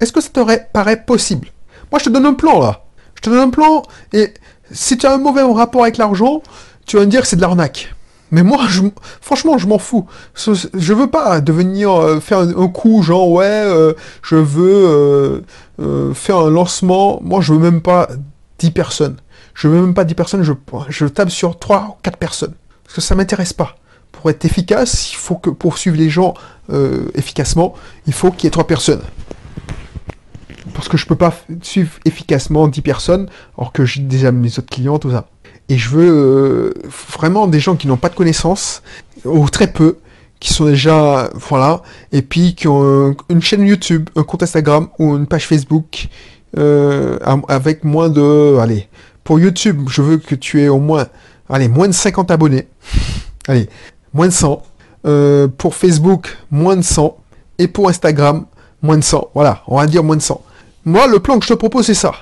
Est-ce 0.00 0.12
que 0.12 0.20
ça 0.20 0.28
te 0.30 0.72
paraît 0.72 1.04
possible? 1.04 1.48
Moi, 1.90 1.98
je 1.98 2.04
te 2.04 2.10
donne 2.10 2.26
un 2.26 2.34
plan 2.34 2.60
là. 2.60 2.84
Je 3.14 3.22
te 3.22 3.30
donne 3.30 3.48
un 3.48 3.50
plan 3.50 3.82
et 4.12 4.34
si 4.72 4.98
tu 4.98 5.06
as 5.06 5.14
un 5.14 5.18
mauvais 5.18 5.42
rapport 5.42 5.82
avec 5.82 5.96
l'argent, 5.96 6.42
tu 6.86 6.96
vas 6.96 7.04
me 7.04 7.10
dire 7.10 7.22
que 7.22 7.26
c'est 7.26 7.36
de 7.36 7.40
l'arnaque. 7.40 7.94
Mais 8.36 8.42
moi, 8.42 8.66
je, 8.68 8.82
franchement, 9.22 9.56
je 9.56 9.66
m'en 9.66 9.78
fous. 9.78 10.06
Je 10.34 10.92
veux 10.92 11.06
pas 11.06 11.40
devenir 11.40 11.90
euh, 11.94 12.20
faire 12.20 12.40
un, 12.40 12.68
coup, 12.68 13.02
genre 13.02 13.30
ouais, 13.30 13.46
euh, 13.46 13.94
je 14.22 14.36
veux 14.36 15.42
euh, 15.80 16.12
faire 16.12 16.36
un 16.36 16.50
lancement. 16.50 17.18
Moi, 17.22 17.40
je 17.40 17.54
veux 17.54 17.58
même 17.58 17.80
pas 17.80 18.10
10 18.58 18.72
personnes. 18.72 19.16
Je 19.54 19.68
veux 19.68 19.80
même 19.80 19.94
pas 19.94 20.04
10 20.04 20.14
personnes. 20.14 20.42
Je, 20.42 20.52
je 20.90 21.06
tape 21.06 21.30
sur 21.30 21.58
3 21.58 21.96
ou 21.96 22.02
4 22.02 22.18
personnes 22.18 22.52
parce 22.84 22.96
que 22.96 23.00
ça 23.00 23.14
m'intéresse 23.14 23.54
pas. 23.54 23.76
Pour 24.12 24.28
être 24.28 24.44
efficace, 24.44 25.12
il 25.12 25.16
faut 25.16 25.36
que 25.36 25.48
pour 25.48 25.78
suivre 25.78 25.96
les 25.96 26.10
gens 26.10 26.34
efficacement, 27.14 27.72
il 28.06 28.12
faut 28.12 28.30
qu'il 28.30 28.44
y 28.44 28.46
ait 28.48 28.50
3 28.50 28.66
personnes. 28.66 29.00
Parce 30.74 30.90
que 30.90 30.98
je 30.98 31.06
peux 31.06 31.16
pas 31.16 31.34
suivre 31.62 31.92
efficacement 32.04 32.68
10 32.68 32.82
personnes, 32.82 33.28
alors 33.56 33.72
que 33.72 33.86
j'ai 33.86 34.02
déjà 34.02 34.30
mes 34.30 34.58
autres 34.58 34.68
clients, 34.68 34.98
tout 34.98 35.10
ça. 35.10 35.26
Et 35.68 35.76
je 35.76 35.88
veux 35.90 36.10
euh, 36.10 36.72
vraiment 37.18 37.46
des 37.46 37.60
gens 37.60 37.76
qui 37.76 37.86
n'ont 37.86 37.96
pas 37.96 38.08
de 38.08 38.14
connaissances, 38.14 38.82
ou 39.24 39.48
très 39.48 39.66
peu, 39.66 39.98
qui 40.38 40.52
sont 40.52 40.66
déjà, 40.66 41.30
voilà, 41.34 41.82
et 42.12 42.22
puis 42.22 42.54
qui 42.54 42.68
ont 42.68 43.16
une 43.28 43.42
chaîne 43.42 43.66
YouTube, 43.66 44.08
un 44.16 44.22
compte 44.22 44.42
Instagram 44.42 44.88
ou 44.98 45.16
une 45.16 45.26
page 45.26 45.46
Facebook 45.46 46.08
euh, 46.56 47.18
avec 47.48 47.84
moins 47.84 48.08
de, 48.08 48.58
allez, 48.58 48.88
pour 49.24 49.40
YouTube, 49.40 49.88
je 49.88 50.02
veux 50.02 50.18
que 50.18 50.34
tu 50.34 50.62
aies 50.62 50.68
au 50.68 50.78
moins, 50.78 51.06
allez, 51.48 51.68
moins 51.68 51.88
de 51.88 51.92
50 51.92 52.30
abonnés, 52.30 52.68
allez, 53.48 53.68
moins 54.12 54.28
de 54.28 54.32
100, 54.32 54.62
euh, 55.06 55.48
pour 55.48 55.74
Facebook, 55.74 56.36
moins 56.50 56.76
de 56.76 56.82
100, 56.82 57.16
et 57.58 57.68
pour 57.68 57.88
Instagram, 57.88 58.46
moins 58.82 58.98
de 58.98 59.04
100, 59.04 59.30
voilà, 59.34 59.62
on 59.66 59.78
va 59.78 59.86
dire 59.86 60.04
moins 60.04 60.16
de 60.16 60.22
100. 60.22 60.40
Moi, 60.84 61.08
le 61.08 61.18
plan 61.18 61.38
que 61.38 61.44
je 61.44 61.52
te 61.52 61.58
propose, 61.58 61.86
c'est 61.86 61.94
ça. 61.94 62.12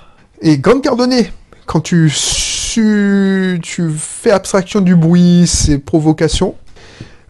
Et 0.40 0.57
Grande 0.59 0.83
Cardonnée, 0.83 1.30
quand 1.66 1.80
tu 1.80 2.11
tu, 2.74 3.90
fais 3.96 4.30
abstraction 4.30 4.80
du 4.80 4.96
bruit, 4.96 5.46
ses 5.46 5.78
provocations, 5.78 6.54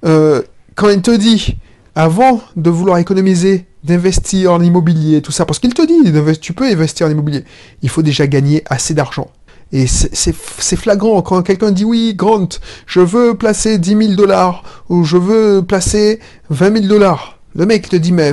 euh, 0.04 0.42
quand 0.74 0.88
il 0.88 1.02
te 1.02 1.11
dit, 1.11 1.57
avant 1.94 2.40
de 2.57 2.70
vouloir 2.70 2.98
économiser, 2.98 3.66
d'investir 3.83 4.52
en 4.52 4.62
immobilier, 4.62 5.20
tout 5.20 5.33
ça, 5.33 5.44
parce 5.44 5.59
qu'il 5.59 5.74
te 5.74 5.83
dit, 5.83 6.38
tu 6.40 6.54
peux 6.54 6.64
investir 6.64 7.07
en 7.07 7.11
immobilier, 7.11 7.44
il 7.83 7.88
faut 7.90 8.02
déjà 8.02 8.26
gagner 8.26 8.62
assez 8.66 8.94
d'argent. 8.94 9.30
Et 9.72 9.87
c'est 9.87 10.76
flagrant 10.76 11.20
quand 11.22 11.42
quelqu'un 11.42 11.72
dit 11.72 11.85
oui, 11.85 12.14
Grant, 12.14 12.48
je 12.87 13.00
veux 13.00 13.35
placer 13.35 13.78
10 13.78 13.96
000 13.96 14.14
dollars 14.14 14.62
ou 14.88 15.04
je 15.04 15.16
veux 15.16 15.62
placer 15.62 16.20
20 16.50 16.74
000 16.74 16.87
dollars. 16.87 17.38
Le 17.57 17.66
mec 17.66 17.88
te 17.88 17.96
dit, 17.96 18.12
mais 18.12 18.33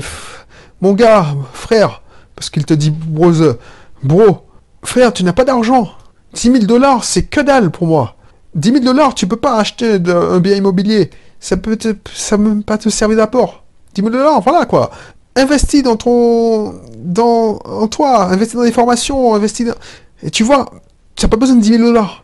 mon 0.81 0.93
gars, 0.93 1.35
frère, 1.53 2.03
parce 2.35 2.49
qu'il 2.49 2.65
te 2.65 2.73
dit, 2.73 2.91
brother, 2.91 3.55
bro, 4.03 4.45
frère, 4.83 5.13
tu 5.13 5.23
n'as 5.23 5.33
pas 5.33 5.45
d'argent. 5.45 5.91
10 6.33 6.51
000 6.51 6.65
dollars, 6.65 7.03
c'est 7.03 7.23
que 7.23 7.41
dalle 7.41 7.71
pour 7.71 7.87
moi. 7.87 8.15
10 8.55 8.71
000 8.71 8.83
dollars, 8.83 9.15
tu 9.15 9.27
peux 9.27 9.37
pas 9.37 9.57
acheter 9.57 9.97
un 10.07 10.39
bien 10.39 10.55
immobilier. 10.55 11.09
Ça 11.39 11.57
peut 11.57 11.77
ça 12.13 12.37
même 12.37 12.63
pas 12.63 12.77
te 12.77 12.89
servir 12.89 13.17
d'apport. 13.17 13.63
10 13.95 14.01
000 14.01 14.13
dollars, 14.13 14.41
voilà 14.41 14.65
quoi. 14.65 14.91
Investis 15.35 15.83
dans 15.83 15.95
ton, 15.95 16.73
dans, 16.97 17.59
en 17.63 17.87
toi, 17.87 18.25
investis 18.25 18.55
dans 18.55 18.63
des 18.63 18.71
formations, 18.71 19.33
investis 19.33 19.65
dans... 19.65 19.75
Et 20.23 20.29
tu 20.29 20.43
vois, 20.43 20.69
tu 21.15 21.25
n'as 21.25 21.29
pas 21.29 21.37
besoin 21.37 21.55
de 21.55 21.61
10 21.61 21.69
000 21.77 21.83
dollars. 21.83 22.23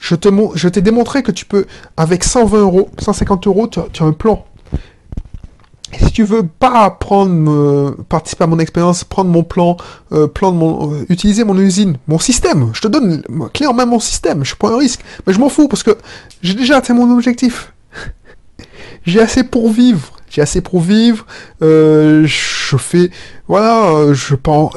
Je 0.00 0.14
te, 0.14 0.28
je 0.54 0.68
t'ai 0.68 0.80
démontré 0.80 1.22
que 1.22 1.30
tu 1.30 1.44
peux, 1.44 1.66
avec 1.96 2.24
120 2.24 2.58
euros, 2.58 2.88
150 2.98 3.46
euros, 3.46 3.68
tu 3.68 3.80
as 3.80 4.06
un 4.06 4.12
plan 4.12 4.44
si 5.96 6.12
tu 6.12 6.24
veux 6.24 6.42
pas 6.46 6.90
prendre, 6.90 7.96
participer 8.08 8.44
à 8.44 8.46
mon 8.46 8.58
expérience, 8.58 9.04
prendre 9.04 9.30
mon 9.30 9.42
plan, 9.42 9.76
euh, 10.12 10.26
plan 10.26 10.52
de 10.52 10.56
mon, 10.56 10.92
euh, 10.92 11.06
utiliser 11.08 11.44
mon 11.44 11.56
usine, 11.56 11.96
mon 12.06 12.18
système, 12.18 12.70
je 12.74 12.80
te 12.80 12.88
donne 12.88 13.22
clé 13.54 13.66
en 13.66 13.74
main 13.74 13.86
mon 13.86 14.00
système, 14.00 14.44
je 14.44 14.54
prends 14.54 14.72
un 14.72 14.78
risque, 14.78 15.00
mais 15.26 15.32
je 15.32 15.38
m'en 15.38 15.48
fous 15.48 15.68
parce 15.68 15.82
que 15.82 15.96
j'ai 16.42 16.54
déjà 16.54 16.76
atteint 16.76 16.94
mon 16.94 17.10
objectif. 17.12 17.72
j'ai 19.06 19.20
assez 19.20 19.44
pour 19.44 19.70
vivre, 19.70 20.12
j'ai 20.28 20.42
assez 20.42 20.60
pour 20.60 20.80
vivre. 20.80 21.26
Euh, 21.62 22.26
je 22.26 22.76
fais, 22.76 23.10
voilà, 23.46 24.12
je 24.12 24.34
pars, 24.34 24.70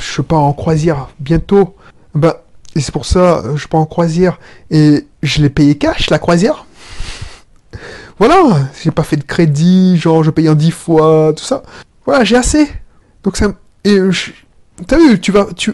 je 0.00 0.22
pars 0.22 0.42
en 0.42 0.52
croisière 0.52 1.08
bientôt. 1.20 1.76
Bah, 2.14 2.44
et 2.74 2.80
c'est 2.80 2.92
pour 2.92 3.06
ça, 3.06 3.42
je 3.54 3.68
pars 3.68 3.80
en 3.80 3.86
croisière 3.86 4.40
et 4.70 5.06
je 5.22 5.42
l'ai 5.42 5.50
payé 5.50 5.76
cash 5.76 6.10
la 6.10 6.18
croisière. 6.18 6.66
Voilà, 8.18 8.68
j'ai 8.82 8.90
pas 8.90 9.02
fait 9.02 9.16
de 9.16 9.24
crédit, 9.24 9.96
genre 9.96 10.22
je 10.22 10.30
paye 10.30 10.48
en 10.48 10.54
10 10.54 10.70
fois, 10.70 11.32
tout 11.36 11.44
ça. 11.44 11.62
Voilà, 12.04 12.24
j'ai 12.24 12.36
assez. 12.36 12.68
Donc 13.22 13.36
ça... 13.36 13.52
Et 13.84 13.98
T'as 14.88 14.98
vu, 14.98 15.20
tu 15.20 15.30
vas, 15.30 15.46
tu, 15.56 15.72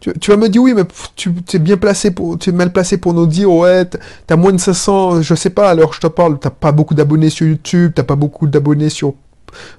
tu, 0.00 0.30
vas 0.30 0.38
me 0.38 0.48
dire 0.48 0.62
oui, 0.62 0.72
mais 0.74 0.84
tu 1.14 1.30
es 1.52 1.58
bien 1.58 1.76
placé 1.76 2.10
pour, 2.10 2.38
tu 2.38 2.48
es 2.48 2.52
mal 2.54 2.72
placé 2.72 2.96
pour 2.96 3.12
nous 3.12 3.26
dire 3.26 3.52
ouais, 3.52 3.84
t'as 4.26 4.36
moins 4.36 4.52
de 4.52 4.58
500, 4.58 5.20
je 5.20 5.34
sais 5.34 5.50
pas. 5.50 5.68
Alors 5.68 5.92
je 5.92 6.00
te 6.00 6.06
parle, 6.06 6.38
t'as 6.38 6.48
pas 6.48 6.72
beaucoup 6.72 6.94
d'abonnés 6.94 7.28
sur 7.28 7.46
YouTube, 7.46 7.92
t'as 7.94 8.02
pas 8.02 8.16
beaucoup 8.16 8.46
d'abonnés 8.46 8.88
sur 8.88 9.12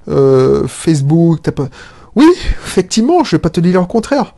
euh, 0.09 0.67
Facebook, 0.67 1.39
t'as 1.41 1.53
pas. 1.53 1.69
Oui, 2.15 2.27
effectivement, 2.63 3.23
je 3.23 3.31
vais 3.31 3.39
pas 3.39 3.49
te 3.49 3.59
dire 3.59 3.81
le 3.81 3.87
contraire. 3.87 4.35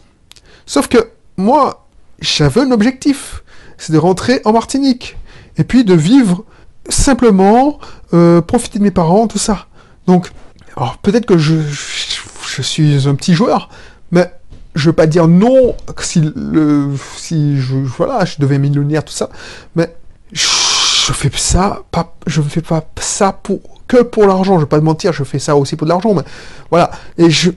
Sauf 0.65 0.87
que 0.87 1.09
moi, 1.35 1.85
j'avais 2.21 2.61
un 2.61 2.71
objectif, 2.71 3.43
c'est 3.77 3.91
de 3.91 3.97
rentrer 3.97 4.41
en 4.45 4.53
Martinique 4.53 5.17
et 5.57 5.65
puis 5.65 5.83
de 5.83 5.93
vivre 5.93 6.45
simplement 6.89 7.79
euh, 8.13 8.41
profiter 8.41 8.79
de 8.79 8.83
mes 8.83 8.91
parents, 8.91 9.27
tout 9.27 9.37
ça. 9.37 9.67
Donc, 10.05 10.29
alors 10.75 10.97
peut-être 10.97 11.25
que 11.25 11.37
je, 11.37 11.55
je, 11.61 12.61
suis 12.61 13.07
un 13.07 13.15
petit 13.15 13.33
joueur, 13.33 13.69
mais 14.11 14.31
je 14.75 14.89
veux 14.89 14.93
pas 14.93 15.07
dire 15.07 15.27
non 15.27 15.75
si 15.99 16.21
le 16.35 16.91
si 17.17 17.59
je 17.59 17.75
voilà 17.75 18.25
je 18.25 18.35
deviens 18.39 18.57
millionnaire 18.57 19.03
tout 19.03 19.13
ça, 19.13 19.29
mais 19.75 19.95
je 20.31 21.13
fais 21.13 21.31
ça 21.35 21.81
pas 21.91 22.15
je 22.25 22.41
fais 22.41 22.61
pas 22.61 22.83
ça 22.99 23.31
pour 23.31 23.59
que 23.87 24.03
pour 24.03 24.27
l'argent. 24.27 24.55
Je 24.55 24.61
vais 24.61 24.69
pas 24.69 24.79
te 24.79 24.83
mentir, 24.83 25.13
je 25.13 25.23
fais 25.23 25.39
ça 25.39 25.55
aussi 25.55 25.75
pour 25.75 25.85
de 25.85 25.89
l'argent, 25.89 26.13
mais 26.13 26.23
voilà. 26.69 26.91
Et 27.17 27.29
je 27.29 27.51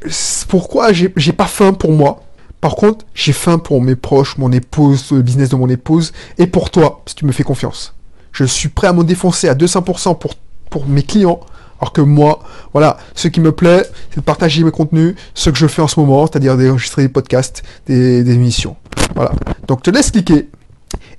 pourquoi 0.49 0.93
j'ai 0.93 1.33
pas 1.33 1.47
faim 1.47 1.73
pour 1.73 1.93
moi. 1.93 2.23
Par 2.61 2.77
contre, 2.77 3.07
j'ai 3.15 3.33
faim 3.33 3.59
pour 3.59 3.81
mes 3.81 3.97
proches, 3.97 4.37
mon 4.37 4.53
épouse, 4.53 5.13
le 5.13 5.23
business 5.23 5.49
de 5.49 5.57
mon 5.57 5.69
épouse, 5.69 6.13
et 6.37 6.47
pour 6.47 6.71
toi, 6.71 7.03
si 7.07 7.15
tu 7.15 7.25
me 7.25 7.33
fais 7.33 7.43
confiance. 7.43 7.95
Je 8.33 8.45
suis 8.45 8.69
prêt 8.69 8.87
à 8.87 8.93
me 8.93 9.05
défoncer 9.05 9.49
à 9.49 9.55
200% 9.55 10.19
pour, 10.19 10.35
pour 10.71 10.87
mes 10.87 11.03
clients. 11.03 11.41
Alors 11.81 11.93
que 11.93 12.03
moi, 12.03 12.41
voilà, 12.73 12.99
ce 13.15 13.29
qui 13.29 13.41
me 13.41 13.53
plaît, 13.53 13.85
c'est 14.11 14.21
de 14.21 14.25
partager 14.25 14.63
mes 14.65 14.71
contenus, 14.71 15.15
ce 15.35 15.49
que 15.49 15.57
je 15.57 15.67
fais 15.67 15.81
en 15.81 15.89
ce 15.89 15.99
moment, 15.99 16.27
c'est-à-dire 16.27 16.57
d'enregistrer 16.59 17.03
des 17.03 17.09
podcasts, 17.09 17.63
des, 17.87 18.23
des, 18.23 18.35
émissions. 18.35 18.77
Voilà. 19.15 19.33
Donc, 19.67 19.79
je 19.81 19.91
te 19.91 19.97
laisse 19.97 20.11
cliquer. 20.11 20.51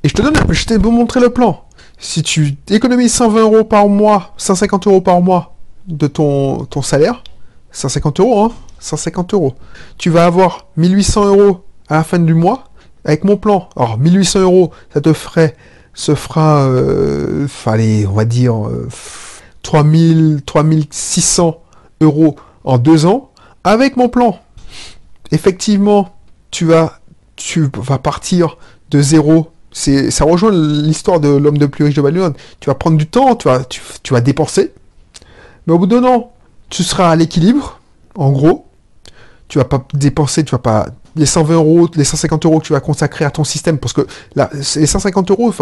Et 0.03 0.09
je 0.09 0.13
te 0.13 0.21
donne, 0.21 0.35
je 0.49 0.65
t'ai 0.65 0.77
montré 0.77 1.19
le 1.19 1.31
plan. 1.31 1.63
Si 1.97 2.21
tu 2.21 2.55
économises 2.69 3.13
120 3.13 3.41
euros 3.41 3.63
par 3.63 3.87
mois, 3.87 4.33
150 4.37 4.87
euros 4.87 5.01
par 5.01 5.21
mois 5.21 5.55
de 5.87 6.07
ton, 6.07 6.65
ton 6.65 6.81
salaire, 6.81 7.23
150 7.71 8.19
euros, 8.19 8.45
hein, 8.45 8.51
150 8.79 9.33
euros. 9.33 9.53
Tu 9.97 10.09
vas 10.09 10.25
avoir 10.25 10.67
1800 10.77 11.25
euros 11.25 11.63
à 11.89 11.95
la 11.95 12.03
fin 12.03 12.19
du 12.19 12.33
mois 12.33 12.65
avec 13.05 13.23
mon 13.23 13.37
plan. 13.37 13.69
Alors, 13.75 13.97
1800 13.97 14.39
euros, 14.41 14.71
ça 14.93 15.01
te 15.01 15.13
ferait 15.13 15.55
se 15.93 16.15
fera, 16.15 16.65
euh, 16.67 17.47
on 17.67 18.13
va 18.13 18.25
dire, 18.25 18.55
3000, 19.63 20.35
euh, 20.35 20.41
3600 20.45 21.61
euros 22.01 22.35
en 22.63 22.77
deux 22.77 23.05
ans 23.05 23.31
avec 23.63 23.97
mon 23.97 24.09
plan. 24.09 24.39
Effectivement, 25.31 26.15
tu 26.49 26.65
vas, 26.65 26.99
tu 27.35 27.69
vas 27.77 27.97
partir 27.97 28.57
de 28.89 29.01
zéro. 29.01 29.51
C'est, 29.71 30.11
ça 30.11 30.25
rejoint 30.25 30.51
l'histoire 30.51 31.19
de 31.19 31.29
l'homme 31.29 31.57
de 31.57 31.65
plus 31.65 31.85
riche 31.85 31.95
de 31.95 32.01
Babylone. 32.01 32.33
Tu 32.59 32.69
vas 32.69 32.75
prendre 32.75 32.97
du 32.97 33.07
temps, 33.07 33.35
tu 33.35 33.47
vas, 33.47 33.63
tu, 33.63 33.81
tu 34.03 34.13
vas 34.13 34.21
dépenser. 34.21 34.73
Mais 35.65 35.73
au 35.73 35.79
bout 35.79 35.87
d'un 35.87 36.03
an, 36.03 36.33
tu 36.69 36.83
seras 36.83 37.11
à 37.11 37.15
l'équilibre, 37.15 37.79
en 38.15 38.31
gros. 38.31 38.67
Tu 39.47 39.57
vas 39.57 39.65
pas 39.65 39.85
dépenser, 39.93 40.43
tu 40.43 40.51
vas 40.51 40.59
pas 40.59 40.87
les 41.15 41.25
120 41.25 41.53
euros, 41.55 41.87
les 41.95 42.03
150 42.03 42.45
euros 42.45 42.59
que 42.59 42.65
tu 42.65 42.73
vas 42.73 42.79
consacrer 42.79 43.25
à 43.25 43.31
ton 43.31 43.43
système, 43.43 43.77
parce 43.77 43.93
que 43.93 44.05
là, 44.35 44.49
les 44.53 44.85
150 44.85 45.31
euros 45.31 45.53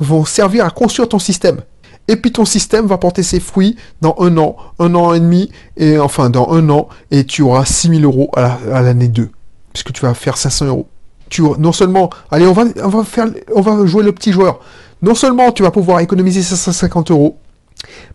vont 0.00 0.24
servir 0.24 0.64
à 0.64 0.70
construire 0.70 1.08
ton 1.08 1.18
système. 1.18 1.60
Et 2.08 2.16
puis 2.16 2.32
ton 2.32 2.44
système 2.44 2.86
va 2.86 2.98
porter 2.98 3.22
ses 3.22 3.38
fruits 3.38 3.76
dans 4.00 4.16
un 4.18 4.36
an, 4.36 4.56
un 4.78 4.94
an 4.94 5.14
et 5.14 5.20
demi, 5.20 5.50
et 5.76 5.98
enfin 5.98 6.30
dans 6.30 6.50
un 6.50 6.68
an, 6.68 6.88
et 7.10 7.24
tu 7.24 7.42
auras 7.42 7.64
6000 7.64 8.04
euros 8.04 8.30
à 8.34 8.82
l'année 8.82 9.08
2, 9.08 9.30
puisque 9.72 9.92
tu 9.92 10.02
vas 10.02 10.14
faire 10.14 10.36
500 10.36 10.66
euros. 10.66 10.88
Tu, 11.28 11.42
non 11.58 11.72
seulement, 11.72 12.10
allez, 12.30 12.46
on 12.46 12.52
va, 12.52 13.04
faire, 13.04 13.26
on 13.54 13.62
va 13.62 13.86
jouer 13.86 14.02
le 14.02 14.12
petit 14.12 14.32
joueur. 14.32 14.60
Non 15.00 15.14
seulement 15.14 15.50
tu 15.52 15.62
vas 15.62 15.70
pouvoir 15.70 16.00
économiser 16.00 16.42
550 16.42 17.10
euros, 17.10 17.38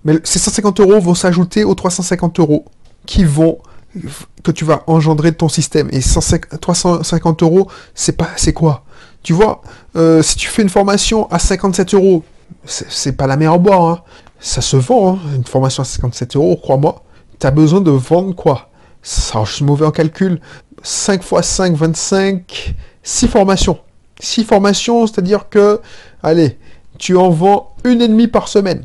mais 0.05 0.19
ces 0.23 0.39
150 0.39 0.79
euros 0.81 0.99
vont 0.99 1.15
s'ajouter 1.15 1.63
aux 1.63 1.73
350 1.73 2.39
euros 2.39 2.65
qui 3.05 3.23
vont 3.23 3.57
que 4.43 4.51
tu 4.51 4.65
vas 4.65 4.83
engendrer 4.87 5.31
de 5.31 5.35
ton 5.35 5.49
système. 5.49 5.89
Et 5.91 5.99
350 6.01 7.43
euros, 7.43 7.67
c'est 7.95 8.17
pas, 8.17 8.29
c'est 8.35 8.53
quoi? 8.53 8.83
Tu 9.23 9.33
vois, 9.33 9.61
euh, 9.95 10.21
si 10.21 10.37
tu 10.37 10.47
fais 10.47 10.61
une 10.61 10.69
formation 10.69 11.29
à 11.31 11.39
57 11.39 11.93
euros, 11.93 12.23
c'est 12.65 13.13
pas 13.13 13.27
la 13.27 13.37
mer 13.37 13.53
à 13.53 13.57
boire. 13.57 13.81
Hein. 13.85 14.01
Ça 14.39 14.61
se 14.61 14.77
vend, 14.77 15.13
hein. 15.13 15.19
une 15.35 15.43
formation 15.43 15.81
à 15.81 15.85
57 15.85 16.35
euros, 16.35 16.55
crois-moi. 16.55 17.03
Tu 17.39 17.45
as 17.47 17.51
besoin 17.51 17.81
de 17.81 17.91
vendre 17.91 18.35
quoi? 18.35 18.69
Ça, 19.01 19.43
je 19.45 19.53
suis 19.53 19.65
mauvais 19.65 19.85
en 19.85 19.91
calcul. 19.91 20.39
5 20.83 21.23
x 21.23 21.47
5, 21.47 21.75
25, 21.75 22.75
6 23.03 23.27
formations. 23.27 23.79
6 24.19 24.43
formations, 24.43 25.07
c'est-à-dire 25.07 25.49
que, 25.49 25.81
allez, 26.23 26.57
tu 26.97 27.15
en 27.17 27.29
vends 27.29 27.75
une 27.83 28.01
et 28.01 28.07
demie 28.07 28.27
par 28.27 28.47
semaine. 28.47 28.83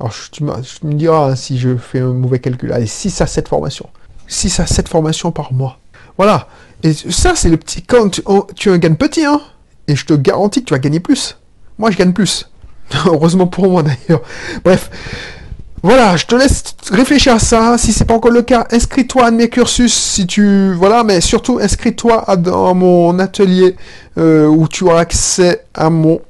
Alors, 0.00 0.14
tu, 0.32 0.42
me, 0.44 0.94
diras 0.94 1.30
hein, 1.30 1.36
si 1.36 1.58
je 1.58 1.76
fais 1.76 2.00
un 2.00 2.12
mauvais 2.12 2.38
calcul. 2.38 2.72
Allez, 2.72 2.86
6 2.86 3.20
à 3.20 3.26
7 3.26 3.48
formations. 3.48 3.88
6 4.28 4.60
à 4.60 4.66
7 4.66 4.88
formations 4.88 5.32
par 5.32 5.52
mois. 5.52 5.78
Voilà. 6.16 6.48
Et 6.82 6.92
ça, 6.92 7.34
c'est 7.34 7.48
le 7.48 7.56
petit. 7.56 7.82
Quand 7.82 8.10
tu, 8.10 8.22
oh, 8.24 8.46
gagnes 8.78 8.96
petit, 8.96 9.24
hein. 9.24 9.40
Et 9.88 9.96
je 9.96 10.06
te 10.06 10.14
garantis 10.14 10.60
que 10.60 10.66
tu 10.66 10.74
vas 10.74 10.78
gagner 10.78 11.00
plus. 11.00 11.38
Moi, 11.78 11.90
je 11.90 11.96
gagne 11.96 12.12
plus. 12.12 12.50
Heureusement 13.06 13.46
pour 13.46 13.70
moi, 13.70 13.82
d'ailleurs. 13.82 14.22
Bref. 14.64 14.90
Voilà, 15.84 16.16
je 16.16 16.26
te 16.26 16.36
laisse 16.36 16.76
réfléchir 16.92 17.34
à 17.34 17.38
ça. 17.40 17.76
Si 17.76 17.92
c'est 17.92 18.04
pas 18.04 18.14
encore 18.14 18.30
le 18.30 18.42
cas, 18.42 18.68
inscris-toi 18.70 19.26
à 19.26 19.30
mes 19.32 19.48
cursus 19.48 19.92
si 19.92 20.28
tu 20.28 20.72
voilà, 20.74 21.02
mais 21.02 21.20
surtout 21.20 21.58
inscris-toi 21.60 22.24
dans 22.36 22.72
mon 22.76 23.18
atelier 23.18 23.74
euh, 24.16 24.46
où 24.46 24.68
tu 24.68 24.84
auras 24.84 25.00
accès 25.00 25.64
à 25.74 25.90
mon 25.90 26.20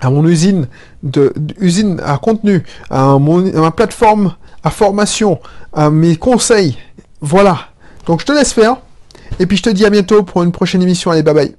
à 0.00 0.08
mon 0.08 0.26
usine 0.26 0.68
de, 1.02 1.34
usine 1.60 2.00
à 2.02 2.16
contenu, 2.16 2.62
à, 2.88 3.18
mon, 3.18 3.46
à 3.54 3.60
ma 3.60 3.70
plateforme 3.72 4.34
à 4.64 4.70
formation, 4.70 5.38
à 5.72 5.90
mes 5.90 6.16
conseils. 6.16 6.78
Voilà. 7.24 7.68
Donc 8.06 8.20
je 8.20 8.26
te 8.26 8.32
laisse 8.32 8.52
faire. 8.52 8.76
Et 9.40 9.46
puis 9.46 9.56
je 9.56 9.62
te 9.62 9.70
dis 9.70 9.86
à 9.86 9.90
bientôt 9.90 10.22
pour 10.22 10.42
une 10.42 10.52
prochaine 10.52 10.82
émission. 10.82 11.10
Allez, 11.10 11.22
bye 11.22 11.34
bye. 11.34 11.56